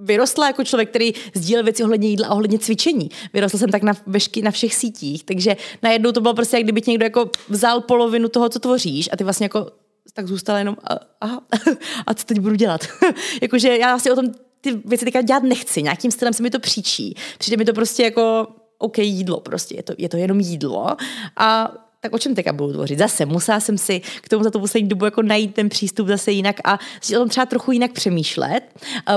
vyrostla 0.00 0.46
jako 0.46 0.64
člověk, 0.64 0.90
který 0.90 1.12
sdílel 1.34 1.64
věci 1.64 1.84
ohledně 1.84 2.08
jídla 2.08 2.28
a 2.28 2.30
ohledně 2.30 2.58
cvičení. 2.58 3.10
Vyrostla 3.32 3.58
jsem 3.58 3.70
tak 3.70 3.82
na, 3.82 3.92
vešky, 4.06 4.42
na 4.42 4.50
všech 4.50 4.74
sítích, 4.74 5.24
takže 5.24 5.56
najednou 5.82 6.12
to 6.12 6.20
bylo 6.20 6.34
prostě, 6.34 6.56
jak 6.56 6.64
kdyby 6.64 6.82
někdo 6.86 7.04
jako 7.04 7.30
vzal 7.48 7.80
polovinu 7.80 8.28
toho, 8.28 8.48
co 8.48 8.58
tvoříš 8.58 9.08
a 9.12 9.16
ty 9.16 9.24
vlastně 9.24 9.44
jako 9.44 9.66
tak 10.14 10.26
zůstala 10.26 10.58
jenom, 10.58 10.76
aha, 11.20 11.42
a 12.06 12.14
co 12.14 12.24
teď 12.24 12.40
budu 12.40 12.54
dělat? 12.54 12.80
Jakože 13.42 13.76
já 13.76 13.98
si 13.98 14.10
o 14.10 14.14
tom 14.14 14.26
ty 14.60 14.80
věci 14.84 15.04
teďka 15.04 15.22
dělat 15.22 15.42
nechci, 15.42 15.82
nějakým 15.82 16.10
stylem 16.10 16.34
se 16.34 16.42
mi 16.42 16.50
to 16.50 16.60
příčí. 16.60 17.14
Přijde 17.38 17.56
mi 17.56 17.64
to 17.64 17.72
prostě 17.72 18.02
jako 18.02 18.46
OK, 18.78 18.98
jídlo 18.98 19.40
prostě, 19.40 19.76
je 19.76 19.82
to, 19.82 19.92
je 19.98 20.08
to 20.08 20.16
jenom 20.16 20.40
jídlo 20.40 20.96
a 21.36 21.72
tak 22.00 22.12
o 22.12 22.18
čem 22.18 22.34
teďka 22.34 22.52
budu 22.52 22.72
tvořit? 22.72 22.98
Zase 22.98 23.26
musela 23.26 23.60
jsem 23.60 23.78
si 23.78 24.00
k 24.20 24.28
tomu 24.28 24.44
za 24.44 24.50
tu 24.50 24.60
poslední 24.60 24.88
dobu 24.88 25.04
jako 25.04 25.22
najít 25.22 25.54
ten 25.54 25.68
přístup 25.68 26.08
zase 26.08 26.32
jinak 26.32 26.56
a 26.64 26.74
o 26.74 27.18
tom 27.18 27.28
třeba 27.28 27.46
trochu 27.46 27.72
jinak 27.72 27.92
přemýšlet. 27.92 28.60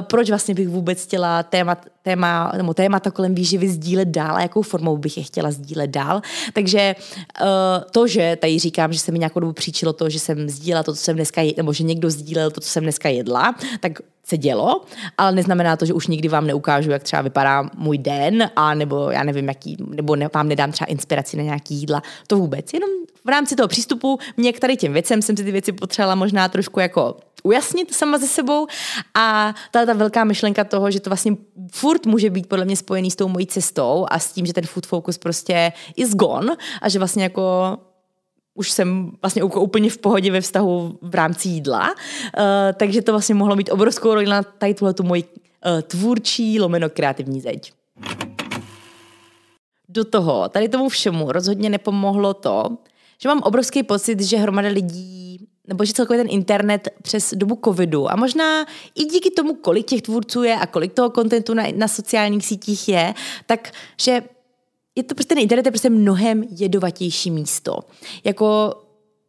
Proč 0.01 0.29
vlastně 0.29 0.53
bych 0.53 0.69
vůbec 0.69 1.03
chtěla 1.03 1.43
téma, 1.43 1.77
téma, 2.03 2.51
nebo 2.57 2.73
témata 2.73 3.11
kolem 3.11 3.35
výživy 3.35 3.69
sdílet 3.69 4.07
dál 4.07 4.35
a 4.35 4.41
jakou 4.41 4.61
formou 4.61 4.97
bych 4.97 5.17
je 5.17 5.23
chtěla 5.23 5.51
sdílet 5.51 5.89
dál. 5.89 6.21
Takže 6.53 6.95
to, 7.91 8.07
že 8.07 8.37
tady 8.41 8.59
říkám, 8.59 8.93
že 8.93 8.99
se 8.99 9.11
mi 9.11 9.19
nějakou 9.19 9.39
dobu 9.39 9.53
příčilo 9.53 9.93
to, 9.93 10.09
že 10.09 10.19
jsem 10.19 10.49
sdílela 10.49 10.83
to, 10.83 10.93
co 10.93 11.01
jsem 11.01 11.15
dneska, 11.15 11.41
nebo 11.57 11.73
že 11.73 11.83
někdo 11.83 12.09
sdílel 12.09 12.51
to, 12.51 12.61
co 12.61 12.69
jsem 12.69 12.83
dneska 12.83 13.09
jedla, 13.09 13.55
tak 13.79 13.91
se 14.25 14.37
dělo, 14.37 14.81
ale 15.17 15.31
neznamená 15.31 15.75
to, 15.75 15.85
že 15.85 15.93
už 15.93 16.07
nikdy 16.07 16.27
vám 16.27 16.47
neukážu, 16.47 16.91
jak 16.91 17.03
třeba 17.03 17.21
vypadá 17.21 17.69
můj 17.77 17.97
den, 17.97 18.49
a 18.55 18.73
nebo 18.73 19.09
já 19.09 19.23
nevím, 19.23 19.47
jaký, 19.47 19.77
nebo 19.87 20.15
ne, 20.15 20.29
vám 20.33 20.47
nedám 20.47 20.71
třeba 20.71 20.85
inspiraci 20.85 21.37
na 21.37 21.43
nějaký 21.43 21.75
jídla. 21.75 22.01
To 22.27 22.37
vůbec. 22.37 22.73
Jenom 22.73 22.89
v 23.25 23.29
rámci 23.29 23.55
toho 23.55 23.67
přístupu 23.67 24.19
mě 24.37 24.53
k 24.53 24.59
tady 24.59 24.77
těm 24.77 24.93
věcem 24.93 25.21
jsem 25.21 25.37
si 25.37 25.43
ty 25.43 25.51
věci 25.51 25.71
potřebovala 25.71 26.15
možná 26.15 26.49
trošku 26.49 26.79
jako 26.79 27.15
ujasnit 27.43 27.93
sama 27.93 28.17
ze 28.17 28.27
sebou 28.27 28.67
a 29.13 29.53
ta, 29.71 29.85
ta 29.85 29.93
velká 29.93 30.23
myšlenka 30.23 30.63
toho, 30.63 30.91
že 30.91 30.99
to 30.99 31.09
vlastně 31.09 31.37
furt 31.71 32.05
může 32.05 32.29
být 32.29 32.47
podle 32.47 32.65
mě 32.65 32.75
spojený 32.75 33.11
s 33.11 33.15
tou 33.15 33.27
mojí 33.27 33.47
cestou 33.47 34.05
a 34.09 34.19
s 34.19 34.31
tím, 34.31 34.45
že 34.45 34.53
ten 34.53 34.65
food 34.65 34.85
focus 34.85 35.17
prostě 35.17 35.73
is 35.95 36.15
gone 36.15 36.55
a 36.81 36.89
že 36.89 36.99
vlastně 36.99 37.23
jako 37.23 37.77
už 38.55 38.71
jsem 38.71 39.11
vlastně 39.21 39.43
úplně 39.43 39.89
v 39.89 39.97
pohodě 39.97 40.31
ve 40.31 40.41
vztahu 40.41 40.99
v 41.01 41.15
rámci 41.15 41.49
jídla, 41.49 41.89
uh, 41.89 41.93
takže 42.73 43.01
to 43.01 43.11
vlastně 43.11 43.35
mohlo 43.35 43.55
být 43.55 43.69
obrovskou 43.69 44.13
roli 44.13 44.25
na 44.25 44.43
tady 44.43 44.73
tuhle 44.73 44.93
tu 44.93 45.03
moji 45.03 45.23
uh, 45.23 45.81
tvůrčí 45.81 46.59
lomeno 46.59 46.89
kreativní 46.89 47.41
zeď. 47.41 47.73
Do 49.89 50.05
toho, 50.05 50.49
tady 50.49 50.69
tomu 50.69 50.89
všemu 50.89 51.31
rozhodně 51.31 51.69
nepomohlo 51.69 52.33
to, 52.33 52.77
že 53.21 53.29
mám 53.29 53.39
obrovský 53.39 53.83
pocit, 53.83 54.21
že 54.21 54.37
hromada 54.37 54.69
lidí 54.69 55.22
nebo 55.67 55.85
že 55.85 55.93
celkově 55.93 56.23
ten 56.23 56.33
internet 56.33 56.89
přes 57.01 57.33
dobu 57.33 57.59
covidu 57.63 58.11
a 58.11 58.15
možná 58.15 58.65
i 58.95 59.05
díky 59.05 59.31
tomu, 59.31 59.53
kolik 59.53 59.85
těch 59.85 60.01
tvůrců 60.01 60.43
je 60.43 60.55
a 60.55 60.65
kolik 60.65 60.93
toho 60.93 61.09
kontentu 61.09 61.53
na, 61.53 61.63
na 61.75 61.87
sociálních 61.87 62.45
sítích 62.45 62.89
je, 62.89 63.13
tak 63.45 63.71
že 63.97 64.21
je 64.95 65.03
to 65.03 65.15
prostě 65.15 65.35
ten 65.35 65.43
internet 65.43 65.65
je 65.65 65.71
prostě 65.71 65.89
mnohem 65.89 66.43
jedovatější 66.49 67.31
místo. 67.31 67.79
Jako 68.23 68.73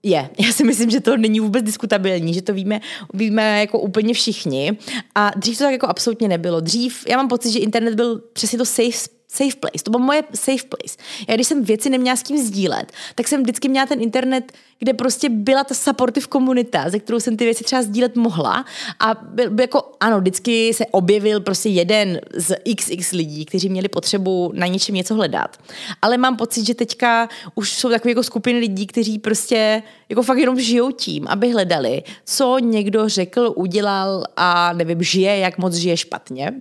je. 0.02 0.30
Já 0.38 0.52
si 0.52 0.64
myslím, 0.64 0.90
že 0.90 1.00
to 1.00 1.16
není 1.16 1.40
vůbec 1.40 1.64
diskutabilní, 1.64 2.34
že 2.34 2.42
to 2.42 2.54
víme, 2.54 2.80
víme 3.14 3.60
jako 3.60 3.78
úplně 3.78 4.14
všichni. 4.14 4.78
A 5.14 5.30
dřív 5.36 5.58
to 5.58 5.64
tak 5.64 5.72
jako 5.72 5.86
absolutně 5.86 6.28
nebylo. 6.28 6.60
Dřív, 6.60 7.04
já 7.08 7.16
mám 7.16 7.28
pocit, 7.28 7.50
že 7.50 7.58
internet 7.58 7.94
byl 7.94 8.18
přesně 8.32 8.58
to 8.58 8.64
safe 8.64 9.08
safe 9.34 9.56
place. 9.60 9.84
To 9.84 9.90
byl 9.90 10.00
moje 10.00 10.22
safe 10.34 10.64
place. 10.68 10.96
Já 11.28 11.34
když 11.34 11.46
jsem 11.46 11.64
věci 11.64 11.90
neměla 11.90 12.16
s 12.16 12.22
kým 12.22 12.38
sdílet, 12.38 12.92
tak 13.14 13.28
jsem 13.28 13.42
vždycky 13.42 13.68
měla 13.68 13.86
ten 13.86 14.02
internet, 14.02 14.52
kde 14.78 14.94
prostě 14.94 15.28
byla 15.28 15.64
ta 15.64 15.74
supportive 15.74 16.26
komunita, 16.26 16.90
ze 16.90 16.98
kterou 16.98 17.20
jsem 17.20 17.36
ty 17.36 17.44
věci 17.44 17.64
třeba 17.64 17.82
sdílet 17.82 18.16
mohla. 18.16 18.64
A 19.00 19.14
byl, 19.14 19.50
byl 19.50 19.62
jako, 19.62 19.92
ano, 20.00 20.20
vždycky 20.20 20.74
se 20.74 20.86
objevil 20.86 21.40
prostě 21.40 21.68
jeden 21.68 22.20
z 22.34 22.56
xx 22.76 23.12
lidí, 23.12 23.44
kteří 23.44 23.68
měli 23.68 23.88
potřebu 23.88 24.52
na 24.54 24.66
něčem 24.66 24.94
něco 24.94 25.14
hledat. 25.14 25.56
Ale 26.02 26.16
mám 26.16 26.36
pocit, 26.36 26.66
že 26.66 26.74
teďka 26.74 27.28
už 27.54 27.72
jsou 27.72 27.88
takové 27.88 28.10
jako 28.10 28.22
skupiny 28.22 28.58
lidí, 28.58 28.86
kteří 28.86 29.18
prostě 29.18 29.82
jako 30.08 30.22
fakt 30.22 30.38
jenom 30.38 30.60
žijou 30.60 30.90
tím, 30.90 31.28
aby 31.28 31.52
hledali, 31.52 32.02
co 32.24 32.58
někdo 32.58 33.08
řekl, 33.08 33.52
udělal 33.56 34.24
a 34.36 34.72
nevím, 34.72 35.02
žije, 35.02 35.38
jak 35.38 35.58
moc 35.58 35.74
žije 35.74 35.96
špatně. 35.96 36.52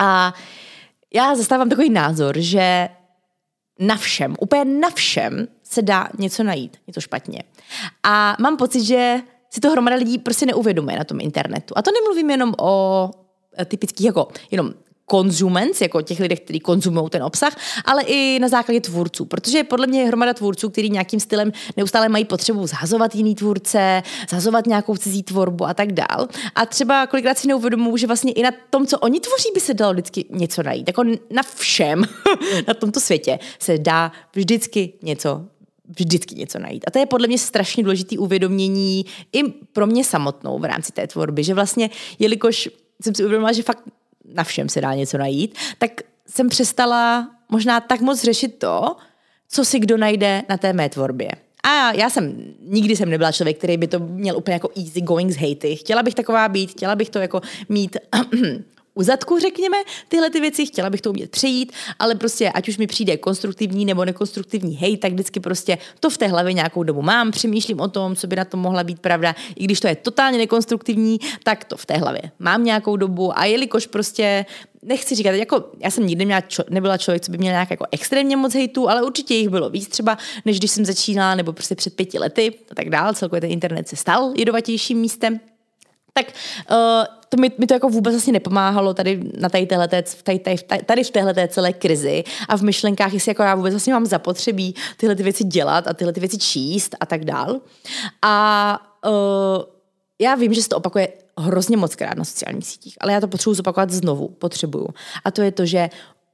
A 0.00 0.34
já 1.14 1.34
zastávám 1.34 1.68
takový 1.68 1.90
názor, 1.90 2.38
že 2.38 2.88
na 3.78 3.96
všem, 3.96 4.36
úplně 4.40 4.64
na 4.64 4.90
všem 4.90 5.48
se 5.62 5.82
dá 5.82 6.08
něco 6.18 6.42
najít, 6.42 6.76
něco 6.86 7.00
špatně. 7.00 7.42
A 8.02 8.36
mám 8.40 8.56
pocit, 8.56 8.84
že 8.84 9.16
si 9.50 9.60
to 9.60 9.70
hromada 9.70 9.96
lidí 9.96 10.18
prostě 10.18 10.46
neuvědomuje 10.46 10.98
na 10.98 11.04
tom 11.04 11.20
internetu. 11.20 11.74
A 11.76 11.82
to 11.82 11.90
nemluvím 11.92 12.30
jenom 12.30 12.54
o 12.60 13.10
typických 13.64 14.06
jako 14.06 14.28
jenom 14.50 14.72
konzumens, 15.10 15.80
jako 15.80 16.02
těch 16.02 16.20
lidí, 16.20 16.36
kteří 16.36 16.60
konzumují 16.60 17.10
ten 17.10 17.22
obsah, 17.22 17.56
ale 17.84 18.02
i 18.02 18.38
na 18.38 18.48
základě 18.48 18.80
tvůrců, 18.80 19.24
protože 19.24 19.64
podle 19.64 19.86
mě 19.86 20.00
je 20.00 20.06
hromada 20.06 20.34
tvůrců, 20.34 20.70
kteří 20.70 20.90
nějakým 20.90 21.20
stylem 21.20 21.52
neustále 21.76 22.08
mají 22.08 22.24
potřebu 22.24 22.66
zhazovat 22.66 23.14
jiný 23.14 23.34
tvůrce, 23.34 24.02
zhazovat 24.30 24.66
nějakou 24.66 24.96
cizí 24.96 25.22
tvorbu 25.22 25.66
a 25.66 25.74
tak 25.74 25.92
dál. 25.92 26.28
A 26.54 26.66
třeba 26.66 27.06
kolikrát 27.06 27.38
si 27.38 27.48
neuvědomují, 27.48 27.98
že 27.98 28.06
vlastně 28.06 28.32
i 28.32 28.42
na 28.42 28.50
tom, 28.70 28.86
co 28.86 28.98
oni 28.98 29.20
tvoří, 29.20 29.48
by 29.54 29.60
se 29.60 29.74
dalo 29.74 29.92
vždycky 29.92 30.24
něco 30.30 30.62
najít. 30.62 30.88
Jako 30.88 31.04
na 31.30 31.42
všem 31.56 32.04
na 32.68 32.74
tomto 32.74 33.00
světě 33.00 33.38
se 33.58 33.78
dá 33.78 34.12
vždycky 34.34 34.92
něco 35.02 35.44
vždycky 35.98 36.34
něco 36.34 36.58
najít. 36.58 36.84
A 36.86 36.90
to 36.90 36.98
je 36.98 37.06
podle 37.06 37.26
mě 37.26 37.38
strašně 37.38 37.82
důležité 37.82 38.18
uvědomění 38.18 39.06
i 39.32 39.42
pro 39.72 39.86
mě 39.86 40.04
samotnou 40.04 40.58
v 40.58 40.64
rámci 40.64 40.92
té 40.92 41.06
tvorby, 41.06 41.44
že 41.44 41.54
vlastně, 41.54 41.90
jelikož 42.18 42.68
jsem 43.02 43.14
si 43.14 43.24
uvědomila, 43.24 43.52
že 43.52 43.62
fakt 43.62 43.82
na 44.24 44.44
všem 44.44 44.68
se 44.68 44.80
dá 44.80 44.94
něco 44.94 45.18
najít, 45.18 45.58
tak 45.78 45.90
jsem 46.26 46.48
přestala 46.48 47.30
možná 47.48 47.80
tak 47.80 48.00
moc 48.00 48.22
řešit 48.22 48.58
to, 48.58 48.96
co 49.48 49.64
si 49.64 49.78
kdo 49.78 49.96
najde 49.96 50.42
na 50.48 50.56
té 50.56 50.72
mé 50.72 50.88
tvorbě. 50.88 51.30
A 51.62 51.92
já 51.92 52.10
jsem, 52.10 52.54
nikdy 52.60 52.96
jsem 52.96 53.10
nebyla 53.10 53.32
člověk, 53.32 53.58
který 53.58 53.76
by 53.76 53.86
to 53.86 53.98
měl 53.98 54.36
úplně 54.36 54.54
jako 54.54 54.70
easy 54.76 55.00
going 55.00 55.30
z 55.30 55.36
hejty. 55.36 55.76
Chtěla 55.76 56.02
bych 56.02 56.14
taková 56.14 56.48
být, 56.48 56.70
chtěla 56.70 56.96
bych 56.96 57.10
to 57.10 57.18
jako 57.18 57.40
mít 57.68 57.96
u 58.94 59.02
zadku, 59.02 59.38
řekněme, 59.38 59.76
tyhle 60.08 60.30
ty 60.30 60.40
věci, 60.40 60.66
chtěla 60.66 60.90
bych 60.90 61.00
to 61.00 61.10
umět 61.10 61.30
přejít, 61.30 61.72
ale 61.98 62.14
prostě 62.14 62.50
ať 62.50 62.68
už 62.68 62.78
mi 62.78 62.86
přijde 62.86 63.16
konstruktivní 63.16 63.84
nebo 63.84 64.04
nekonstruktivní 64.04 64.76
hej, 64.76 64.96
tak 64.96 65.12
vždycky 65.12 65.40
prostě 65.40 65.78
to 66.00 66.10
v 66.10 66.18
té 66.18 66.26
hlavě 66.26 66.52
nějakou 66.52 66.82
dobu 66.82 67.02
mám, 67.02 67.30
přemýšlím 67.30 67.80
o 67.80 67.88
tom, 67.88 68.16
co 68.16 68.26
by 68.26 68.36
na 68.36 68.44
tom 68.44 68.60
mohla 68.60 68.84
být 68.84 69.00
pravda, 69.00 69.34
i 69.56 69.64
když 69.64 69.80
to 69.80 69.88
je 69.88 69.96
totálně 69.96 70.38
nekonstruktivní, 70.38 71.20
tak 71.42 71.64
to 71.64 71.76
v 71.76 71.86
té 71.86 71.96
hlavě 71.96 72.22
mám 72.38 72.64
nějakou 72.64 72.96
dobu. 72.96 73.38
A 73.38 73.44
jelikož 73.44 73.86
prostě 73.86 74.46
nechci 74.82 75.14
říkat, 75.14 75.30
jako 75.30 75.64
já 75.78 75.90
jsem 75.90 76.06
nikdy 76.06 76.24
měla 76.24 76.40
čo, 76.40 76.64
nebyla 76.70 76.98
člověk, 76.98 77.22
co 77.22 77.32
by 77.32 77.38
měl 77.38 77.52
nějak 77.52 77.70
jako 77.70 77.86
extrémně 77.90 78.36
moc 78.36 78.54
hejtů, 78.54 78.88
ale 78.88 79.02
určitě 79.02 79.34
jich 79.34 79.48
bylo 79.48 79.70
víc 79.70 79.88
třeba, 79.88 80.18
než 80.44 80.58
když 80.58 80.70
jsem 80.70 80.84
začínala, 80.84 81.34
nebo 81.34 81.52
prostě 81.52 81.74
před 81.74 81.96
pěti 81.96 82.18
lety 82.18 82.54
a 82.70 82.74
tak 82.74 82.90
dál. 82.90 83.14
Celkově 83.14 83.40
ten 83.40 83.50
internet 83.50 83.88
se 83.88 83.96
stal 83.96 84.32
jedovatějším 84.36 84.98
místem 84.98 85.40
Tak 86.12 86.26
uh, 86.70 86.76
to 87.28 87.36
mi, 87.36 87.50
mi 87.58 87.66
to 87.66 87.74
jako 87.74 87.88
vůbec 87.88 88.14
vlastně 88.14 88.32
nepomáhalo 88.32 88.94
tady 88.94 89.20
na 89.40 89.48
tady, 89.48 89.66
téhleté, 89.66 90.04
tady, 90.22 90.38
tady, 90.38 90.56
tady 90.86 91.04
v 91.04 91.10
téhle 91.10 91.48
celé 91.48 91.72
krizi 91.72 92.24
a 92.48 92.56
v 92.56 92.62
myšlenkách, 92.62 93.12
jestli 93.12 93.30
jako 93.30 93.42
já 93.42 93.54
vůbec 93.54 93.74
vlastně 93.74 93.92
mám 93.92 94.06
zapotřebí 94.06 94.74
tyhle 94.96 95.16
ty 95.16 95.22
věci 95.22 95.44
dělat 95.44 95.88
a 95.88 95.94
tyhle 95.94 96.12
ty 96.12 96.20
věci 96.20 96.38
číst 96.38 96.96
a 97.00 97.06
tak 97.06 97.24
dál. 97.24 97.60
A 98.22 98.78
uh, 99.06 99.12
já 100.20 100.34
vím, 100.34 100.54
že 100.54 100.62
se 100.62 100.68
to 100.68 100.76
opakuje 100.76 101.08
hrozně 101.38 101.76
moc 101.76 101.94
krát 101.94 102.16
na 102.16 102.24
sociálních 102.24 102.66
sítích, 102.66 102.96
ale 103.00 103.12
já 103.12 103.20
to 103.20 103.28
potřebuji 103.28 103.54
zopakovat 103.54 103.90
znovu, 103.90 104.28
potřebuju. 104.28 104.88
A 105.24 105.30
to 105.30 105.42
je 105.42 105.52
to, 105.52 105.66
že 105.66 105.90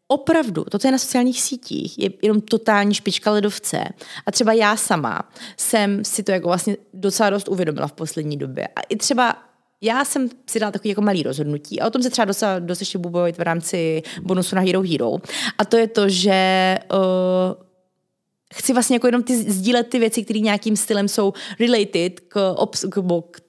opravdu 0.09 0.65
to, 0.65 0.79
co 0.79 0.89
je 0.89 0.93
na 0.93 0.99
sociálních 0.99 1.43
sítích, 1.43 1.99
je 1.99 2.11
jenom 2.23 2.41
totální 2.41 2.95
špička 2.95 3.31
ledovce. 3.31 3.85
A 4.27 4.33
třeba 4.33 4.53
já 4.53 4.77
sama 4.77 5.31
jsem 5.57 6.05
si 6.05 6.23
to 6.23 6.33
jako 6.33 6.49
vlastně 6.49 6.77
docela 6.95 7.31
dost 7.31 7.49
uvědomila 7.49 7.87
v 7.87 7.93
poslední 7.93 8.37
době. 8.37 8.69
A 8.77 8.81
i 8.81 8.97
třeba 8.97 9.37
já 9.81 10.05
jsem 10.05 10.29
si 10.51 10.61
dala 10.61 10.73
takový 10.73 10.89
jako 10.89 11.03
malý 11.03 11.23
rozhodnutí 11.23 11.81
a 11.81 11.87
o 11.87 11.91
tom 11.91 12.03
se 12.03 12.11
třeba 12.11 12.25
docela 12.25 12.59
dost 12.59 12.81
ještě 12.81 12.99
budu 12.99 13.19
v 13.19 13.41
rámci 13.41 14.03
bonusu 14.23 14.57
na 14.57 14.63
Hero 14.63 14.83
Hero. 14.83 15.13
A 15.59 15.65
to 15.65 15.77
je 15.77 15.87
to, 15.87 16.09
že 16.09 16.79
uh, 16.93 17.67
chci 18.55 18.73
vlastně 18.73 18.97
jako 18.97 19.07
jenom 19.07 19.23
ty, 19.23 19.53
sdílet 19.53 19.89
ty 19.89 19.99
věci, 19.99 20.25
které 20.25 20.41
nějakým 20.41 20.77
stylem 20.77 21.09
jsou 21.09 21.33
related 21.61 22.21
k, 22.21 22.53
obs, 22.57 22.85
k, 22.91 23.03
k 23.31 23.41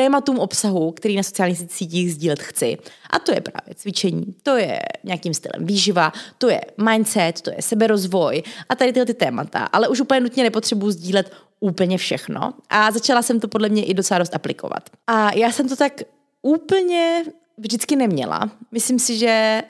tématům 0.00 0.38
obsahu, 0.38 0.92
který 0.92 1.16
na 1.16 1.22
sociálních 1.22 1.72
sítích 1.72 2.12
sdílet 2.12 2.42
chci. 2.42 2.78
A 3.10 3.18
to 3.18 3.32
je 3.32 3.40
právě 3.40 3.74
cvičení, 3.74 4.34
to 4.42 4.56
je 4.56 4.80
nějakým 5.04 5.34
stylem 5.34 5.66
výživa, 5.66 6.12
to 6.38 6.48
je 6.48 6.60
mindset, 6.90 7.40
to 7.40 7.50
je 7.50 7.62
seberozvoj 7.62 8.42
a 8.68 8.74
tady 8.74 8.92
tyhle 8.92 9.06
ty 9.06 9.14
témata. 9.14 9.58
Ale 9.72 9.88
už 9.88 10.00
úplně 10.00 10.20
nutně 10.20 10.42
nepotřebuji 10.42 10.90
sdílet 10.90 11.32
úplně 11.60 11.98
všechno. 11.98 12.54
A 12.70 12.90
začala 12.90 13.22
jsem 13.22 13.40
to 13.40 13.48
podle 13.48 13.68
mě 13.68 13.84
i 13.84 13.94
docela 13.94 14.18
dost 14.18 14.34
aplikovat. 14.34 14.90
A 15.06 15.34
já 15.34 15.52
jsem 15.52 15.68
to 15.68 15.76
tak 15.76 15.92
úplně 16.42 17.24
vždycky 17.58 17.96
neměla. 17.96 18.50
Myslím 18.72 18.98
si, 18.98 19.18
že 19.18 19.62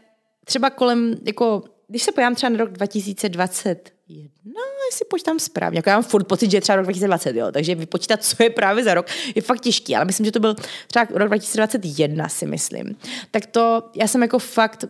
třeba 0.44 0.70
kolem, 0.70 1.14
jako, 1.26 1.62
když 1.88 2.02
se 2.02 2.12
pojám 2.12 2.34
třeba 2.34 2.50
na 2.50 2.58
rok 2.58 2.72
2021, 2.72 4.62
jestli 4.90 5.04
počítám 5.04 5.38
správně. 5.38 5.78
Jako 5.78 5.90
já 5.90 5.96
mám 5.96 6.02
furt 6.02 6.24
pocit, 6.24 6.50
že 6.50 6.56
je 6.56 6.60
třeba 6.60 6.76
rok 6.76 6.84
2020, 6.84 7.36
jo, 7.36 7.52
takže 7.52 7.74
vypočítat, 7.74 8.24
co 8.24 8.42
je 8.42 8.50
právě 8.50 8.84
za 8.84 8.94
rok, 8.94 9.06
je 9.34 9.42
fakt 9.42 9.60
těžký, 9.60 9.96
ale 9.96 10.04
myslím, 10.04 10.26
že 10.26 10.32
to 10.32 10.40
byl 10.40 10.54
třeba 10.86 11.06
rok 11.10 11.28
2021, 11.28 12.28
si 12.28 12.46
myslím. 12.46 12.96
Tak 13.30 13.46
to, 13.46 13.82
já 13.94 14.08
jsem 14.08 14.22
jako 14.22 14.38
fakt 14.38 14.84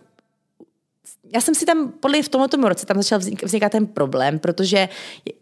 já 1.34 1.40
jsem 1.40 1.54
si 1.54 1.66
tam, 1.66 1.92
podle 2.00 2.22
v 2.22 2.28
tomto 2.28 2.68
roce, 2.68 2.86
tam 2.86 2.96
začal 2.96 3.18
vznikat 3.18 3.72
ten 3.72 3.86
problém, 3.86 4.38
protože 4.38 4.88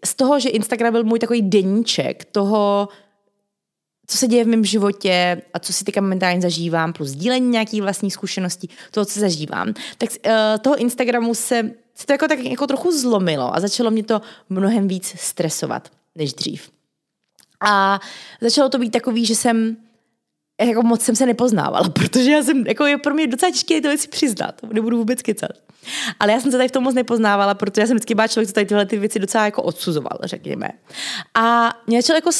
z 0.04 0.14
toho, 0.14 0.40
že 0.40 0.48
Instagram 0.48 0.92
byl 0.92 1.04
můj 1.04 1.18
takový 1.18 1.42
deníček 1.42 2.24
toho, 2.24 2.88
co 4.08 4.18
se 4.18 4.26
děje 4.26 4.44
v 4.44 4.48
mém 4.48 4.64
životě 4.64 5.42
a 5.54 5.58
co 5.58 5.72
si 5.72 5.84
teďka 5.84 6.00
momentálně 6.00 6.40
zažívám, 6.40 6.92
plus 6.92 7.10
dílení 7.10 7.48
nějakých 7.48 7.82
vlastních 7.82 8.12
zkušeností, 8.12 8.70
toho, 8.90 9.04
co 9.04 9.20
zažívám, 9.20 9.74
tak 9.98 10.08
uh, 10.26 10.32
toho 10.60 10.76
Instagramu 10.76 11.34
se, 11.34 11.70
se 11.94 12.06
to 12.06 12.12
jako 12.12 12.28
tak 12.28 12.38
jako 12.38 12.66
trochu 12.66 12.92
zlomilo 12.92 13.56
a 13.56 13.60
začalo 13.60 13.90
mě 13.90 14.02
to 14.02 14.20
mnohem 14.48 14.88
víc 14.88 15.14
stresovat 15.18 15.88
než 16.14 16.32
dřív. 16.32 16.70
A 17.60 18.00
začalo 18.40 18.68
to 18.68 18.78
být 18.78 18.90
takový, 18.90 19.26
že 19.26 19.34
jsem 19.34 19.76
jako 20.60 20.82
moc 20.82 21.02
jsem 21.02 21.16
se 21.16 21.26
nepoznávala, 21.26 21.88
protože 21.92 22.30
já 22.30 22.42
jsem, 22.42 22.66
jako 22.66 22.86
je 22.86 22.98
pro 22.98 23.14
mě 23.14 23.26
docela 23.26 23.52
těžké 23.52 23.80
to 23.80 23.88
věci 23.88 24.08
přiznat, 24.08 24.54
nebudu 24.72 24.98
vůbec 24.98 25.22
kecat. 25.22 25.50
Ale 26.20 26.32
já 26.32 26.40
jsem 26.40 26.50
se 26.50 26.56
tady 26.56 26.68
v 26.68 26.72
tom 26.72 26.84
moc 26.84 26.94
nepoznávala, 26.94 27.54
protože 27.54 27.80
já 27.80 27.86
jsem 27.86 27.96
vždycky 27.96 28.14
byla 28.14 28.28
člověk, 28.28 28.48
co 28.48 28.54
tady 28.54 28.66
tyhle 28.66 28.86
ty 28.86 28.98
věci 28.98 29.18
docela 29.18 29.44
jako 29.44 29.62
odsuzoval, 29.62 30.18
řekněme. 30.24 30.68
A 31.34 31.70
mě 31.86 32.02
začalo 32.02 32.16
jako 32.16 32.30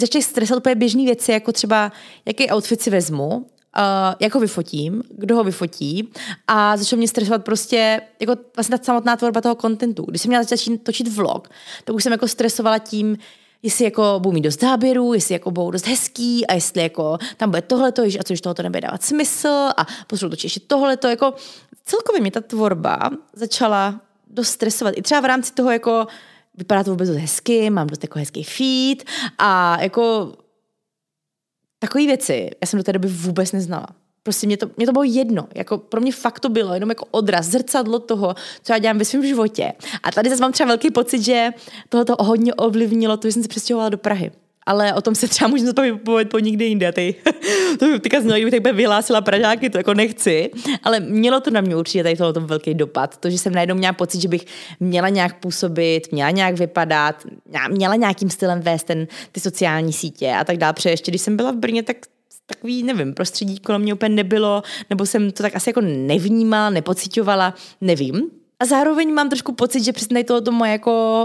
začali 0.00 0.22
stresovat 0.22 0.58
úplně 0.58 0.74
běžné 0.74 1.04
věci, 1.04 1.32
jako 1.32 1.52
třeba, 1.52 1.92
jaký 2.26 2.50
outfit 2.52 2.82
si 2.82 2.90
vezmu, 2.90 3.36
uh, 3.36 3.44
jak 4.20 4.34
ho 4.34 4.40
vyfotím, 4.40 5.02
kdo 5.10 5.36
ho 5.36 5.44
vyfotí 5.44 6.12
a 6.46 6.76
začalo 6.76 6.98
mě 6.98 7.08
stresovat 7.08 7.44
prostě 7.44 8.00
jako 8.20 8.36
vlastně 8.56 8.78
ta 8.78 8.84
samotná 8.84 9.16
tvorba 9.16 9.40
toho 9.40 9.54
kontentu. 9.54 10.02
Když 10.08 10.22
jsem 10.22 10.28
měla 10.28 10.44
začít 10.44 10.84
točit 10.84 11.08
vlog, 11.08 11.48
tak 11.84 11.96
už 11.96 12.02
jsem 12.02 12.12
jako 12.12 12.28
stresovala 12.28 12.78
tím, 12.78 13.18
jestli 13.62 13.84
jako 13.84 14.14
budu 14.18 14.32
mít 14.32 14.40
dost 14.40 14.60
záběrů, 14.60 15.14
jestli 15.14 15.32
jako 15.32 15.50
budou 15.50 15.70
dost 15.70 15.86
hezký 15.86 16.46
a 16.46 16.54
jestli 16.54 16.82
jako 16.82 17.18
tam 17.36 17.50
bude 17.50 17.62
tohleto, 17.62 18.02
a 18.02 18.22
co, 18.24 18.34
tohoto 18.42 18.62
nebude 18.62 18.80
dávat 18.80 19.02
smysl 19.02 19.48
a 19.76 19.86
potřebuji 20.06 20.30
točit 20.30 20.44
ještě 20.44 20.60
tohleto, 20.60 21.08
jako 21.08 21.34
celkově 21.84 22.20
mě 22.20 22.30
ta 22.30 22.40
tvorba 22.40 22.98
začala 23.32 24.00
dost 24.30 24.48
stresovat. 24.48 24.94
I 24.96 25.02
třeba 25.02 25.20
v 25.20 25.24
rámci 25.24 25.52
toho 25.52 25.70
jako 25.70 26.06
vypadá 26.60 26.84
to 26.84 26.90
vůbec 26.90 27.08
dost 27.08 27.18
hezky, 27.18 27.70
mám 27.70 27.86
dost 27.86 28.04
jako 28.04 28.18
hezký 28.18 28.44
feed 28.44 29.04
a 29.38 29.82
jako 29.82 30.32
takové 31.78 32.06
věci 32.06 32.50
já 32.62 32.66
jsem 32.66 32.78
do 32.78 32.84
té 32.84 32.92
doby 32.92 33.08
vůbec 33.08 33.52
neznala. 33.52 33.86
Prostě 34.22 34.46
mě 34.46 34.56
to, 34.56 34.70
mě 34.76 34.86
to 34.86 34.92
bylo 34.92 35.04
jedno. 35.04 35.48
Jako 35.54 35.78
pro 35.78 36.00
mě 36.00 36.12
fakt 36.12 36.40
to 36.40 36.48
bylo 36.48 36.74
jenom 36.74 36.88
jako 36.88 37.04
odraz, 37.10 37.46
zrcadlo 37.46 37.98
toho, 37.98 38.34
co 38.62 38.72
já 38.72 38.78
dělám 38.78 38.98
ve 38.98 39.04
svém 39.04 39.26
životě. 39.26 39.72
A 40.02 40.12
tady 40.12 40.30
zase 40.30 40.42
mám 40.42 40.52
třeba 40.52 40.66
velký 40.66 40.90
pocit, 40.90 41.22
že 41.22 41.50
tohoto 41.88 42.16
hodně 42.20 42.54
ovlivnilo 42.54 43.16
to, 43.16 43.28
že 43.28 43.32
jsem 43.32 43.42
se 43.42 43.48
přestěhovala 43.48 43.88
do 43.88 43.98
Prahy 43.98 44.32
ale 44.66 44.94
o 44.94 45.00
tom 45.00 45.14
se 45.14 45.28
třeba 45.28 45.48
můžeme 45.48 45.72
to 45.72 45.82
vypovědět 45.82 46.30
po 46.30 46.38
nikdy 46.38 46.64
jinde. 46.64 46.92
Ty, 46.92 47.14
to 47.78 47.86
by 47.86 48.00
teďka 48.00 48.20
znělo, 48.20 48.38
kdyby 48.38 48.60
tak 48.60 48.74
vyhlásila 48.74 49.20
Pražáky, 49.20 49.70
to 49.70 49.78
jako 49.78 49.94
nechci, 49.94 50.50
ale 50.82 51.00
mělo 51.00 51.40
to 51.40 51.50
na 51.50 51.60
mě 51.60 51.76
určitě 51.76 52.02
tady 52.02 52.16
tohle 52.16 52.42
velký 52.46 52.74
dopad. 52.74 53.16
To, 53.16 53.30
že 53.30 53.38
jsem 53.38 53.54
najednou 53.54 53.74
měla 53.74 53.92
pocit, 53.92 54.20
že 54.20 54.28
bych 54.28 54.46
měla 54.80 55.08
nějak 55.08 55.40
působit, 55.40 56.12
měla 56.12 56.30
nějak 56.30 56.54
vypadat, 56.54 57.26
měla 57.70 57.94
nějakým 57.94 58.30
stylem 58.30 58.60
vést 58.60 58.84
ten, 58.84 59.06
ty 59.32 59.40
sociální 59.40 59.92
sítě 59.92 60.32
a 60.40 60.44
tak 60.44 60.56
dále. 60.56 60.72
Protože 60.72 60.90
ještě 60.90 61.10
když 61.10 61.22
jsem 61.22 61.36
byla 61.36 61.50
v 61.50 61.56
Brně, 61.56 61.82
tak 61.82 61.96
takový, 62.46 62.82
nevím, 62.82 63.14
prostředí 63.14 63.58
kolem 63.58 63.82
mě 63.82 63.94
úplně 63.94 64.14
nebylo, 64.14 64.62
nebo 64.90 65.06
jsem 65.06 65.30
to 65.30 65.42
tak 65.42 65.56
asi 65.56 65.70
jako 65.70 65.80
nevnímala, 65.80 66.70
nepocitovala, 66.70 67.54
nevím. 67.80 68.22
A 68.60 68.64
zároveň 68.64 69.14
mám 69.14 69.28
trošku 69.28 69.52
pocit, 69.52 69.84
že 69.84 69.92
přesně 69.92 70.24
tohle 70.24 70.42
to 70.42 70.52
moje 70.52 70.72
jako 70.72 71.24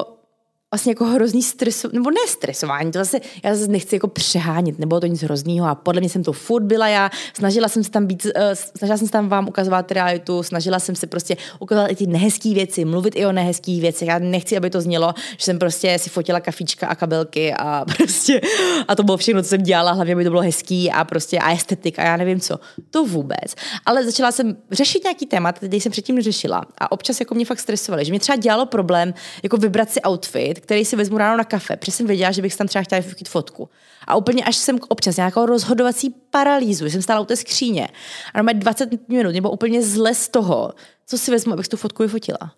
vlastně 0.72 0.92
jako 0.92 1.06
hrozný 1.06 1.44
stres, 1.44 1.86
nebo 1.94 2.12
ne 2.12 2.28
stresování, 2.28 2.92
to 2.92 3.00
zase, 3.00 3.20
já 3.44 3.56
zase 3.56 3.72
nechci 3.72 3.96
jako 3.96 4.08
přehánit, 4.08 4.80
nebo 4.80 5.00
to 5.00 5.06
nic 5.06 5.22
hroznýho 5.22 5.68
a 5.68 5.76
podle 5.76 6.02
mě 6.02 6.10
jsem 6.10 6.24
to 6.24 6.34
furt 6.34 6.64
byla 6.64 6.88
já, 6.88 7.10
snažila 7.34 7.68
jsem 7.68 7.84
se 7.84 7.92
tam 7.92 8.06
být, 8.06 8.26
uh, 8.26 8.32
snažila 8.54 8.98
jsem 8.98 9.08
se 9.08 9.14
tam 9.14 9.30
vám 9.30 9.48
ukazovat 9.48 9.92
realitu, 9.92 10.44
snažila 10.44 10.80
jsem 10.80 10.96
se 10.96 11.08
prostě 11.08 11.38
ukazovat 11.60 11.92
i 11.92 11.96
ty 11.96 12.08
nehezké 12.08 12.54
věci, 12.54 12.86
mluvit 12.86 13.14
i 13.16 13.26
o 13.26 13.32
nehezkých 13.32 13.82
věcech, 13.82 14.08
já 14.08 14.20
nechci, 14.20 14.58
aby 14.58 14.70
to 14.70 14.82
znělo, 14.82 15.14
že 15.38 15.46
jsem 15.46 15.60
prostě 15.60 16.00
si 16.00 16.10
fotila 16.10 16.40
kafička 16.40 16.88
a 16.88 16.96
kabelky 16.96 17.54
a 17.54 17.86
prostě, 17.98 18.42
a 18.88 18.96
to 18.96 19.04
bylo 19.04 19.18
všechno, 19.18 19.42
co 19.44 19.50
jsem 19.50 19.64
dělala, 19.64 19.92
hlavně 19.92 20.14
aby 20.14 20.24
to 20.24 20.30
bylo 20.30 20.42
hezký 20.42 20.92
a 20.92 21.04
prostě 21.04 21.40
a 21.40 21.52
estetik 21.52 22.00
a 22.00 22.04
já 22.04 22.18
nevím 22.18 22.40
co, 22.40 22.60
to 22.90 23.06
vůbec. 23.06 23.56
Ale 23.86 24.06
začala 24.06 24.32
jsem 24.32 24.58
řešit 24.72 25.04
nějaký 25.04 25.26
témat, 25.26 25.58
který 25.58 25.82
jsem 25.82 25.92
předtím 25.92 26.16
neřešila. 26.16 26.66
A 26.78 26.92
občas 26.92 27.20
jako 27.20 27.36
mě 27.36 27.46
fakt 27.46 27.60
stresovali, 27.60 28.06
že 28.06 28.12
mě 28.12 28.20
třeba 28.20 28.36
dělalo 28.36 28.66
problém 28.66 29.14
jako 29.44 29.58
vybrat 29.58 29.90
si 29.90 30.02
outfit, 30.02 30.55
který 30.62 30.86
si 30.86 30.96
vezmu 30.96 31.18
ráno 31.18 31.38
na 31.38 31.44
kafe, 31.44 31.78
protože 31.78 31.92
jsem 31.92 32.08
věděla, 32.08 32.32
že 32.32 32.42
bych 32.42 32.56
tam 32.56 32.68
třeba 32.68 32.84
chtěla 32.84 33.02
vyfotit 33.02 33.30
fotku. 33.30 33.70
A 34.08 34.16
úplně 34.16 34.44
až 34.44 34.56
jsem 34.56 34.80
občas 34.90 35.18
nějakou 35.18 35.46
rozhodovací 35.46 36.16
paralýzu, 36.30 36.86
jsem 36.86 37.02
stála 37.02 37.20
u 37.20 37.26
té 37.26 37.36
skříně 37.36 37.88
a 38.34 38.42
na 38.42 38.54
20 38.54 39.10
minut 39.10 39.34
nebo 39.34 39.52
úplně 39.52 39.82
zle 39.82 40.16
z 40.16 40.28
toho, 40.28 40.74
co 41.06 41.18
si 41.18 41.32
vezmu, 41.32 41.54
abych 41.54 41.68
tu 41.68 41.78
fotku 41.78 42.04
vyfotila. 42.04 42.54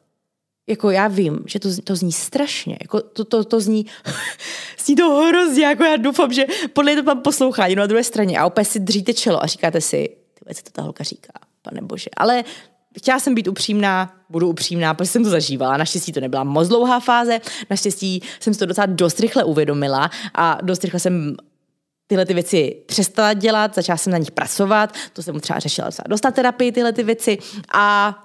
Jako 0.67 0.89
já 0.89 1.07
vím, 1.07 1.39
že 1.45 1.59
to, 1.59 1.69
to 1.83 1.95
zní 1.95 2.11
strašně, 2.11 2.77
jako 2.81 3.01
to, 3.01 3.25
to, 3.25 3.43
to 3.43 3.59
zní, 3.59 3.85
zní 4.85 4.95
to 4.95 5.09
hrozně, 5.09 5.65
jako 5.65 5.83
já 5.83 5.97
doufám, 5.97 6.33
že 6.33 6.45
podle 6.73 6.95
to 6.95 7.03
tam 7.03 7.21
poslouchá 7.21 7.67
na 7.75 7.85
druhé 7.85 8.03
straně 8.03 8.39
a 8.39 8.45
opět 8.45 8.65
si 8.65 8.79
dříte 8.79 9.13
čelo 9.13 9.43
a 9.43 9.47
říkáte 9.47 9.81
si, 9.81 10.09
ty 10.45 10.55
co 10.55 10.63
to 10.63 10.71
ta 10.71 10.81
holka 10.81 11.03
říká, 11.03 11.33
pane 11.61 11.81
bože. 11.81 12.09
Ale 12.17 12.43
chtěla 12.97 13.19
jsem 13.19 13.35
být 13.35 13.47
upřímná, 13.47 14.15
budu 14.29 14.49
upřímná, 14.49 14.93
protože 14.93 15.11
jsem 15.11 15.23
to 15.23 15.29
zažívala. 15.29 15.77
Naštěstí 15.77 16.11
to 16.11 16.19
nebyla 16.19 16.43
moc 16.43 16.67
dlouhá 16.67 16.99
fáze, 16.99 17.39
naštěstí 17.69 18.21
jsem 18.39 18.53
si 18.53 18.59
to 18.59 18.65
docela 18.65 18.85
dost 18.85 19.19
rychle 19.19 19.43
uvědomila 19.43 20.09
a 20.35 20.57
dost 20.61 20.83
rychle 20.83 20.99
jsem 20.99 21.35
tyhle 22.07 22.25
ty 22.25 22.33
věci 22.33 22.75
přestala 22.85 23.33
dělat, 23.33 23.75
začala 23.75 23.97
jsem 23.97 24.11
na 24.11 24.17
nich 24.17 24.31
pracovat, 24.31 24.93
to 25.13 25.23
jsem 25.23 25.39
třeba 25.39 25.59
řešila 25.59 25.87
docela 25.87 26.05
dostat 26.09 26.35
terapii, 26.35 26.71
tyhle 26.71 26.93
ty 26.93 27.03
věci 27.03 27.37
a 27.73 28.15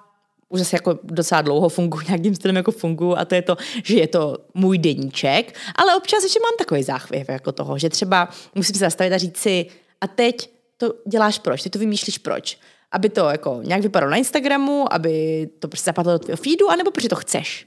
už 0.49 0.59
zase 0.59 0.77
jako 0.77 0.99
docela 1.03 1.43
dlouho 1.43 1.69
funguji, 1.69 2.07
nějakým 2.07 2.35
stylem 2.35 2.57
jako 2.57 2.73
funguji 2.73 3.17
a 3.17 3.25
to 3.25 3.35
je 3.35 3.43
to, 3.43 3.57
že 3.85 3.95
je 3.95 4.07
to 4.07 4.37
můj 4.55 4.79
deníček, 4.79 5.55
ale 5.75 5.97
občas 5.97 6.23
ještě 6.23 6.41
mám 6.41 6.57
takový 6.59 6.83
záchvěv 6.83 7.29
jako 7.29 7.53
toho, 7.53 7.79
že 7.79 7.91
třeba 7.91 8.29
musím 8.55 8.75
se 8.75 8.79
zastavit 8.79 9.13
a 9.13 9.19
říct 9.19 9.37
si, 9.37 9.67
a 10.01 10.07
teď 10.07 10.51
to 10.77 10.95
děláš 11.09 11.39
proč, 11.39 11.63
ty 11.63 11.71
to 11.71 11.79
vymýšlíš 11.79 12.19
proč 12.19 12.59
aby 12.93 13.09
to 13.09 13.29
jako 13.29 13.61
nějak 13.65 13.83
vypadalo 13.83 14.11
na 14.11 14.17
Instagramu, 14.17 14.93
aby 14.93 15.49
to 15.59 15.69
prostě 15.69 15.89
zapadlo 15.89 16.13
do 16.13 16.19
tvého 16.19 16.37
feedu, 16.37 16.71
anebo 16.71 16.91
protože 16.91 17.09
to 17.09 17.17
chceš. 17.17 17.67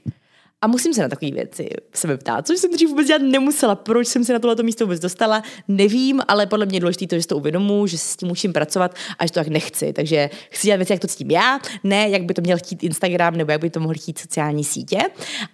A 0.60 0.66
musím 0.66 0.94
se 0.94 1.02
na 1.02 1.08
takové 1.08 1.30
věci 1.30 1.68
sebe 1.94 2.16
ptát, 2.16 2.46
což 2.46 2.58
jsem 2.58 2.70
dřív 2.70 2.88
vůbec 2.88 3.06
dělat 3.06 3.22
nemusela. 3.22 3.74
Proč 3.74 4.08
jsem 4.08 4.24
se 4.24 4.32
na 4.32 4.38
tohleto 4.38 4.62
místo 4.62 4.84
vůbec 4.84 5.00
dostala, 5.00 5.42
nevím, 5.68 6.22
ale 6.28 6.46
podle 6.46 6.66
mě 6.66 6.76
je 6.76 6.80
důležité 6.80 7.06
to, 7.06 7.20
že 7.20 7.26
to 7.26 7.36
uvědomu, 7.36 7.86
že 7.86 7.98
se 7.98 8.08
s 8.08 8.16
tím 8.16 8.28
musím 8.28 8.52
pracovat 8.52 8.94
a 9.18 9.26
že 9.26 9.32
to 9.32 9.40
tak 9.40 9.48
nechci. 9.48 9.92
Takže 9.92 10.30
chci 10.50 10.66
dělat 10.66 10.76
věci, 10.76 10.92
jak 10.92 11.00
to 11.00 11.06
cítím 11.06 11.30
já, 11.30 11.58
ne 11.84 12.08
jak 12.08 12.22
by 12.22 12.34
to 12.34 12.42
měl 12.42 12.58
chtít 12.58 12.84
Instagram 12.84 13.36
nebo 13.36 13.52
jak 13.52 13.60
by 13.60 13.70
to 13.70 13.80
mohl 13.80 13.94
chtít 13.94 14.18
sociální 14.18 14.64
sítě. 14.64 14.98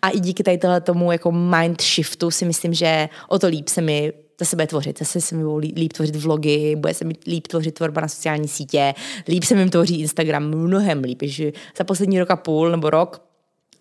A 0.02 0.08
i 0.08 0.20
díky 0.20 0.42
tady 0.42 0.58
tomu 0.82 1.12
jako 1.12 1.32
mind 1.32 1.82
shiftu 1.82 2.30
si 2.30 2.44
myslím, 2.44 2.74
že 2.74 3.08
o 3.28 3.38
to 3.38 3.46
líp 3.46 3.68
se 3.68 3.80
mi 3.80 4.12
zase 4.44 4.56
bude 4.56 4.66
tvořit, 4.66 4.98
zase 4.98 5.20
se 5.20 5.34
mi 5.34 5.58
líp, 5.58 5.76
líp 5.76 5.92
tvořit 5.92 6.16
vlogy, 6.16 6.76
bude 6.76 6.94
se 6.94 7.04
mi 7.04 7.14
líp 7.26 7.46
tvořit 7.46 7.74
tvorba 7.74 8.00
na 8.00 8.08
sociální 8.08 8.48
sítě, 8.48 8.94
líp 9.28 9.44
se 9.44 9.54
mi 9.54 9.70
tvoří 9.70 10.00
Instagram, 10.00 10.44
mnohem 10.44 11.00
líp, 11.00 11.18
že 11.22 11.52
za 11.78 11.84
poslední 11.84 12.18
rok 12.20 12.30
a 12.30 12.36
půl 12.36 12.70
nebo 12.70 12.90
rok 12.90 13.22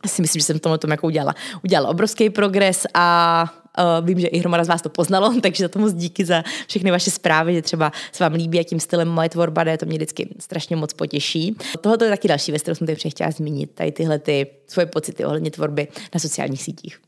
si 0.05 0.21
myslím, 0.21 0.39
že 0.39 0.45
jsem 0.45 0.57
v 0.57 0.61
tomhle 0.61 0.77
tom 0.77 0.91
jako 0.91 1.07
udělala, 1.07 1.35
udělala 1.63 1.89
obrovský 1.89 2.29
progres 2.29 2.85
a 2.93 3.53
Uh, 3.79 4.07
vím, 4.07 4.19
že 4.19 4.27
i 4.27 4.39
hromada 4.39 4.63
z 4.63 4.67
vás 4.67 4.81
to 4.81 4.89
poznalo, 4.89 5.33
takže 5.41 5.63
za 5.63 5.67
to 5.67 5.79
moc 5.79 5.93
díky 5.93 6.25
za 6.25 6.43
všechny 6.67 6.91
vaše 6.91 7.11
zprávy, 7.11 7.53
že 7.53 7.61
třeba 7.61 7.91
se 8.11 8.23
vám 8.23 8.33
líbí, 8.33 8.57
jakým 8.57 8.79
stylem 8.79 9.07
moje 9.07 9.29
tvorba 9.29 9.63
jde, 9.63 9.77
to 9.77 9.85
mě 9.85 9.97
vždycky 9.97 10.29
strašně 10.39 10.75
moc 10.75 10.93
potěší. 10.93 11.55
Tohle 11.81 11.97
je 12.05 12.09
taky 12.09 12.27
další 12.27 12.51
věc, 12.51 12.61
kterou 12.61 12.75
jsem 12.75 12.87
tady 12.87 13.09
chtěla 13.09 13.31
zmínit, 13.31 13.71
tady 13.73 13.91
tyhle 13.91 14.19
ty 14.19 14.47
svoje 14.67 14.85
pocity 14.85 15.25
ohledně 15.25 15.51
tvorby 15.51 15.87
na 16.13 16.19
sociálních 16.19 16.63
sítích. 16.63 16.99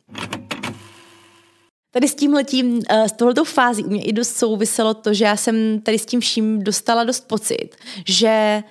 Tady 1.94 2.08
s 2.08 2.16
tímhletím, 2.16 2.82
eh, 2.90 3.10
s 3.10 3.12
tohletou 3.12 3.44
fází 3.44 3.84
u 3.84 3.90
mě 3.90 4.04
i 4.04 4.14
dost 4.14 4.38
souviselo 4.38 4.94
to, 4.94 5.14
že 5.14 5.26
já 5.26 5.38
jsem 5.38 5.82
tady 5.82 6.00
s 6.00 6.06
tím 6.06 6.20
vším 6.20 6.64
dostala 6.64 7.04
dost 7.04 7.28
pocit, 7.28 7.70
že 8.08 8.64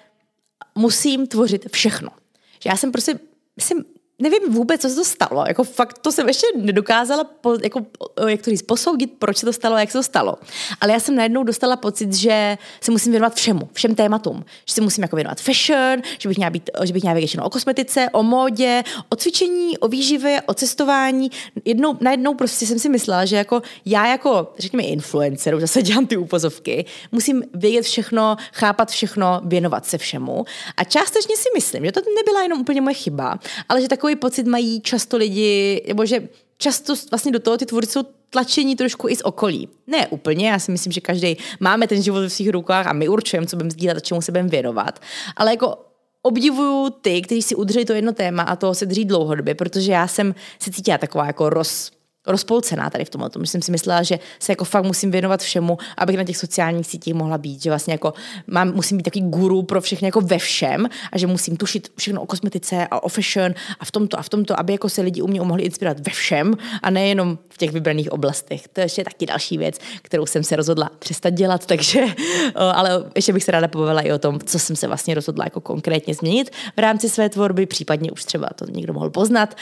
musím 0.75 1.27
tvořit 1.27 1.66
všechno. 1.73 2.09
Že 2.62 2.70
já 2.70 2.77
jsem 2.77 2.93
prostě, 2.93 3.18
myslím, 3.57 3.85
nevím 4.19 4.53
vůbec, 4.53 4.81
co 4.81 4.89
se 4.89 4.95
to 4.95 5.05
stalo. 5.05 5.45
Jako 5.49 5.65
fakt 5.65 5.99
to 5.99 6.13
jsem 6.13 6.29
ještě 6.29 6.47
nedokázala 6.57 7.25
po, 7.25 7.57
jako, 7.63 7.87
jak 8.27 8.43
to 8.43 8.51
říct, 8.51 8.63
posoudit, 8.63 9.13
proč 9.19 9.37
se 9.39 9.47
to 9.47 9.53
stalo, 9.53 9.79
jak 9.79 9.91
se 9.91 9.99
to 9.99 10.03
stalo. 10.03 10.35
Ale 10.81 10.93
já 10.93 11.01
jsem 11.01 11.15
najednou 11.15 11.45
dostala 11.45 11.77
pocit, 11.77 12.13
že 12.15 12.59
se 12.81 12.93
musím 12.93 13.13
věnovat 13.13 13.35
všemu, 13.35 13.69
všem 13.73 13.95
tématům. 13.95 14.45
Že 14.69 14.75
se 14.75 14.81
musím 14.81 15.03
jako 15.03 15.17
věnovat 15.17 15.41
fashion, 15.41 16.03
že 16.19 16.29
bych 16.29 16.39
měla, 16.39 16.51
být, 16.51 16.71
že 16.85 16.93
bych 16.93 17.03
měla 17.03 17.15
vědět 17.15 17.41
o 17.43 17.51
kosmetice, 17.51 18.09
o 18.13 18.23
módě, 18.23 18.85
o 19.09 19.17
cvičení, 19.17 19.79
o 19.79 19.89
výživě, 19.89 20.43
o 20.47 20.55
cestování. 20.55 21.31
Jednou, 21.65 21.97
najednou 22.01 22.35
prostě 22.35 22.67
jsem 22.67 22.79
si 22.79 22.89
myslela, 22.89 23.25
že 23.25 23.37
jako 23.37 23.63
já 23.85 24.07
jako, 24.07 24.53
řekněme, 24.59 24.83
influencer, 24.83 25.61
zase 25.61 25.83
dělám 25.83 26.07
ty 26.07 26.17
úpozovky, 26.17 26.85
musím 27.13 27.43
vědět 27.55 27.83
všechno, 27.83 28.37
chápat 28.53 28.91
všechno, 28.91 29.41
věnovat 29.45 29.87
se 29.87 29.99
všemu. 29.99 30.45
A 30.77 30.85
částečně 30.85 31.37
si 31.37 31.49
myslím, 31.55 31.85
že 31.85 31.93
to 31.93 32.01
nebyla 32.17 32.43
jenom 32.43 32.61
úplně 32.61 32.81
moje 32.81 32.95
chyba, 32.95 33.39
ale 33.69 33.81
že 33.81 33.89
takový 33.89 34.02
takový 34.03 34.17
pocit 34.17 34.47
mají 34.47 34.81
často 34.81 35.17
lidi, 35.17 35.83
nebo 35.89 36.07
že 36.07 36.29
často 36.59 36.95
vlastně 37.11 37.33
do 37.33 37.39
toho 37.39 37.57
ty 37.57 37.67
tvůrci 37.67 37.93
jsou 37.93 38.03
tlačení 38.31 38.77
trošku 38.77 39.09
i 39.09 39.17
z 39.17 39.23
okolí. 39.23 39.69
Ne 39.87 40.09
úplně, 40.09 40.51
já 40.51 40.59
si 40.59 40.73
myslím, 40.73 40.93
že 40.93 41.01
každý 41.01 41.37
máme 41.61 41.87
ten 41.87 42.03
život 42.03 42.21
ve 42.21 42.31
svých 42.31 42.51
rukách 42.51 42.87
a 42.87 42.93
my 42.93 43.09
určujeme, 43.09 43.47
co 43.47 43.57
budeme 43.57 43.71
sdílet 43.71 43.97
a 43.97 44.01
čemu 44.01 44.23
se 44.23 44.33
budeme 44.33 44.49
věnovat. 44.49 45.01
Ale 45.37 45.51
jako 45.51 45.79
obdivuju 46.23 46.91
ty, 46.91 47.23
kteří 47.23 47.43
si 47.43 47.55
udrží 47.55 47.85
to 47.85 47.93
jedno 47.93 48.13
téma 48.13 48.43
a 48.43 48.57
to 48.57 48.75
se 48.75 48.87
drží 48.87 49.05
dlouhodobě, 49.05 49.55
protože 49.55 49.93
já 49.93 50.07
jsem 50.09 50.35
se 50.59 50.71
cítila 50.71 50.99
taková 50.99 51.27
jako 51.27 51.51
roz, 51.51 51.91
rozpolcená 52.27 52.91
tady 52.91 53.05
v 53.05 53.11
tomhle. 53.11 53.31
Že 53.41 53.47
jsem 53.47 53.62
si 53.62 53.73
myslela, 53.73 54.03
že 54.03 54.18
se 54.39 54.53
jako 54.53 54.64
fakt 54.64 54.85
musím 54.85 55.11
věnovat 55.11 55.43
všemu, 55.43 55.79
abych 55.97 56.16
na 56.16 56.25
těch 56.25 56.37
sociálních 56.37 56.87
sítích 56.87 57.14
mohla 57.14 57.39
být. 57.39 57.62
Že 57.62 57.70
vlastně 57.70 57.95
jako 57.95 58.14
mám, 58.47 58.73
musím 58.75 58.97
být 58.97 59.03
takový 59.03 59.25
guru 59.25 59.62
pro 59.62 59.81
všechny 59.81 60.09
jako 60.09 60.20
ve 60.20 60.39
všem 60.39 60.89
a 61.12 61.18
že 61.18 61.27
musím 61.27 61.57
tušit 61.57 61.89
všechno 61.97 62.23
o 62.23 62.27
kosmetice 62.27 62.87
a 62.91 63.03
o 63.03 63.09
fashion 63.09 63.55
a 63.81 63.85
v 63.85 63.91
tomto 63.91 64.18
a 64.18 64.23
v 64.23 64.29
tomto, 64.29 64.61
aby 64.61 64.73
jako 64.73 64.89
se 64.89 65.03
lidi 65.03 65.23
u 65.23 65.27
mě 65.27 65.41
mohli 65.41 65.62
inspirovat 65.62 66.01
ve 66.07 66.12
všem 66.12 66.55
a 66.83 66.91
nejenom 66.91 67.39
v 67.49 67.59
těch 67.59 67.73
vybraných 67.73 68.12
oblastech. 68.12 68.68
To 68.68 68.81
je 68.81 68.85
ještě 68.85 69.05
taky 69.05 69.27
další 69.27 69.59
věc, 69.59 69.79
kterou 70.03 70.27
jsem 70.27 70.45
se 70.45 70.57
rozhodla 70.57 70.91
přestat 70.99 71.31
dělat, 71.31 71.66
takže, 71.66 72.05
ale 72.55 73.05
ještě 73.16 73.33
bych 73.33 73.45
se 73.45 73.53
ráda 73.53 73.68
pobavila 73.68 74.01
i 74.01 74.12
o 74.12 74.18
tom, 74.18 74.41
co 74.45 74.59
jsem 74.59 74.77
se 74.77 74.87
vlastně 74.87 75.14
rozhodla 75.14 75.45
jako 75.45 75.61
konkrétně 75.61 76.14
změnit 76.14 76.51
v 76.77 76.79
rámci 76.79 77.09
své 77.09 77.29
tvorby, 77.29 77.66
případně 77.66 78.11
už 78.11 78.25
třeba 78.25 78.49
to 78.55 78.64
někdo 78.70 78.93
mohl 78.93 79.11
poznat 79.11 79.55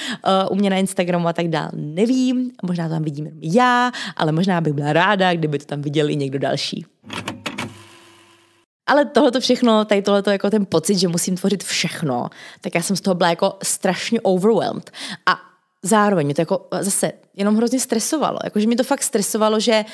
u 0.51 0.55
mě 0.55 0.71
na 0.71 0.77
Instagramu 0.77 1.29
a 1.29 1.33
tak 1.33 1.49
dále. 1.49 1.71
Nevím, 1.75 2.50
možná 2.63 2.89
to 2.89 2.95
tam 2.95 3.03
vidím 3.03 3.27
jenom 3.27 3.41
já, 3.43 3.93
ale 4.17 4.33
možná 4.33 4.61
bych 4.61 4.73
byla 4.73 4.93
ráda, 4.93 5.35
kdyby 5.35 5.59
to 5.59 5.65
tam 5.65 5.83
viděl 5.83 6.11
i 6.11 6.17
někdo 6.17 6.39
další. 6.39 6.87
Ale 8.87 9.05
tohle 9.05 9.41
všechno, 9.41 9.85
tady 9.85 10.03
tohle 10.03 10.23
jako 10.27 10.51
ten 10.51 10.67
pocit, 10.67 10.99
že 10.99 11.09
musím 11.09 11.37
tvořit 11.37 11.65
všechno, 11.65 12.29
tak 12.61 12.75
já 12.75 12.83
jsem 12.83 12.97
z 12.97 13.01
toho 13.01 13.15
byla 13.15 13.31
jako 13.31 13.59
strašně 13.63 14.21
overwhelmed. 14.21 14.91
A 15.27 15.41
zároveň 15.83 16.27
mě 16.27 16.35
to 16.35 16.43
jako 16.43 16.69
zase 16.81 17.13
jenom 17.37 17.57
hrozně 17.57 17.81
stresovalo. 17.81 18.39
Jakože 18.45 18.67
mi 18.67 18.77
to 18.77 18.85
fakt 18.85 19.03
stresovalo, 19.03 19.61
že 19.61 19.85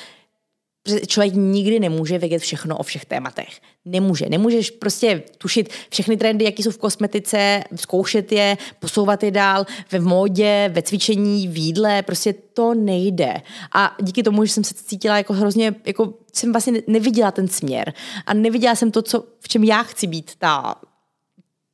člověk 1.06 1.34
nikdy 1.34 1.80
nemůže 1.80 2.18
vědět 2.18 2.38
všechno 2.38 2.76
o 2.76 2.82
všech 2.82 3.04
tématech. 3.04 3.60
Nemůže. 3.84 4.26
Nemůžeš 4.28 4.70
prostě 4.70 5.22
tušit 5.38 5.68
všechny 5.90 6.16
trendy, 6.16 6.44
jaký 6.44 6.62
jsou 6.62 6.70
v 6.70 6.78
kosmetice, 6.78 7.64
zkoušet 7.74 8.32
je, 8.32 8.56
posouvat 8.78 9.22
je 9.22 9.30
dál 9.30 9.66
ve 9.92 10.00
módě, 10.00 10.70
ve 10.72 10.82
cvičení, 10.82 11.48
v 11.48 11.56
jídle. 11.56 12.02
Prostě 12.02 12.32
to 12.32 12.74
nejde. 12.74 13.42
A 13.74 13.96
díky 14.02 14.22
tomu, 14.22 14.44
že 14.44 14.52
jsem 14.52 14.64
se 14.64 14.74
cítila 14.74 15.16
jako 15.16 15.32
hrozně, 15.32 15.74
jako 15.86 16.14
jsem 16.32 16.52
vlastně 16.52 16.82
neviděla 16.86 17.30
ten 17.30 17.48
směr. 17.48 17.92
A 18.26 18.34
neviděla 18.34 18.74
jsem 18.74 18.90
to, 18.90 19.02
co, 19.02 19.24
v 19.40 19.48
čem 19.48 19.64
já 19.64 19.82
chci 19.82 20.06
být 20.06 20.32
ta 20.38 20.74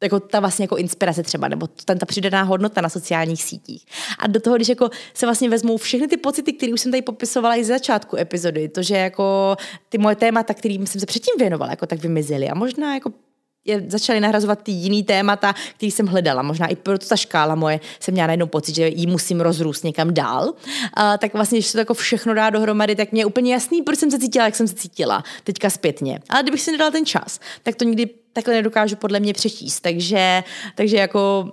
jako 0.03 0.21
ta 0.21 0.41
vlastně 0.41 0.65
jako 0.65 0.77
inspirace 0.77 1.23
třeba, 1.23 1.49
nebo 1.49 1.67
ten, 1.67 1.99
ta 1.99 2.07
přidaná 2.07 2.43
hodnota 2.43 2.81
na 2.81 2.89
sociálních 2.89 3.43
sítích. 3.43 3.87
A 4.19 4.27
do 4.27 4.41
toho, 4.41 4.57
když 4.57 4.69
jako 4.69 4.91
se 5.15 5.27
vlastně 5.27 5.51
vezmou 5.51 5.77
všechny 5.77 6.09
ty 6.09 6.17
pocity, 6.17 6.53
které 6.53 6.73
už 6.73 6.81
jsem 6.81 6.93
tady 6.93 7.03
popisovala 7.03 7.57
i 7.57 7.65
z 7.65 7.69
začátku 7.69 8.17
epizody, 8.17 8.69
to, 8.69 8.83
že 8.83 8.97
jako 8.97 9.57
ty 9.89 9.99
moje 9.99 10.17
témata, 10.17 10.55
kterým 10.55 10.87
jsem 10.87 11.01
se 11.01 11.07
předtím 11.07 11.35
věnovala, 11.39 11.71
jako 11.73 11.87
tak 11.87 11.99
vymizely 11.99 12.49
a 12.49 12.55
možná 12.55 12.95
jako 12.95 13.13
je, 13.65 13.85
začaly 13.89 14.21
nahrazovat 14.21 14.63
ty 14.63 14.73
jiný 14.73 15.03
témata, 15.03 15.55
který 15.77 15.91
jsem 15.91 16.07
hledala. 16.07 16.43
Možná 16.43 16.67
i 16.67 16.77
proto 16.77 17.07
ta 17.07 17.17
škála 17.17 17.55
moje 17.55 17.81
jsem 18.01 18.13
měla 18.13 18.27
najednou 18.27 18.47
pocit, 18.47 18.75
že 18.75 18.89
ji 18.89 19.07
musím 19.07 19.41
rozrůst 19.41 19.85
někam 19.85 20.15
dál. 20.15 20.53
A, 20.95 21.19
tak 21.19 21.35
vlastně, 21.35 21.59
když 21.59 21.67
se 21.67 21.73
to 21.73 21.79
jako 21.79 21.95
všechno 21.95 22.35
dá 22.35 22.51
dohromady, 22.51 22.97
tak 22.97 23.13
mě 23.13 23.21
je 23.21 23.27
úplně 23.27 23.53
jasný, 23.53 23.83
proč 23.83 23.99
jsem 23.99 24.11
se 24.11 24.19
cítila, 24.19 24.45
jak 24.45 24.57
jsem 24.57 24.69
se 24.69 24.75
cítila 24.75 25.25
teďka 25.45 25.71
zpětně. 25.71 26.21
Ale 26.29 26.43
kdybych 26.43 26.61
si 26.61 26.73
nedala 26.73 26.91
ten 26.91 27.07
čas, 27.07 27.41
tak 27.63 27.75
to 27.75 27.85
nikdy 27.85 28.11
takhle 28.33 28.55
nedokážu 28.55 28.97
podle 28.97 29.21
mě 29.21 29.35
přečíst. 29.35 29.81
Takže, 29.81 30.45
takže 30.75 30.97
jako 30.97 31.53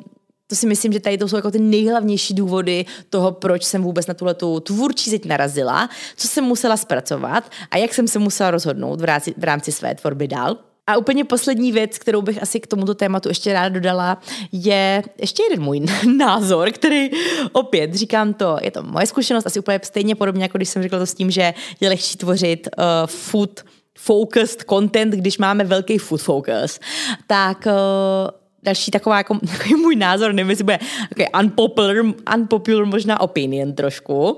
to 0.50 0.56
si 0.56 0.68
myslím, 0.68 0.94
že 0.94 1.00
tady 1.00 1.18
to 1.18 1.28
jsou 1.28 1.36
jako 1.36 1.52
ty 1.52 1.60
nejhlavnější 1.60 2.34
důvody 2.34 2.86
toho, 3.10 3.32
proč 3.32 3.64
jsem 3.64 3.84
vůbec 3.84 4.08
na 4.08 4.14
tuhle 4.14 4.36
tvůrčí 4.64 5.10
zeď 5.10 5.26
narazila, 5.26 5.90
co 6.16 6.28
jsem 6.28 6.44
musela 6.44 6.78
zpracovat 6.78 7.52
a 7.72 7.78
jak 7.78 7.94
jsem 7.94 8.08
se 8.08 8.20
musela 8.20 8.52
rozhodnout 8.52 9.02
v 9.02 9.04
rámci, 9.04 9.34
v 9.38 9.44
rámci 9.44 9.72
své 9.72 9.96
tvorby 9.96 10.28
dál. 10.28 10.58
A 10.88 10.98
úplně 10.98 11.26
poslední 11.26 11.72
věc, 11.72 11.98
kterou 11.98 12.22
bych 12.22 12.42
asi 12.42 12.60
k 12.60 12.68
tomuto 12.68 12.96
tématu 12.96 13.30
ještě 13.30 13.54
ráda 13.54 13.70
dodala, 13.70 14.22
je 14.52 15.04
ještě 15.18 15.44
jeden 15.44 15.62
můj 15.62 15.80
názor, 16.18 16.72
který 16.72 17.10
opět 17.52 17.96
říkám 17.96 18.34
to, 18.34 18.58
je 18.62 18.72
to 18.72 18.84
moje 18.84 19.06
zkušenost, 19.06 19.48
asi 19.48 19.60
úplně 19.60 19.80
stejně 19.84 20.16
podobně, 20.16 20.44
jako 20.44 20.58
když 20.58 20.70
jsem 20.70 20.82
řekla 20.82 21.00
to 21.00 21.06
s 21.06 21.14
tím, 21.14 21.32
že 21.32 21.54
je 21.80 21.90
lehčí 21.90 22.18
tvořit 22.18 22.68
uh, 22.78 22.84
food 23.06 23.64
focused 24.02 24.64
content, 24.70 25.14
když 25.14 25.38
máme 25.38 25.64
velký 25.64 25.98
food 25.98 26.22
focus, 26.22 26.80
tak 27.28 27.66
uh, 27.66 28.30
další 28.64 28.92
taková 28.92 29.18
jako, 29.18 29.40
takový 29.58 29.76
můj 29.76 29.96
názor, 29.96 30.34
nevím, 30.34 30.50
jestli 30.50 30.64
bude 30.64 30.80
okay, 31.12 31.28
unpopular, 31.40 31.96
unpopular 32.36 32.86
možná 32.86 33.20
opinion 33.20 33.74
trošku, 33.74 34.32
uh, 34.32 34.38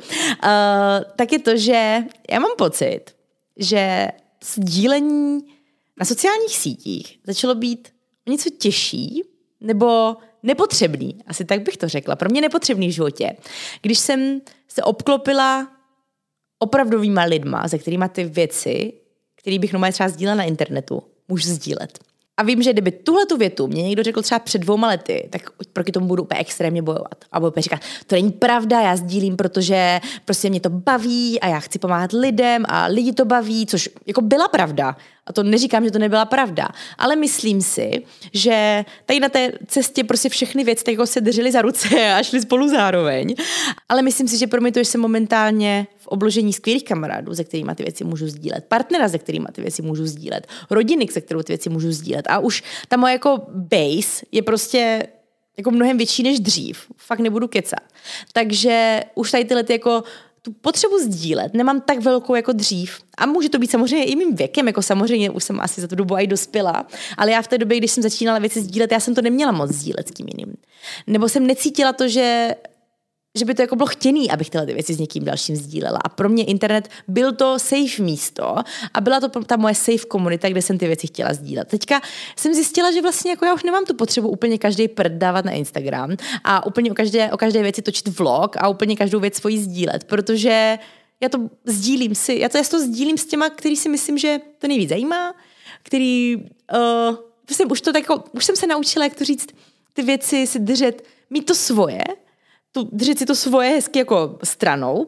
tak 1.15 1.31
je 1.31 1.39
to, 1.39 1.57
že 1.57 2.03
já 2.31 2.39
mám 2.39 2.51
pocit, 2.57 3.01
že 3.57 4.07
sdílení 4.43 5.39
na 5.99 6.05
sociálních 6.05 6.57
sítích 6.57 7.19
začalo 7.27 7.55
být 7.55 7.89
něco 8.29 8.49
těžší 8.49 9.21
nebo 9.61 10.15
nepotřebný, 10.43 11.17
asi 11.27 11.45
tak 11.45 11.61
bych 11.61 11.77
to 11.77 11.87
řekla, 11.87 12.15
pro 12.15 12.29
mě 12.29 12.41
nepotřebný 12.41 12.87
v 12.87 12.91
životě. 12.91 13.35
Když 13.81 13.99
jsem 13.99 14.41
se 14.67 14.83
obklopila 14.83 15.67
opravdovýma 16.59 17.23
lidma, 17.23 17.67
se 17.67 17.77
kterými 17.77 18.05
ty 18.09 18.23
věci, 18.23 18.93
které 19.41 19.59
bych 19.59 19.73
normálně 19.73 19.93
třeba 19.93 20.09
sdílela 20.09 20.35
na 20.35 20.43
internetu, 20.43 21.03
můžu 21.27 21.49
sdílet. 21.49 21.99
A 22.37 22.43
vím, 22.43 22.63
že 22.63 22.73
kdyby 22.73 22.91
tuhle 22.91 23.25
tu 23.25 23.37
větu 23.37 23.67
mě 23.67 23.83
někdo 23.83 24.03
řekl 24.03 24.21
třeba 24.21 24.39
před 24.39 24.61
dvouma 24.61 24.87
lety, 24.87 25.29
tak 25.31 25.41
proti 25.73 25.91
tomu 25.91 26.07
budu 26.07 26.23
úplně 26.23 26.39
extrémně 26.39 26.81
bojovat. 26.81 27.25
A 27.31 27.39
budu 27.39 27.53
říkat, 27.57 27.79
to 28.07 28.15
není 28.15 28.31
pravda, 28.31 28.81
já 28.81 28.95
sdílím, 28.95 29.37
protože 29.37 29.99
prostě 30.25 30.49
mě 30.49 30.59
to 30.59 30.69
baví 30.69 31.39
a 31.39 31.47
já 31.47 31.59
chci 31.59 31.79
pomáhat 31.79 32.13
lidem 32.13 32.65
a 32.67 32.85
lidi 32.85 33.13
to 33.13 33.25
baví, 33.25 33.65
což 33.65 33.89
jako 34.05 34.21
byla 34.21 34.47
pravda. 34.47 34.97
A 35.27 35.33
to 35.33 35.43
neříkám, 35.43 35.83
že 35.85 35.91
to 35.91 35.99
nebyla 35.99 36.25
pravda, 36.25 36.67
ale 36.97 37.15
myslím 37.15 37.61
si, 37.61 37.91
že 38.33 38.85
tady 39.05 39.19
na 39.19 39.29
té 39.29 39.51
cestě 39.67 40.03
prostě 40.03 40.29
všechny 40.29 40.63
věci 40.63 40.83
jako 40.91 41.05
se 41.07 41.21
držely 41.21 41.51
za 41.51 41.61
ruce 41.61 42.13
a 42.13 42.23
šli 42.23 42.41
spolu 42.41 42.67
zároveň. 42.67 43.35
Ale 43.89 44.01
myslím 44.01 44.27
si, 44.27 44.37
že 44.37 44.47
pro 44.47 44.61
mě 44.61 44.71
to, 44.71 44.83
že 44.83 44.97
momentálně 44.97 45.87
v 45.97 46.07
obložení 46.07 46.53
skvělých 46.53 46.83
kamarádů, 46.83 47.35
se 47.35 47.43
kterými 47.43 47.71
ty 47.75 47.83
věci 47.83 48.03
můžu 48.03 48.27
sdílet, 48.27 48.65
partnera, 48.67 49.09
se 49.09 49.17
kterými 49.17 49.47
ty 49.51 49.61
věci 49.61 49.81
můžu 49.81 50.05
sdílet, 50.05 50.47
rodiny, 50.69 51.07
se 51.11 51.21
kterou 51.21 51.41
ty 51.41 51.53
věci 51.53 51.69
můžu 51.69 51.91
sdílet. 51.91 52.25
A 52.29 52.39
už 52.39 52.63
ta 52.87 52.97
moje 52.97 53.13
jako 53.13 53.41
base 53.49 54.25
je 54.31 54.41
prostě 54.41 55.07
jako 55.57 55.71
mnohem 55.71 55.97
větší 55.97 56.23
než 56.23 56.39
dřív. 56.39 56.85
Fakt 56.97 57.19
nebudu 57.19 57.47
kecat. 57.47 57.83
Takže 58.33 59.01
už 59.15 59.31
tady 59.31 59.45
tyhle 59.45 59.63
ty 59.63 59.73
jako 59.73 60.03
tu 60.41 60.51
potřebu 60.51 60.99
sdílet 60.99 61.53
nemám 61.53 61.81
tak 61.81 61.99
velkou 61.99 62.35
jako 62.35 62.51
dřív. 62.51 62.99
A 63.17 63.25
může 63.25 63.49
to 63.49 63.59
být 63.59 63.71
samozřejmě 63.71 64.05
i 64.05 64.15
mým 64.15 64.35
věkem, 64.35 64.67
jako 64.67 64.81
samozřejmě 64.81 65.29
už 65.29 65.43
jsem 65.43 65.59
asi 65.59 65.81
za 65.81 65.87
tu 65.87 65.95
dobu 65.95 66.17
i 66.17 66.27
dospěla, 66.27 66.87
ale 67.17 67.31
já 67.31 67.41
v 67.41 67.47
té 67.47 67.57
době, 67.57 67.77
když 67.77 67.91
jsem 67.91 68.03
začínala 68.03 68.39
věci 68.39 68.61
sdílet, 68.61 68.91
já 68.91 68.99
jsem 68.99 69.15
to 69.15 69.21
neměla 69.21 69.51
moc 69.51 69.71
sdílet 69.71 70.07
s 70.07 70.11
tím 70.11 70.27
jiným. 70.27 70.55
Nebo 71.07 71.29
jsem 71.29 71.47
necítila 71.47 71.93
to, 71.93 72.07
že 72.07 72.55
že 73.35 73.45
by 73.45 73.55
to 73.55 73.61
jako 73.61 73.75
bylo 73.75 73.87
chtěný, 73.87 74.31
abych 74.31 74.49
tyhle 74.49 74.65
ty 74.65 74.73
věci 74.73 74.93
s 74.93 74.99
někým 74.99 75.25
dalším 75.25 75.55
sdílela. 75.55 75.99
A 76.03 76.09
pro 76.09 76.29
mě 76.29 76.43
internet 76.43 76.89
byl 77.07 77.31
to 77.31 77.59
safe 77.59 78.01
místo 78.01 78.55
a 78.93 79.01
byla 79.01 79.19
to 79.19 79.29
ta 79.29 79.57
moje 79.57 79.75
safe 79.75 80.05
komunita, 80.07 80.49
kde 80.49 80.61
jsem 80.61 80.77
ty 80.77 80.87
věci 80.87 81.07
chtěla 81.07 81.33
sdílet. 81.33 81.67
Teďka 81.67 82.01
jsem 82.35 82.53
zjistila, 82.53 82.91
že 82.91 83.01
vlastně 83.01 83.31
jako 83.31 83.45
já 83.45 83.53
už 83.53 83.63
nemám 83.63 83.85
tu 83.85 83.93
potřebu 83.93 84.29
úplně 84.29 84.57
každý 84.57 84.87
prd 84.87 85.11
dávat 85.11 85.45
na 85.45 85.51
Instagram 85.51 86.15
a 86.43 86.65
úplně 86.65 86.91
o 86.91 86.93
každé, 86.93 87.31
o 87.31 87.37
každé 87.37 87.61
věci 87.61 87.81
točit 87.81 88.19
vlog 88.19 88.57
a 88.57 88.67
úplně 88.67 88.95
každou 88.95 89.19
věc 89.19 89.35
svoji 89.35 89.59
sdílet, 89.59 90.03
protože 90.03 90.77
já 91.21 91.29
to 91.29 91.37
sdílím 91.65 92.15
si, 92.15 92.35
já 92.39 92.49
to, 92.49 92.57
já 92.57 92.63
to 92.63 92.79
sdílím 92.79 93.17
s 93.17 93.25
těma, 93.25 93.49
který 93.49 93.75
si 93.75 93.89
myslím, 93.89 94.17
že 94.17 94.39
to 94.59 94.67
nejvíc 94.67 94.89
zajímá, 94.89 95.35
který, 95.83 96.35
uh, 96.37 97.15
jsem, 97.51 97.71
už, 97.71 97.81
to 97.81 97.97
jako, 97.97 98.23
už 98.31 98.45
jsem 98.45 98.55
se 98.55 98.67
naučila, 98.67 99.05
jak 99.05 99.15
to 99.15 99.25
říct, 99.25 99.47
ty 99.93 100.01
věci 100.01 100.47
si 100.47 100.59
držet, 100.59 101.03
mít 101.29 101.45
to 101.45 101.55
svoje, 101.55 102.03
tu, 102.71 102.89
držet 102.91 103.19
si 103.19 103.25
to 103.25 103.35
svoje 103.35 103.69
hezky 103.69 103.99
jako 103.99 104.39
stranou 104.43 105.07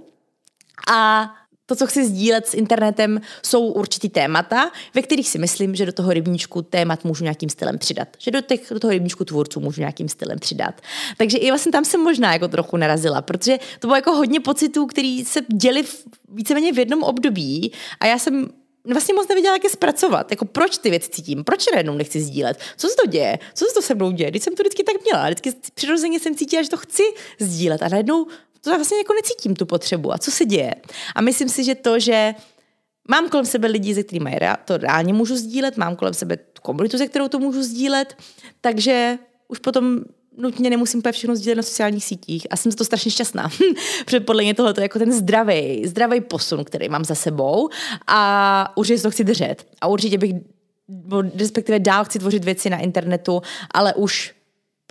a 0.92 1.32
to, 1.66 1.76
co 1.76 1.88
chci 1.88 2.06
sdílet 2.06 2.48
s 2.48 2.54
internetem, 2.54 3.22
jsou 3.44 3.68
určitý 3.68 4.10
témata, 4.10 4.72
ve 4.94 5.02
kterých 5.02 5.30
si 5.30 5.40
myslím, 5.40 5.76
že 5.76 5.86
do 5.86 5.92
toho 5.92 6.14
rybníčku 6.14 6.62
témat 6.62 7.06
můžu 7.06 7.24
nějakým 7.24 7.50
stylem 7.50 7.78
přidat. 7.78 8.08
Že 8.20 8.32
do, 8.32 8.42
těch, 8.42 8.62
do 8.70 8.80
toho 8.80 8.92
rybníčku 8.92 9.26
tvůrců 9.26 9.60
můžu 9.60 9.82
nějakým 9.82 10.10
stylem 10.10 10.40
přidat. 10.40 10.82
Takže 11.18 11.38
i 11.38 11.52
vlastně 11.52 11.72
tam 11.72 11.86
jsem 11.86 12.02
možná 12.02 12.34
jako 12.34 12.48
trochu 12.48 12.78
narazila, 12.78 13.22
protože 13.22 13.58
to 13.80 13.88
bylo 13.88 13.96
jako 13.96 14.12
hodně 14.12 14.40
pocitů, 14.40 14.86
který 14.86 15.26
se 15.26 15.42
děli 15.56 15.84
víceméně 16.30 16.74
v 16.74 16.80
jednom 16.80 17.04
období 17.04 17.72
a 18.00 18.06
já 18.06 18.20
jsem 18.20 18.50
vlastně 18.86 19.14
moc 19.14 19.28
nevěděla, 19.28 19.56
jak 19.56 19.64
je 19.64 19.70
zpracovat. 19.70 20.32
Jako 20.32 20.46
proč 20.46 20.78
ty 20.78 20.90
věci 20.90 21.10
cítím, 21.10 21.44
proč 21.44 21.72
najednou 21.72 21.94
nechci 21.94 22.22
sdílet, 22.22 22.60
co 22.78 22.88
se 22.88 22.96
to 23.04 23.10
děje, 23.10 23.40
co 23.54 23.66
se 23.66 23.74
to 23.74 23.82
se 23.82 23.96
mnou 23.96 24.12
děje, 24.12 24.32
když 24.32 24.44
jsem 24.44 24.56
to 24.56 24.64
vždycky 24.64 24.84
tak 24.84 24.96
měla, 25.04 25.26
vždycky 25.26 25.54
přirozeně 25.74 26.20
jsem 26.20 26.36
cítila, 26.36 26.64
že 26.64 26.70
to 26.70 26.78
chci 26.78 27.04
sdílet 27.40 27.82
a 27.84 27.90
najednou 27.90 28.28
to 28.62 28.76
vlastně 28.76 28.98
jako 28.98 29.14
necítím 29.14 29.56
tu 29.56 29.66
potřebu. 29.66 30.14
A 30.14 30.18
co 30.18 30.32
se 30.32 30.46
děje. 30.46 30.76
A 31.16 31.22
myslím 31.22 31.50
si, 31.50 31.64
že 31.64 31.76
to, 31.76 32.00
že 32.00 32.36
mám 33.10 33.30
kolem 33.30 33.46
sebe 33.46 33.68
lidi, 33.68 33.94
ze 33.94 34.04
kterými 34.04 34.40
to 34.66 34.78
reálně 34.78 35.14
můžu 35.14 35.36
sdílet, 35.36 35.78
mám 35.78 35.96
kolem 35.96 36.14
sebe 36.14 36.38
tu 36.38 36.62
komunitu, 36.62 36.98
ze 36.98 37.08
kterou 37.08 37.28
to 37.28 37.40
můžu 37.40 37.64
sdílet, 37.64 38.18
takže 38.62 39.18
už 39.48 39.60
potom 39.60 40.00
nutně 40.38 40.70
nemusím 40.70 41.00
úplně 41.00 41.12
všechno 41.12 41.36
sdílet 41.36 41.58
na 41.58 41.64
sociálních 41.64 42.06
sítích 42.06 42.48
a 42.50 42.58
jsem 42.58 42.72
za 42.72 42.76
to 42.76 42.86
strašně 42.86 43.12
šťastná. 43.12 43.50
Protože 44.06 44.20
podle 44.20 44.44
mě 44.44 44.54
tohle 44.54 44.74
je 44.78 44.82
jako 44.82 45.00
ten 45.00 45.12
zdravý, 45.12 45.88
zdravý 45.88 46.22
posun, 46.22 46.64
který 46.64 46.90
mám 46.90 47.06
za 47.06 47.16
sebou 47.16 47.70
a 48.08 48.72
určitě 48.76 49.02
to 49.02 49.12
chci 49.12 49.24
držet. 49.24 49.68
A 49.82 49.88
určitě 49.88 50.18
bych, 50.18 50.34
respektive 51.36 51.80
dál 51.80 52.06
chci 52.06 52.20
tvořit 52.20 52.44
věci 52.44 52.70
na 52.70 52.78
internetu, 52.78 53.42
ale 53.72 53.94
už 53.94 54.34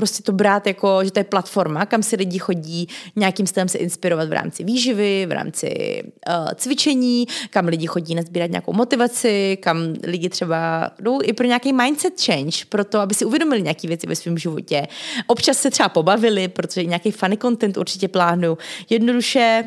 prostě 0.03 0.23
to 0.23 0.33
brát 0.33 0.67
jako, 0.67 1.05
že 1.05 1.11
to 1.11 1.21
je 1.21 1.25
platforma, 1.25 1.87
kam 1.87 2.03
si 2.03 2.17
lidi 2.17 2.39
chodí 2.39 2.89
nějakým 3.17 3.47
stylem 3.47 3.69
se 3.69 3.79
inspirovat 3.79 4.29
v 4.29 4.33
rámci 4.33 4.65
výživy, 4.65 5.27
v 5.29 5.33
rámci 5.33 6.03
uh, 6.29 6.51
cvičení, 6.55 7.27
kam 7.51 7.67
lidi 7.67 7.87
chodí 7.87 8.15
nazbírat 8.15 8.51
nějakou 8.51 8.73
motivaci, 8.73 9.59
kam 9.63 9.95
lidi 10.03 10.29
třeba 10.29 10.91
jdou 11.01 11.21
i 11.23 11.33
pro 11.33 11.47
nějaký 11.47 11.73
mindset 11.73 12.21
change, 12.25 12.65
pro 12.69 12.85
to, 12.85 13.01
aby 13.01 13.15
si 13.15 13.25
uvědomili 13.25 13.63
nějaké 13.63 13.89
věci 13.89 14.07
ve 14.07 14.17
svém 14.17 14.39
životě. 14.39 14.87
Občas 15.27 15.59
se 15.59 15.71
třeba 15.71 15.89
pobavili, 15.89 16.49
protože 16.49 16.85
nějaký 16.85 17.11
funny 17.11 17.37
content 17.37 17.77
určitě 17.77 18.09
plánuju. 18.09 18.59
Jednoduše 18.91 19.65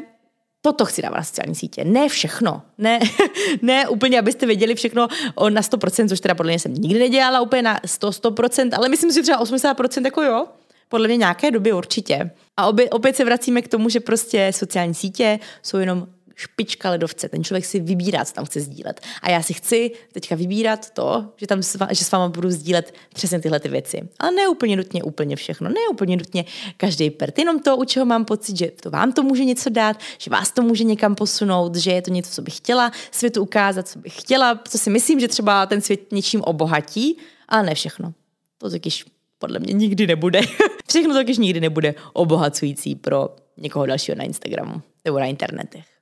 toto 0.65 0.85
chci 0.85 1.01
dávat 1.01 1.17
na 1.17 1.23
sociální 1.23 1.55
sítě. 1.55 1.85
Ne 1.85 2.09
všechno. 2.09 2.61
Ne, 2.77 2.99
ne 3.61 3.87
úplně, 3.87 4.19
abyste 4.19 4.45
věděli 4.45 4.75
všechno 4.75 5.07
na 5.49 5.61
100%, 5.61 6.09
což 6.09 6.19
teda 6.19 6.35
podle 6.35 6.51
mě 6.51 6.59
jsem 6.59 6.73
nikdy 6.73 6.99
nedělala 6.99 7.41
úplně 7.41 7.61
na 7.61 7.79
100, 7.85 8.09
100%, 8.09 8.69
ale 8.77 8.89
myslím 8.89 9.11
si, 9.11 9.15
že 9.15 9.21
třeba 9.21 9.43
80% 9.43 10.05
jako 10.05 10.23
jo. 10.23 10.45
Podle 10.89 11.07
mě 11.07 11.17
nějaké 11.17 11.51
doby 11.51 11.73
určitě. 11.73 12.31
A 12.57 12.65
obě, 12.65 12.89
opět 12.89 13.15
se 13.15 13.25
vracíme 13.25 13.61
k 13.61 13.67
tomu, 13.67 13.89
že 13.89 13.99
prostě 13.99 14.51
sociální 14.55 14.93
sítě 14.93 15.39
jsou 15.63 15.77
jenom 15.77 16.07
špička 16.35 16.89
ledovce. 16.89 17.29
Ten 17.29 17.43
člověk 17.43 17.65
si 17.65 17.79
vybírá, 17.79 18.25
co 18.25 18.33
tam 18.33 18.45
chce 18.45 18.61
sdílet. 18.61 19.01
A 19.21 19.29
já 19.29 19.41
si 19.41 19.53
chci 19.53 19.91
teďka 20.11 20.35
vybírat 20.35 20.89
to, 20.89 21.33
že, 21.35 21.47
tam 21.47 21.63
s, 21.63 21.77
že 21.91 22.05
s 22.05 22.11
váma 22.11 22.29
budu 22.29 22.51
sdílet 22.51 22.93
přesně 23.13 23.39
tyhle 23.39 23.59
ty 23.59 23.69
věci. 23.69 24.09
Ale 24.19 24.31
ne 24.31 24.47
úplně 24.47 24.75
nutně 24.75 25.03
úplně 25.03 25.35
všechno, 25.35 25.69
ne 25.69 25.81
úplně 25.91 26.17
nutně 26.17 26.45
každý 26.77 27.09
pert, 27.09 27.39
jenom 27.39 27.59
to, 27.59 27.77
u 27.77 27.85
čeho 27.85 28.05
mám 28.05 28.25
pocit, 28.25 28.57
že 28.57 28.71
to 28.71 28.89
vám 28.89 29.11
to 29.11 29.23
může 29.23 29.45
něco 29.45 29.69
dát, 29.69 29.99
že 30.17 30.31
vás 30.31 30.51
to 30.51 30.61
může 30.61 30.83
někam 30.83 31.15
posunout, 31.15 31.75
že 31.75 31.91
je 31.91 32.01
to 32.01 32.11
něco, 32.11 32.31
co 32.31 32.41
bych 32.41 32.57
chtěla 32.57 32.91
světu 33.11 33.41
ukázat, 33.41 33.87
co 33.87 33.99
bych 33.99 34.21
chtěla, 34.21 34.59
co 34.69 34.77
si 34.77 34.89
myslím, 34.89 35.19
že 35.19 35.27
třeba 35.27 35.65
ten 35.65 35.81
svět 35.81 36.11
něčím 36.11 36.41
obohatí, 36.41 37.17
ale 37.47 37.63
ne 37.63 37.75
všechno. 37.75 38.13
To 38.57 38.69
totiž 38.69 39.05
podle 39.39 39.59
mě 39.59 39.73
nikdy 39.73 40.07
nebude. 40.07 40.41
všechno 40.89 41.13
totiž 41.13 41.37
nikdy 41.37 41.59
nebude 41.59 41.95
obohacující 42.13 42.95
pro 42.95 43.29
někoho 43.57 43.85
dalšího 43.85 44.17
na 44.17 44.23
Instagramu 44.23 44.81
nebo 45.05 45.19
na 45.19 45.25
internetech. 45.25 45.94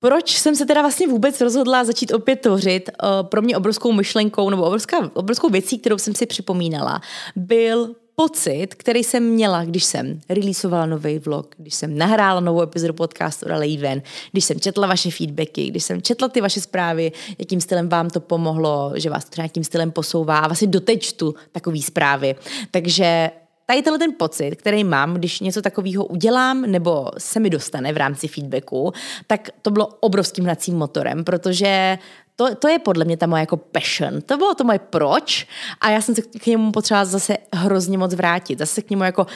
Proč 0.00 0.38
jsem 0.38 0.56
se 0.56 0.66
teda 0.66 0.80
vlastně 0.82 1.08
vůbec 1.08 1.40
rozhodla 1.40 1.84
začít 1.84 2.12
opět 2.12 2.36
tvořit? 2.36 2.90
Eh, 2.90 3.06
pro 3.22 3.42
mě 3.42 3.56
obrovskou 3.56 3.92
myšlenkou 3.92 4.50
nebo 4.50 4.62
obrovská, 4.62 5.10
obrovskou 5.14 5.48
věcí, 5.48 5.78
kterou 5.78 5.98
jsem 5.98 6.14
si 6.14 6.26
připomínala, 6.26 7.00
byl 7.36 7.94
pocit, 8.14 8.66
který 8.74 9.04
jsem 9.04 9.22
měla, 9.22 9.64
když 9.64 9.84
jsem 9.84 10.20
releasovala 10.28 10.86
nový 10.86 11.18
vlog, 11.18 11.54
když 11.58 11.74
jsem 11.74 11.98
nahrála 11.98 12.40
novou 12.40 12.62
epizodu 12.62 12.94
podcastu 12.94 13.46
Ale 13.52 13.76
ven, 13.76 14.02
když 14.32 14.44
jsem 14.44 14.60
četla 14.60 14.86
vaše 14.86 15.10
feedbacky, 15.10 15.66
když 15.66 15.84
jsem 15.84 16.02
četla 16.02 16.28
ty 16.28 16.40
vaše 16.40 16.60
zprávy, 16.60 17.12
jakým 17.38 17.60
stylem 17.60 17.88
vám 17.88 18.10
to 18.10 18.20
pomohlo, 18.20 18.92
že 18.96 19.10
vás 19.10 19.24
to 19.24 19.30
třeba 19.30 19.42
nějakým 19.42 19.64
stylem 19.64 19.90
posouvá 19.90 20.38
a 20.38 20.48
vlastně 20.48 20.68
doteď 20.68 21.12
tu 21.12 21.34
takový 21.52 21.82
zprávy. 21.82 22.36
Takže 22.70 23.30
tady 23.70 23.82
tenhle 23.82 23.98
ten 23.98 24.12
pocit, 24.18 24.56
který 24.56 24.84
mám, 24.84 25.14
když 25.14 25.40
něco 25.40 25.62
takového 25.62 26.04
udělám 26.04 26.62
nebo 26.62 27.10
se 27.18 27.40
mi 27.40 27.50
dostane 27.50 27.92
v 27.92 27.96
rámci 27.96 28.28
feedbacku, 28.28 28.92
tak 29.26 29.48
to 29.62 29.70
bylo 29.70 29.86
obrovským 29.86 30.44
hnacím 30.44 30.76
motorem, 30.76 31.24
protože 31.24 31.98
to, 32.36 32.54
to 32.54 32.68
je 32.68 32.78
podle 32.78 33.04
mě 33.04 33.16
ta 33.16 33.26
moje 33.26 33.40
jako 33.40 33.56
passion. 33.56 34.20
To 34.20 34.36
bylo 34.36 34.54
to 34.54 34.64
moje 34.64 34.78
proč 34.78 35.46
a 35.80 35.90
já 35.90 36.00
jsem 36.00 36.14
se 36.14 36.22
k 36.22 36.46
němu 36.46 36.72
potřebovala 36.72 37.04
zase 37.04 37.36
hrozně 37.54 37.98
moc 37.98 38.14
vrátit. 38.14 38.58
Zase 38.58 38.82
k 38.82 38.90
němu 38.90 39.04
jako 39.04 39.26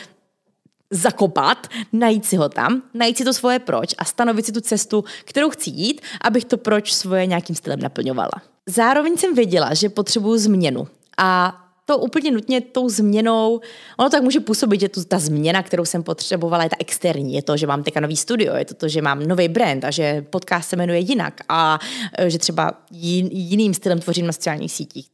zakopat, 0.90 1.66
najít 1.92 2.26
si 2.26 2.36
ho 2.36 2.48
tam, 2.48 2.82
najít 2.94 3.16
si 3.16 3.24
to 3.24 3.32
svoje 3.32 3.58
proč 3.58 3.94
a 3.98 4.04
stanovit 4.04 4.46
si 4.46 4.52
tu 4.52 4.60
cestu, 4.60 5.04
kterou 5.24 5.50
chci 5.50 5.70
jít, 5.70 6.00
abych 6.20 6.44
to 6.44 6.56
proč 6.56 6.92
svoje 6.92 7.26
nějakým 7.26 7.56
stylem 7.56 7.80
naplňovala. 7.80 8.32
Zároveň 8.66 9.16
jsem 9.16 9.34
věděla, 9.34 9.74
že 9.74 9.88
potřebuju 9.88 10.38
změnu 10.38 10.88
a 11.18 11.61
to 11.84 11.98
úplně 11.98 12.30
nutně 12.30 12.60
tou 12.60 12.88
změnou, 12.88 13.60
ono 13.98 14.10
tak 14.10 14.22
může 14.22 14.40
působit, 14.40 14.80
že 14.80 14.88
tu, 14.88 15.04
ta 15.04 15.18
změna, 15.18 15.62
kterou 15.62 15.84
jsem 15.84 16.02
potřebovala, 16.02 16.64
je 16.64 16.70
ta 16.70 16.76
externí. 16.78 17.34
Je 17.34 17.42
to, 17.42 17.56
že 17.56 17.66
mám 17.66 17.82
teďka 17.82 18.00
nový 18.00 18.16
studio, 18.16 18.54
je 18.54 18.64
to 18.64 18.74
to, 18.74 18.88
že 18.88 19.02
mám 19.02 19.22
nový 19.22 19.48
brand 19.48 19.84
a 19.84 19.90
že 19.90 20.26
podcast 20.30 20.68
se 20.68 20.76
jmenuje 20.76 20.98
jinak 20.98 21.40
a 21.48 21.78
e, 22.18 22.30
že 22.30 22.38
třeba 22.38 22.72
jiným 22.90 23.74
stylem 23.74 23.98
tvořím 23.98 24.26
na 24.26 24.32
sociálních 24.32 24.72
sítích 24.72 25.06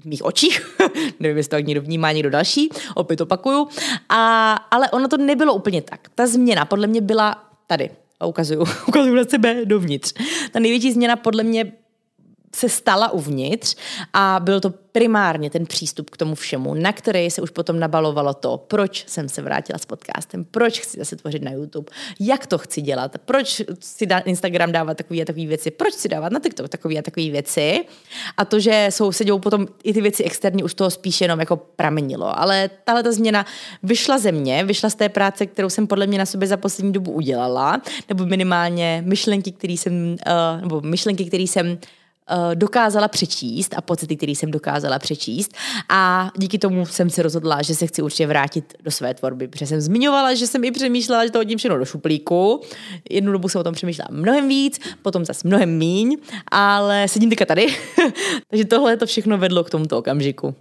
v 0.00 0.04
mých 0.04 0.24
očích, 0.24 0.76
nevím, 1.20 1.36
jestli 1.36 1.50
to 1.50 1.58
někdo 1.58 1.82
vnímá, 1.82 2.12
někdo 2.12 2.30
další, 2.30 2.68
opět 2.94 3.20
opakuju, 3.20 3.68
a, 4.08 4.52
ale 4.52 4.90
ono 4.90 5.08
to 5.08 5.16
nebylo 5.16 5.54
úplně 5.54 5.82
tak. 5.82 6.00
Ta 6.14 6.26
změna 6.26 6.64
podle 6.64 6.86
mě 6.86 7.00
byla 7.00 7.44
tady, 7.66 7.90
a 8.20 8.26
ukazuju, 8.26 8.60
ukazuju 8.88 9.14
na 9.14 9.24
sebe 9.24 9.64
dovnitř. 9.64 10.12
Ta 10.52 10.58
největší 10.58 10.92
změna 10.92 11.16
podle 11.16 11.42
mě 11.42 11.72
se 12.54 12.68
stala 12.68 13.12
uvnitř 13.12 13.76
a 14.12 14.40
byl 14.42 14.60
to 14.60 14.70
primárně 14.92 15.50
ten 15.50 15.66
přístup 15.66 16.10
k 16.10 16.16
tomu 16.16 16.34
všemu, 16.34 16.74
na 16.74 16.92
který 16.92 17.30
se 17.30 17.42
už 17.42 17.50
potom 17.50 17.80
nabalovalo 17.80 18.34
to, 18.34 18.64
proč 18.68 19.04
jsem 19.08 19.28
se 19.28 19.42
vrátila 19.42 19.78
s 19.78 19.86
podcastem, 19.86 20.44
proč 20.44 20.80
chci 20.80 20.98
zase 20.98 21.16
tvořit 21.16 21.42
na 21.42 21.50
YouTube, 21.50 21.90
jak 22.20 22.46
to 22.46 22.58
chci 22.58 22.82
dělat, 22.82 23.18
proč 23.24 23.62
si 23.80 24.06
na 24.06 24.20
Instagram 24.20 24.72
dávat 24.72 24.96
takové 24.96 25.22
a 25.22 25.24
takové 25.24 25.46
věci, 25.46 25.70
proč 25.70 25.94
si 25.94 26.08
dávat 26.08 26.32
na 26.32 26.40
TikTok 26.40 26.68
takové 26.68 26.94
a 26.94 27.02
takové 27.02 27.30
věci. 27.30 27.84
A 28.36 28.44
to, 28.44 28.60
že 28.60 28.86
jsou, 28.90 29.12
se 29.12 29.24
dějou 29.24 29.38
potom 29.38 29.66
i 29.84 29.92
ty 29.92 30.00
věci 30.00 30.24
externí, 30.24 30.64
už 30.64 30.74
toho 30.74 30.90
spíš 30.90 31.20
jenom 31.20 31.40
jako 31.40 31.56
pramenilo. 31.56 32.40
Ale 32.40 32.70
tahle 32.84 33.02
ta 33.02 33.12
změna 33.12 33.46
vyšla 33.82 34.18
ze 34.18 34.32
mě, 34.32 34.64
vyšla 34.64 34.90
z 34.90 34.94
té 34.94 35.08
práce, 35.08 35.46
kterou 35.46 35.70
jsem 35.70 35.86
podle 35.86 36.06
mě 36.06 36.18
na 36.18 36.26
sobě 36.26 36.48
za 36.48 36.56
poslední 36.56 36.92
dobu 36.92 37.12
udělala, 37.12 37.82
nebo 38.08 38.26
minimálně 38.26 39.02
myšlenky, 39.06 39.52
které 39.52 39.72
jsem, 39.72 40.16
uh, 40.26 40.60
nebo 40.60 40.80
myšlenky, 40.80 41.24
které 41.24 41.42
jsem 41.42 41.78
dokázala 42.54 43.08
přečíst 43.08 43.74
a 43.76 43.80
pocity, 43.80 44.16
které 44.16 44.32
jsem 44.32 44.50
dokázala 44.50 44.98
přečíst. 44.98 45.54
A 45.88 46.30
díky 46.36 46.58
tomu 46.58 46.86
jsem 46.86 47.10
se 47.10 47.22
rozhodla, 47.22 47.62
že 47.62 47.74
se 47.74 47.86
chci 47.86 48.02
určitě 48.02 48.26
vrátit 48.26 48.74
do 48.82 48.90
své 48.90 49.14
tvorby, 49.14 49.48
protože 49.48 49.66
jsem 49.66 49.80
zmiňovala, 49.80 50.34
že 50.34 50.46
jsem 50.46 50.64
i 50.64 50.70
přemýšlela, 50.70 51.26
že 51.26 51.32
to 51.32 51.38
hodím 51.38 51.58
všechno 51.58 51.78
do 51.78 51.84
šuplíku. 51.84 52.60
Jednu 53.10 53.32
dobu 53.32 53.48
jsem 53.48 53.60
o 53.60 53.64
tom 53.64 53.74
přemýšlela 53.74 54.08
mnohem 54.12 54.48
víc, 54.48 54.80
potom 55.02 55.24
zase 55.24 55.48
mnohem 55.48 55.78
míň, 55.78 56.16
ale 56.50 57.08
sedím 57.08 57.30
teďka 57.30 57.44
tady. 57.44 57.66
Takže 58.50 58.64
tohle 58.64 58.96
to 58.96 59.06
všechno 59.06 59.38
vedlo 59.38 59.64
k 59.64 59.70
tomuto 59.70 59.98
okamžiku. 59.98 60.54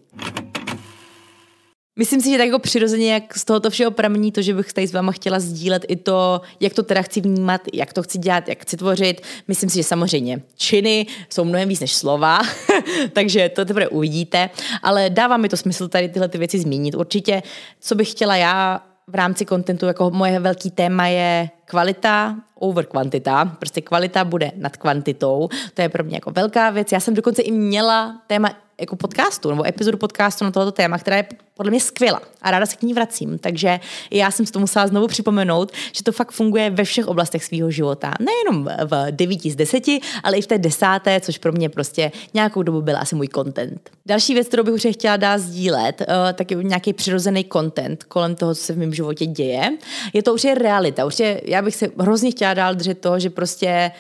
Myslím 1.98 2.22
si, 2.22 2.32
že 2.32 2.38
tak 2.38 2.46
jako 2.46 2.60
přirozeně, 2.60 3.14
jak 3.14 3.38
z 3.38 3.46
tohoto 3.46 3.70
všeho 3.70 3.92
pramení 3.92 4.32
to, 4.32 4.42
že 4.42 4.54
bych 4.54 4.74
tady 4.74 4.88
s 4.88 4.94
váma 4.94 5.12
chtěla 5.12 5.40
sdílet 5.40 5.86
i 5.88 5.96
to, 5.96 6.42
jak 6.60 6.74
to 6.74 6.84
teda 6.84 7.02
chci 7.02 7.22
vnímat, 7.22 7.62
jak 7.74 7.94
to 7.94 8.04
chci 8.04 8.18
dělat, 8.18 8.50
jak 8.50 8.62
chci 8.62 8.78
tvořit. 8.78 9.22
Myslím 9.48 9.70
si, 9.70 9.76
že 9.76 9.84
samozřejmě 9.84 10.42
činy 10.56 11.06
jsou 11.30 11.46
mnohem 11.46 11.70
víc 11.70 11.80
než 11.80 11.96
slova, 11.96 12.40
takže 13.14 13.50
to 13.50 13.66
teprve 13.66 13.88
uvidíte, 13.88 14.50
ale 14.84 15.10
dává 15.10 15.38
mi 15.38 15.50
to 15.50 15.58
smysl 15.58 15.88
tady 15.88 16.10
tyhle 16.10 16.28
ty 16.28 16.38
věci 16.38 16.60
zmínit. 16.60 16.96
Určitě, 16.96 17.44
co 17.80 17.96
bych 17.96 18.12
chtěla 18.12 18.36
já 18.36 18.84
v 19.08 19.16
rámci 19.16 19.46
kontentu 19.46 19.86
jako 19.86 20.12
moje 20.12 20.40
velký 20.40 20.72
téma 20.72 21.08
je 21.08 21.50
kvalita 21.66 22.36
over 22.60 22.86
kvantita. 22.86 23.46
Prostě 23.46 23.82
kvalita 23.82 24.26
bude 24.26 24.52
nad 24.56 24.78
kvantitou. 24.78 25.50
To 25.74 25.82
je 25.82 25.90
pro 25.90 26.04
mě 26.04 26.16
jako 26.16 26.32
velká 26.32 26.70
věc. 26.70 26.92
Já 26.92 27.00
jsem 27.00 27.14
dokonce 27.14 27.42
i 27.42 27.52
měla 27.52 28.22
téma 28.28 28.67
jako 28.80 28.96
podcastu 28.96 29.50
nebo 29.50 29.68
epizodu 29.68 29.98
podcastu 29.98 30.46
na 30.46 30.52
tohoto 30.52 30.72
téma, 30.72 30.98
která 30.98 31.18
je 31.18 31.26
podle 31.54 31.70
mě 31.70 31.80
skvělá 31.80 32.22
a 32.42 32.52
ráda 32.52 32.66
se 32.66 32.76
k 32.76 32.82
ní 32.82 32.94
vracím. 32.94 33.40
Takže 33.40 33.80
já 34.12 34.32
jsem 34.32 34.46
si 34.46 34.52
to 34.52 34.60
musela 34.60 34.88
znovu 34.88 35.08
připomenout, 35.08 35.72
že 35.92 36.04
to 36.04 36.12
fakt 36.12 36.32
funguje 36.32 36.70
ve 36.70 36.84
všech 36.84 37.08
oblastech 37.08 37.44
svého 37.44 37.72
života. 37.72 38.14
Nejenom 38.20 38.70
v 38.86 39.12
9 39.12 39.42
z 39.42 39.56
10, 39.56 39.84
ale 40.24 40.38
i 40.38 40.42
v 40.42 40.48
té 40.48 40.58
desáté, 40.58 41.22
což 41.22 41.38
pro 41.38 41.52
mě 41.52 41.70
prostě 41.70 42.12
nějakou 42.34 42.64
dobu 42.64 42.82
byl 42.82 42.98
asi 42.98 43.16
můj 43.16 43.28
content. 43.28 43.90
Další 44.06 44.34
věc, 44.34 44.48
kterou 44.48 44.64
bych 44.64 44.74
už 44.74 44.88
chtěla 44.92 45.18
dát 45.18 45.38
sdílet, 45.38 46.02
uh, 46.02 46.08
tak 46.34 46.52
je 46.52 46.64
nějaký 46.64 46.94
přirozený 46.94 47.46
content 47.54 48.04
kolem 48.04 48.36
toho, 48.36 48.56
co 48.56 48.62
se 48.62 48.74
v 48.74 48.78
mém 48.78 48.94
životě 48.94 49.26
děje. 49.26 49.78
Je 50.14 50.24
to 50.24 50.34
už 50.34 50.44
je 50.44 50.56
realita. 50.56 51.06
Už 51.06 51.20
je, 51.20 51.42
já 51.46 51.62
bych 51.62 51.76
se 51.76 51.90
hrozně 52.00 52.32
chtěla 52.32 52.54
dál 52.54 52.76
držet 52.76 53.00
toho, 53.00 53.20
že 53.20 53.30
prostě 53.30 53.92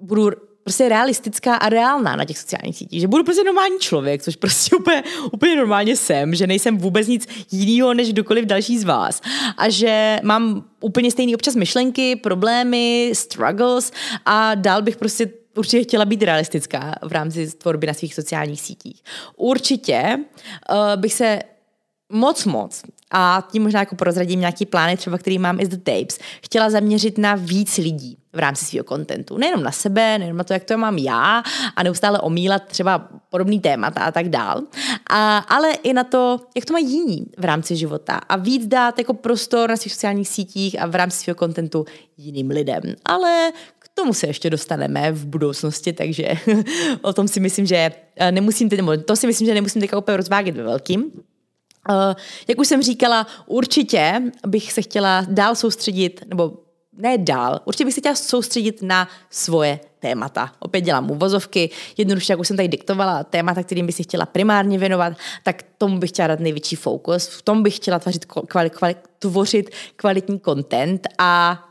budu 0.00 0.30
prostě 0.64 0.88
realistická 0.88 1.54
a 1.54 1.68
reálná 1.68 2.16
na 2.16 2.24
těch 2.24 2.38
sociálních 2.38 2.76
sítích. 2.76 3.00
Že 3.00 3.08
budu 3.08 3.24
prostě 3.24 3.44
normální 3.44 3.78
člověk, 3.78 4.22
což 4.22 4.36
prostě 4.36 4.76
úplně, 4.80 5.02
úplně 5.32 5.56
normálně 5.56 5.96
jsem, 5.96 6.34
že 6.34 6.46
nejsem 6.46 6.78
vůbec 6.78 7.06
nic 7.06 7.26
jiného 7.52 7.94
než 7.94 8.12
kdokoliv 8.12 8.44
další 8.44 8.78
z 8.78 8.84
vás. 8.84 9.20
A 9.56 9.68
že 9.68 10.20
mám 10.22 10.64
úplně 10.80 11.10
stejný 11.10 11.34
občas 11.34 11.54
myšlenky, 11.54 12.16
problémy, 12.16 13.10
struggles 13.14 13.92
a 14.26 14.54
dál 14.54 14.82
bych 14.82 14.96
prostě 14.96 15.30
určitě 15.56 15.82
chtěla 15.82 16.04
být 16.04 16.22
realistická 16.22 16.94
v 17.02 17.12
rámci 17.12 17.50
tvorby 17.50 17.86
na 17.86 17.94
svých 17.94 18.14
sociálních 18.14 18.60
sítích. 18.60 19.02
Určitě 19.36 20.18
uh, 20.70 21.00
bych 21.00 21.14
se 21.14 21.38
moc, 22.12 22.44
moc. 22.44 22.82
A 23.10 23.48
tím 23.50 23.62
možná 23.62 23.80
jako 23.80 23.96
prozradím 23.96 24.40
nějaký 24.40 24.66
plány, 24.66 24.96
třeba 24.96 25.18
který 25.18 25.38
mám 25.38 25.60
i 25.60 25.66
z 25.66 25.68
The 25.68 25.76
Tapes, 25.76 26.18
chtěla 26.42 26.70
zaměřit 26.70 27.18
na 27.18 27.34
víc 27.34 27.76
lidí 27.76 28.18
v 28.32 28.38
rámci 28.38 28.64
svého 28.64 28.84
kontentu. 28.84 29.38
Nejenom 29.38 29.62
na 29.62 29.72
sebe, 29.72 30.18
nejenom 30.18 30.36
na 30.36 30.44
to, 30.44 30.52
jak 30.52 30.64
to 30.64 30.78
mám 30.78 30.98
já 30.98 31.42
a 31.76 31.82
neustále 31.82 32.20
omílat 32.20 32.62
třeba 32.66 33.08
podobný 33.30 33.60
témata 33.60 34.00
a 34.00 34.10
tak 34.10 34.28
dál, 34.28 34.62
a, 35.10 35.38
ale 35.38 35.72
i 35.72 35.92
na 35.92 36.04
to, 36.04 36.40
jak 36.56 36.64
to 36.64 36.72
mají 36.72 36.90
jiní 36.90 37.26
v 37.38 37.44
rámci 37.44 37.76
života. 37.76 38.14
A 38.28 38.36
víc 38.36 38.66
dát 38.66 38.98
jako 38.98 39.14
prostor 39.14 39.70
na 39.70 39.76
svých 39.76 39.92
sociálních 39.92 40.28
sítích 40.28 40.82
a 40.82 40.86
v 40.86 40.94
rámci 40.94 41.18
svého 41.18 41.34
kontentu 41.34 41.84
jiným 42.16 42.50
lidem. 42.50 42.82
Ale 43.04 43.52
k 43.78 43.88
tomu 43.94 44.14
se 44.14 44.26
ještě 44.26 44.50
dostaneme 44.50 45.12
v 45.12 45.26
budoucnosti, 45.26 45.92
takže 45.92 46.28
o 47.02 47.12
tom 47.12 47.28
si 47.28 47.40
myslím, 47.40 47.66
že 47.66 47.90
eh, 48.16 48.32
nemusím, 48.32 48.68
teď, 48.68 48.80
to 49.04 49.16
si 49.16 49.26
myslím, 49.26 49.46
že 49.46 49.54
nemusím 49.54 49.80
teďka 49.80 49.98
úplně 49.98 50.16
rozvádět 50.16 50.56
ve 50.56 50.62
velkým, 50.62 51.12
jak 52.48 52.58
už 52.58 52.68
jsem 52.68 52.82
říkala, 52.82 53.26
určitě 53.46 54.22
bych 54.46 54.72
se 54.72 54.82
chtěla 54.82 55.26
dál 55.28 55.54
soustředit, 55.54 56.24
nebo 56.28 56.52
ne 56.96 57.18
dál, 57.18 57.60
určitě 57.64 57.84
bych 57.84 57.94
se 57.94 58.00
chtěla 58.00 58.14
soustředit 58.14 58.82
na 58.82 59.08
svoje 59.30 59.80
témata. 59.98 60.52
Opět 60.58 60.80
dělám 60.80 61.10
uvozovky, 61.10 61.70
jednoduše, 61.96 62.32
jak 62.32 62.40
už 62.40 62.48
jsem 62.48 62.56
tady 62.56 62.68
diktovala 62.68 63.24
témata, 63.24 63.62
kterým 63.62 63.86
bych 63.86 63.94
si 63.94 64.02
chtěla 64.02 64.26
primárně 64.26 64.78
věnovat, 64.78 65.12
tak 65.42 65.62
tomu 65.78 65.98
bych 65.98 66.10
chtěla 66.10 66.28
dát 66.28 66.40
největší 66.40 66.76
fokus, 66.76 67.26
v 67.26 67.42
tom 67.42 67.62
bych 67.62 67.76
chtěla 67.76 67.98
tvořit, 67.98 68.24
kvali, 68.24 68.70
kvali, 68.70 68.96
tvořit 69.18 69.70
kvalitní 69.96 70.40
content 70.40 71.08
a 71.18 71.64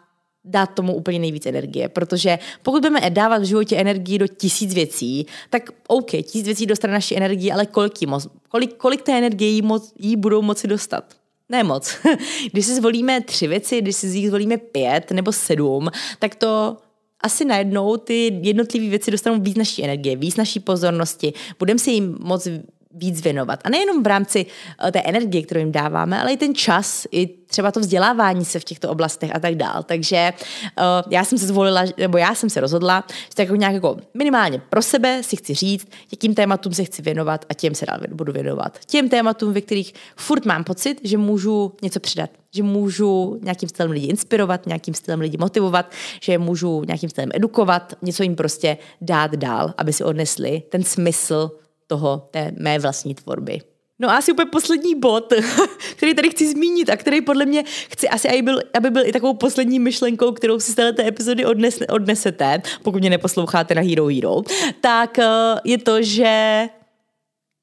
dát 0.45 0.65
tomu 0.65 0.95
úplně 0.95 1.19
nejvíc 1.19 1.45
energie, 1.45 1.89
protože 1.89 2.39
pokud 2.61 2.79
budeme 2.79 3.09
dávat 3.09 3.41
v 3.41 3.45
životě 3.45 3.77
energii 3.77 4.17
do 4.17 4.27
tisíc 4.27 4.73
věcí, 4.73 5.25
tak 5.49 5.69
OK, 5.87 6.09
tisíc 6.11 6.45
věcí 6.45 6.65
dostane 6.65 6.93
naši 6.93 7.15
energii, 7.15 7.51
ale 7.51 7.65
kolik, 7.65 8.01
jí 8.01 8.07
moc, 8.07 8.27
kolik, 8.49 8.75
kolik 8.75 9.01
té 9.01 9.17
energie 9.17 9.51
jí, 9.51 9.61
moc, 9.61 9.93
jí 9.99 10.15
budou 10.15 10.41
moci 10.41 10.67
dostat? 10.67 11.03
Ne 11.49 11.63
moc. 11.63 11.95
když 12.51 12.65
si 12.65 12.75
zvolíme 12.75 13.21
tři 13.21 13.47
věci, 13.47 13.81
když 13.81 13.95
si 13.95 14.09
z 14.09 14.15
nich 14.15 14.27
zvolíme 14.27 14.57
pět 14.57 15.11
nebo 15.11 15.31
sedm, 15.31 15.87
tak 16.19 16.35
to 16.35 16.77
asi 17.21 17.45
najednou 17.45 17.97
ty 17.97 18.39
jednotlivé 18.43 18.89
věci 18.89 19.11
dostanou 19.11 19.41
víc 19.41 19.55
naší 19.55 19.83
energie, 19.83 20.15
víc 20.15 20.35
naší 20.35 20.59
pozornosti, 20.59 21.33
budeme 21.59 21.79
si 21.79 21.91
jim 21.91 22.17
moc 22.19 22.47
víc 22.93 23.21
věnovat. 23.21 23.59
A 23.63 23.69
nejenom 23.69 24.03
v 24.03 24.07
rámci 24.07 24.45
eh, 24.87 24.91
té 24.91 25.01
energie, 25.01 25.43
kterou 25.43 25.59
jim 25.59 25.71
dáváme, 25.71 26.21
ale 26.21 26.33
i 26.33 26.37
ten 26.37 26.55
čas, 26.55 27.07
i 27.11 27.43
třeba 27.53 27.71
to 27.71 27.79
vzdělávání 27.79 28.45
se 28.45 28.59
v 28.59 28.63
těchto 28.63 28.89
oblastech 28.89 29.35
a 29.35 29.39
tak 29.39 29.55
dál. 29.55 29.83
Takže 29.83 30.33
uh, 30.77 30.83
já 31.09 31.25
jsem 31.25 31.37
se 31.37 31.47
zvolila, 31.47 31.83
nebo 31.97 32.17
já 32.17 32.35
jsem 32.35 32.49
se 32.49 32.61
rozhodla, 32.61 33.03
že 33.09 33.35
tak 33.35 33.49
nějak 33.49 33.73
jako 33.73 33.97
minimálně 34.13 34.61
pro 34.69 34.81
sebe 34.81 35.23
si 35.23 35.35
chci 35.35 35.53
říct, 35.53 35.87
jakým 36.11 36.35
tématům 36.35 36.73
se 36.73 36.83
chci 36.83 37.01
věnovat 37.01 37.45
a 37.49 37.53
těm 37.53 37.75
se 37.75 37.85
dál 37.85 37.99
budu 38.11 38.33
věnovat. 38.33 38.79
Těm 38.85 39.09
tématům, 39.09 39.53
ve 39.53 39.61
kterých 39.61 39.93
furt 40.15 40.45
mám 40.45 40.63
pocit, 40.63 41.01
že 41.03 41.17
můžu 41.17 41.73
něco 41.81 41.99
přidat, 41.99 42.29
že 42.55 42.63
můžu 42.63 43.39
nějakým 43.41 43.69
stylem 43.69 43.91
lidi 43.91 44.07
inspirovat, 44.07 44.65
nějakým 44.65 44.93
stylem 44.93 45.19
lidi 45.19 45.37
motivovat, 45.37 45.91
že 46.21 46.37
můžu 46.37 46.83
nějakým 46.87 47.09
stylem 47.09 47.29
edukovat, 47.33 47.93
něco 48.01 48.23
jim 48.23 48.35
prostě 48.35 48.77
dát 49.01 49.35
dál, 49.35 49.73
aby 49.77 49.93
si 49.93 50.03
odnesli 50.03 50.63
ten 50.69 50.83
smysl 50.83 51.51
toho, 51.93 52.27
té 52.31 52.51
mé 52.57 52.79
vlastní 52.79 53.15
tvorby. 53.15 53.61
No 53.99 54.09
a 54.09 54.17
asi 54.17 54.31
úplně 54.31 54.45
poslední 54.45 54.95
bod, 54.95 55.33
který 55.95 56.13
tady 56.13 56.29
chci 56.29 56.51
zmínit 56.51 56.89
a 56.89 56.97
který 56.97 57.21
podle 57.21 57.45
mě 57.45 57.63
chci 57.67 58.09
asi, 58.09 58.29
aby 58.29 58.41
byl, 58.41 58.61
aby 58.73 58.89
byl 58.89 59.07
i 59.07 59.11
takovou 59.11 59.33
poslední 59.33 59.79
myšlenkou, 59.79 60.31
kterou 60.31 60.59
si 60.59 60.71
z 60.71 60.75
této 60.75 61.01
epizody 61.01 61.45
odnes, 61.45 61.79
odnesete, 61.89 62.61
pokud 62.83 62.99
mě 62.99 63.09
neposloucháte 63.09 63.75
na 63.75 63.81
Hero 63.81 64.07
Hero, 64.07 64.41
tak 64.81 65.17
uh, 65.17 65.59
je 65.63 65.77
to, 65.77 66.01
že 66.01 66.65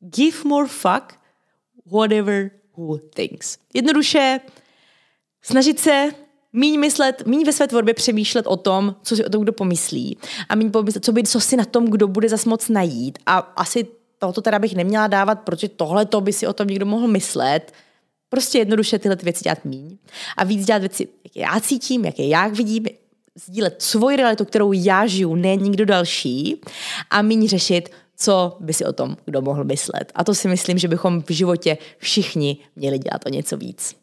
give 0.00 0.38
more 0.44 0.68
fuck 0.68 1.18
whatever 1.92 2.50
who 2.76 2.98
thinks. 2.98 3.58
Jednoduše 3.74 4.40
snažit 5.42 5.78
se 5.78 6.10
míň 6.52 6.80
myslet, 6.80 7.26
míň 7.26 7.46
ve 7.46 7.52
své 7.52 7.66
tvorbě 7.66 7.94
přemýšlet 7.94 8.46
o 8.46 8.56
tom, 8.56 8.94
co 9.02 9.16
si 9.16 9.24
o 9.24 9.28
tom 9.28 9.42
kdo 9.42 9.52
pomyslí 9.52 10.18
a 10.48 10.54
míň 10.54 10.70
pomyslet, 10.70 11.04
co, 11.04 11.12
by, 11.12 11.22
co 11.22 11.40
si 11.40 11.56
na 11.56 11.64
tom, 11.64 11.90
kdo 11.90 12.08
bude 12.08 12.28
zas 12.28 12.44
moc 12.44 12.68
najít 12.68 13.18
a 13.26 13.38
asi 13.38 13.99
tohoto 14.20 14.40
teda 14.40 14.58
bych 14.58 14.74
neměla 14.74 15.06
dávat, 15.06 15.34
protože 15.34 15.68
tohle 15.68 16.06
to 16.06 16.20
by 16.20 16.32
si 16.32 16.46
o 16.46 16.52
tom 16.52 16.66
někdo 16.66 16.86
mohl 16.86 17.08
myslet. 17.08 17.72
Prostě 18.28 18.58
jednoduše 18.58 18.98
tyhle 18.98 19.16
ty 19.16 19.24
věci 19.24 19.44
dělat 19.44 19.64
míň. 19.64 19.98
A 20.36 20.44
víc 20.44 20.66
dělat 20.66 20.78
věci, 20.78 21.08
jak 21.24 21.36
já 21.36 21.60
cítím, 21.60 22.04
jak 22.04 22.18
je 22.18 22.28
já 22.28 22.48
vidím, 22.48 22.86
sdílet 23.34 23.82
svoji 23.82 24.16
realitu, 24.16 24.44
kterou 24.44 24.72
já 24.72 25.06
žiju, 25.06 25.34
ne 25.34 25.56
nikdo 25.56 25.84
další. 25.84 26.60
A 27.10 27.22
míň 27.22 27.48
řešit, 27.48 27.90
co 28.16 28.56
by 28.60 28.72
si 28.72 28.84
o 28.84 28.92
tom 28.92 29.16
kdo 29.24 29.42
mohl 29.42 29.64
myslet. 29.64 30.12
A 30.14 30.24
to 30.24 30.34
si 30.34 30.48
myslím, 30.48 30.78
že 30.78 30.88
bychom 30.88 31.22
v 31.22 31.30
životě 31.30 31.78
všichni 31.98 32.56
měli 32.76 32.98
dělat 32.98 33.26
o 33.26 33.28
něco 33.28 33.56
víc. 33.56 33.94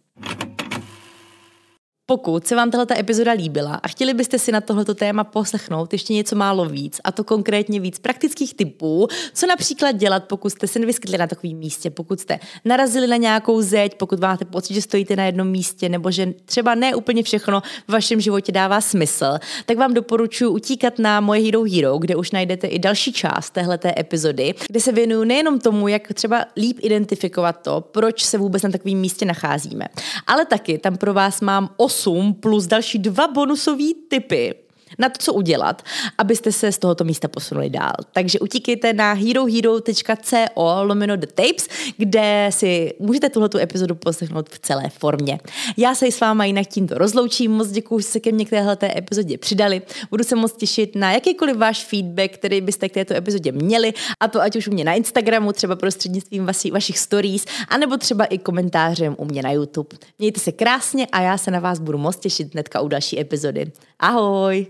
Pokud 2.10 2.48
se 2.48 2.56
vám 2.56 2.72
tato 2.72 2.94
epizoda 3.00 3.32
líbila 3.32 3.80
a 3.84 3.88
chtěli 3.88 4.14
byste 4.14 4.40
si 4.40 4.52
na 4.52 4.62
tohleto 4.62 4.96
téma 4.96 5.24
poslechnout 5.24 5.94
ještě 5.94 6.14
něco 6.14 6.36
málo 6.36 6.66
víc, 6.66 7.02
a 7.04 7.12
to 7.12 7.24
konkrétně 7.24 7.80
víc 7.80 8.00
praktických 8.00 8.54
typů, 8.54 9.08
co 9.34 9.48
například 9.48 9.92
dělat, 9.92 10.24
pokud 10.24 10.50
jste 10.50 10.68
se 10.68 10.80
nevyskytli 10.80 11.18
na 11.18 11.28
takovém 11.28 11.58
místě, 11.58 11.90
pokud 11.90 12.20
jste 12.20 12.40
narazili 12.66 13.08
na 13.08 13.16
nějakou 13.16 13.62
zeď, 13.62 13.96
pokud 13.96 14.20
máte 14.20 14.46
pocit, 14.46 14.74
že 14.74 14.82
stojíte 14.82 15.16
na 15.16 15.26
jednom 15.26 15.48
místě, 15.48 15.90
nebo 15.90 16.12
že 16.12 16.34
třeba 16.46 16.76
ne 16.76 16.96
úplně 16.96 17.24
všechno 17.24 17.62
v 17.88 17.92
vašem 17.92 18.22
životě 18.22 18.52
dává 18.52 18.82
smysl, 18.82 19.38
tak 19.66 19.78
vám 19.78 19.94
doporučuji 19.94 20.50
utíkat 20.50 21.00
na 21.00 21.22
moje 21.22 21.42
Hero 21.42 21.64
Hero, 21.64 21.98
kde 21.98 22.16
už 22.16 22.32
najdete 22.32 22.68
i 22.68 22.80
další 22.80 23.14
část 23.14 23.50
téhleté 23.50 23.94
epizody, 23.98 24.54
kde 24.70 24.80
se 24.80 24.92
věnuju 24.92 25.24
nejenom 25.24 25.60
tomu, 25.60 25.88
jak 25.88 26.14
třeba 26.14 26.46
líp 26.58 26.78
identifikovat 26.82 27.62
to, 27.64 27.82
proč 27.82 28.24
se 28.24 28.38
vůbec 28.38 28.64
na 28.64 28.70
takovém 28.70 28.98
místě 28.98 29.26
nacházíme, 29.26 29.86
ale 30.28 30.46
taky 30.46 30.78
tam 30.78 30.98
pro 30.98 31.14
vás 31.14 31.42
mám 31.42 31.70
8 32.06 32.34
plus 32.34 32.68
další 32.68 33.00
dva 33.00 33.28
bonusové 33.28 33.94
typy 34.08 34.67
na 35.00 35.10
to, 35.10 35.16
co 35.20 35.34
udělat, 35.34 35.82
abyste 36.18 36.52
se 36.52 36.72
z 36.72 36.78
tohoto 36.78 37.04
místa 37.04 37.28
posunuli 37.28 37.70
dál. 37.70 37.94
Takže 38.14 38.40
utíkejte 38.40 38.94
na 38.94 39.14
herohero.co 39.14 40.84
lomeno 40.84 41.18
the 41.18 41.28
tapes, 41.28 41.68
kde 41.98 42.50
si 42.54 42.94
můžete 43.00 43.30
tuhletu 43.30 43.58
epizodu 43.58 43.96
poslechnout 43.96 44.50
v 44.50 44.60
celé 44.60 44.90
formě. 44.90 45.40
Já 45.78 45.96
se 45.96 46.12
s 46.12 46.20
váma 46.20 46.46
jinak 46.46 46.68
tímto 46.68 46.98
rozloučím, 46.98 47.52
moc 47.52 47.72
děkuji, 47.72 48.00
že 48.00 48.08
se 48.08 48.20
ke 48.20 48.32
mně 48.32 48.46
k 48.46 48.50
téhleté 48.50 48.98
epizodě 48.98 49.38
přidali. 49.38 49.82
Budu 50.10 50.24
se 50.24 50.36
moc 50.36 50.54
těšit 50.54 50.96
na 50.96 51.12
jakýkoliv 51.12 51.58
váš 51.58 51.86
feedback, 51.86 52.32
který 52.32 52.62
byste 52.62 52.90
k 52.90 52.94
této 52.94 53.14
epizodě 53.14 53.52
měli, 53.52 53.94
a 54.20 54.28
to 54.28 54.42
ať 54.42 54.56
už 54.56 54.68
u 54.68 54.72
mě 54.72 54.84
na 54.84 54.94
Instagramu, 54.94 55.54
třeba 55.54 55.76
prostřednictvím 55.76 56.46
vaši, 56.46 56.72
vašich 56.72 57.00
stories, 57.00 57.46
anebo 57.68 57.98
třeba 57.98 58.26
i 58.26 58.38
komentářem 58.38 59.16
u 59.18 59.26
mě 59.26 59.42
na 59.44 59.52
YouTube. 59.52 59.98
Mějte 60.20 60.40
se 60.40 60.52
krásně 60.52 61.08
a 61.12 61.22
já 61.22 61.38
se 61.38 61.52
na 61.52 61.60
vás 61.60 61.80
budu 61.80 61.98
moc 61.98 62.18
těšit 62.18 62.54
hnedka 62.54 62.82
u 62.82 62.88
další 62.88 63.20
epizody. 63.20 63.72
Ahoj! 64.00 64.68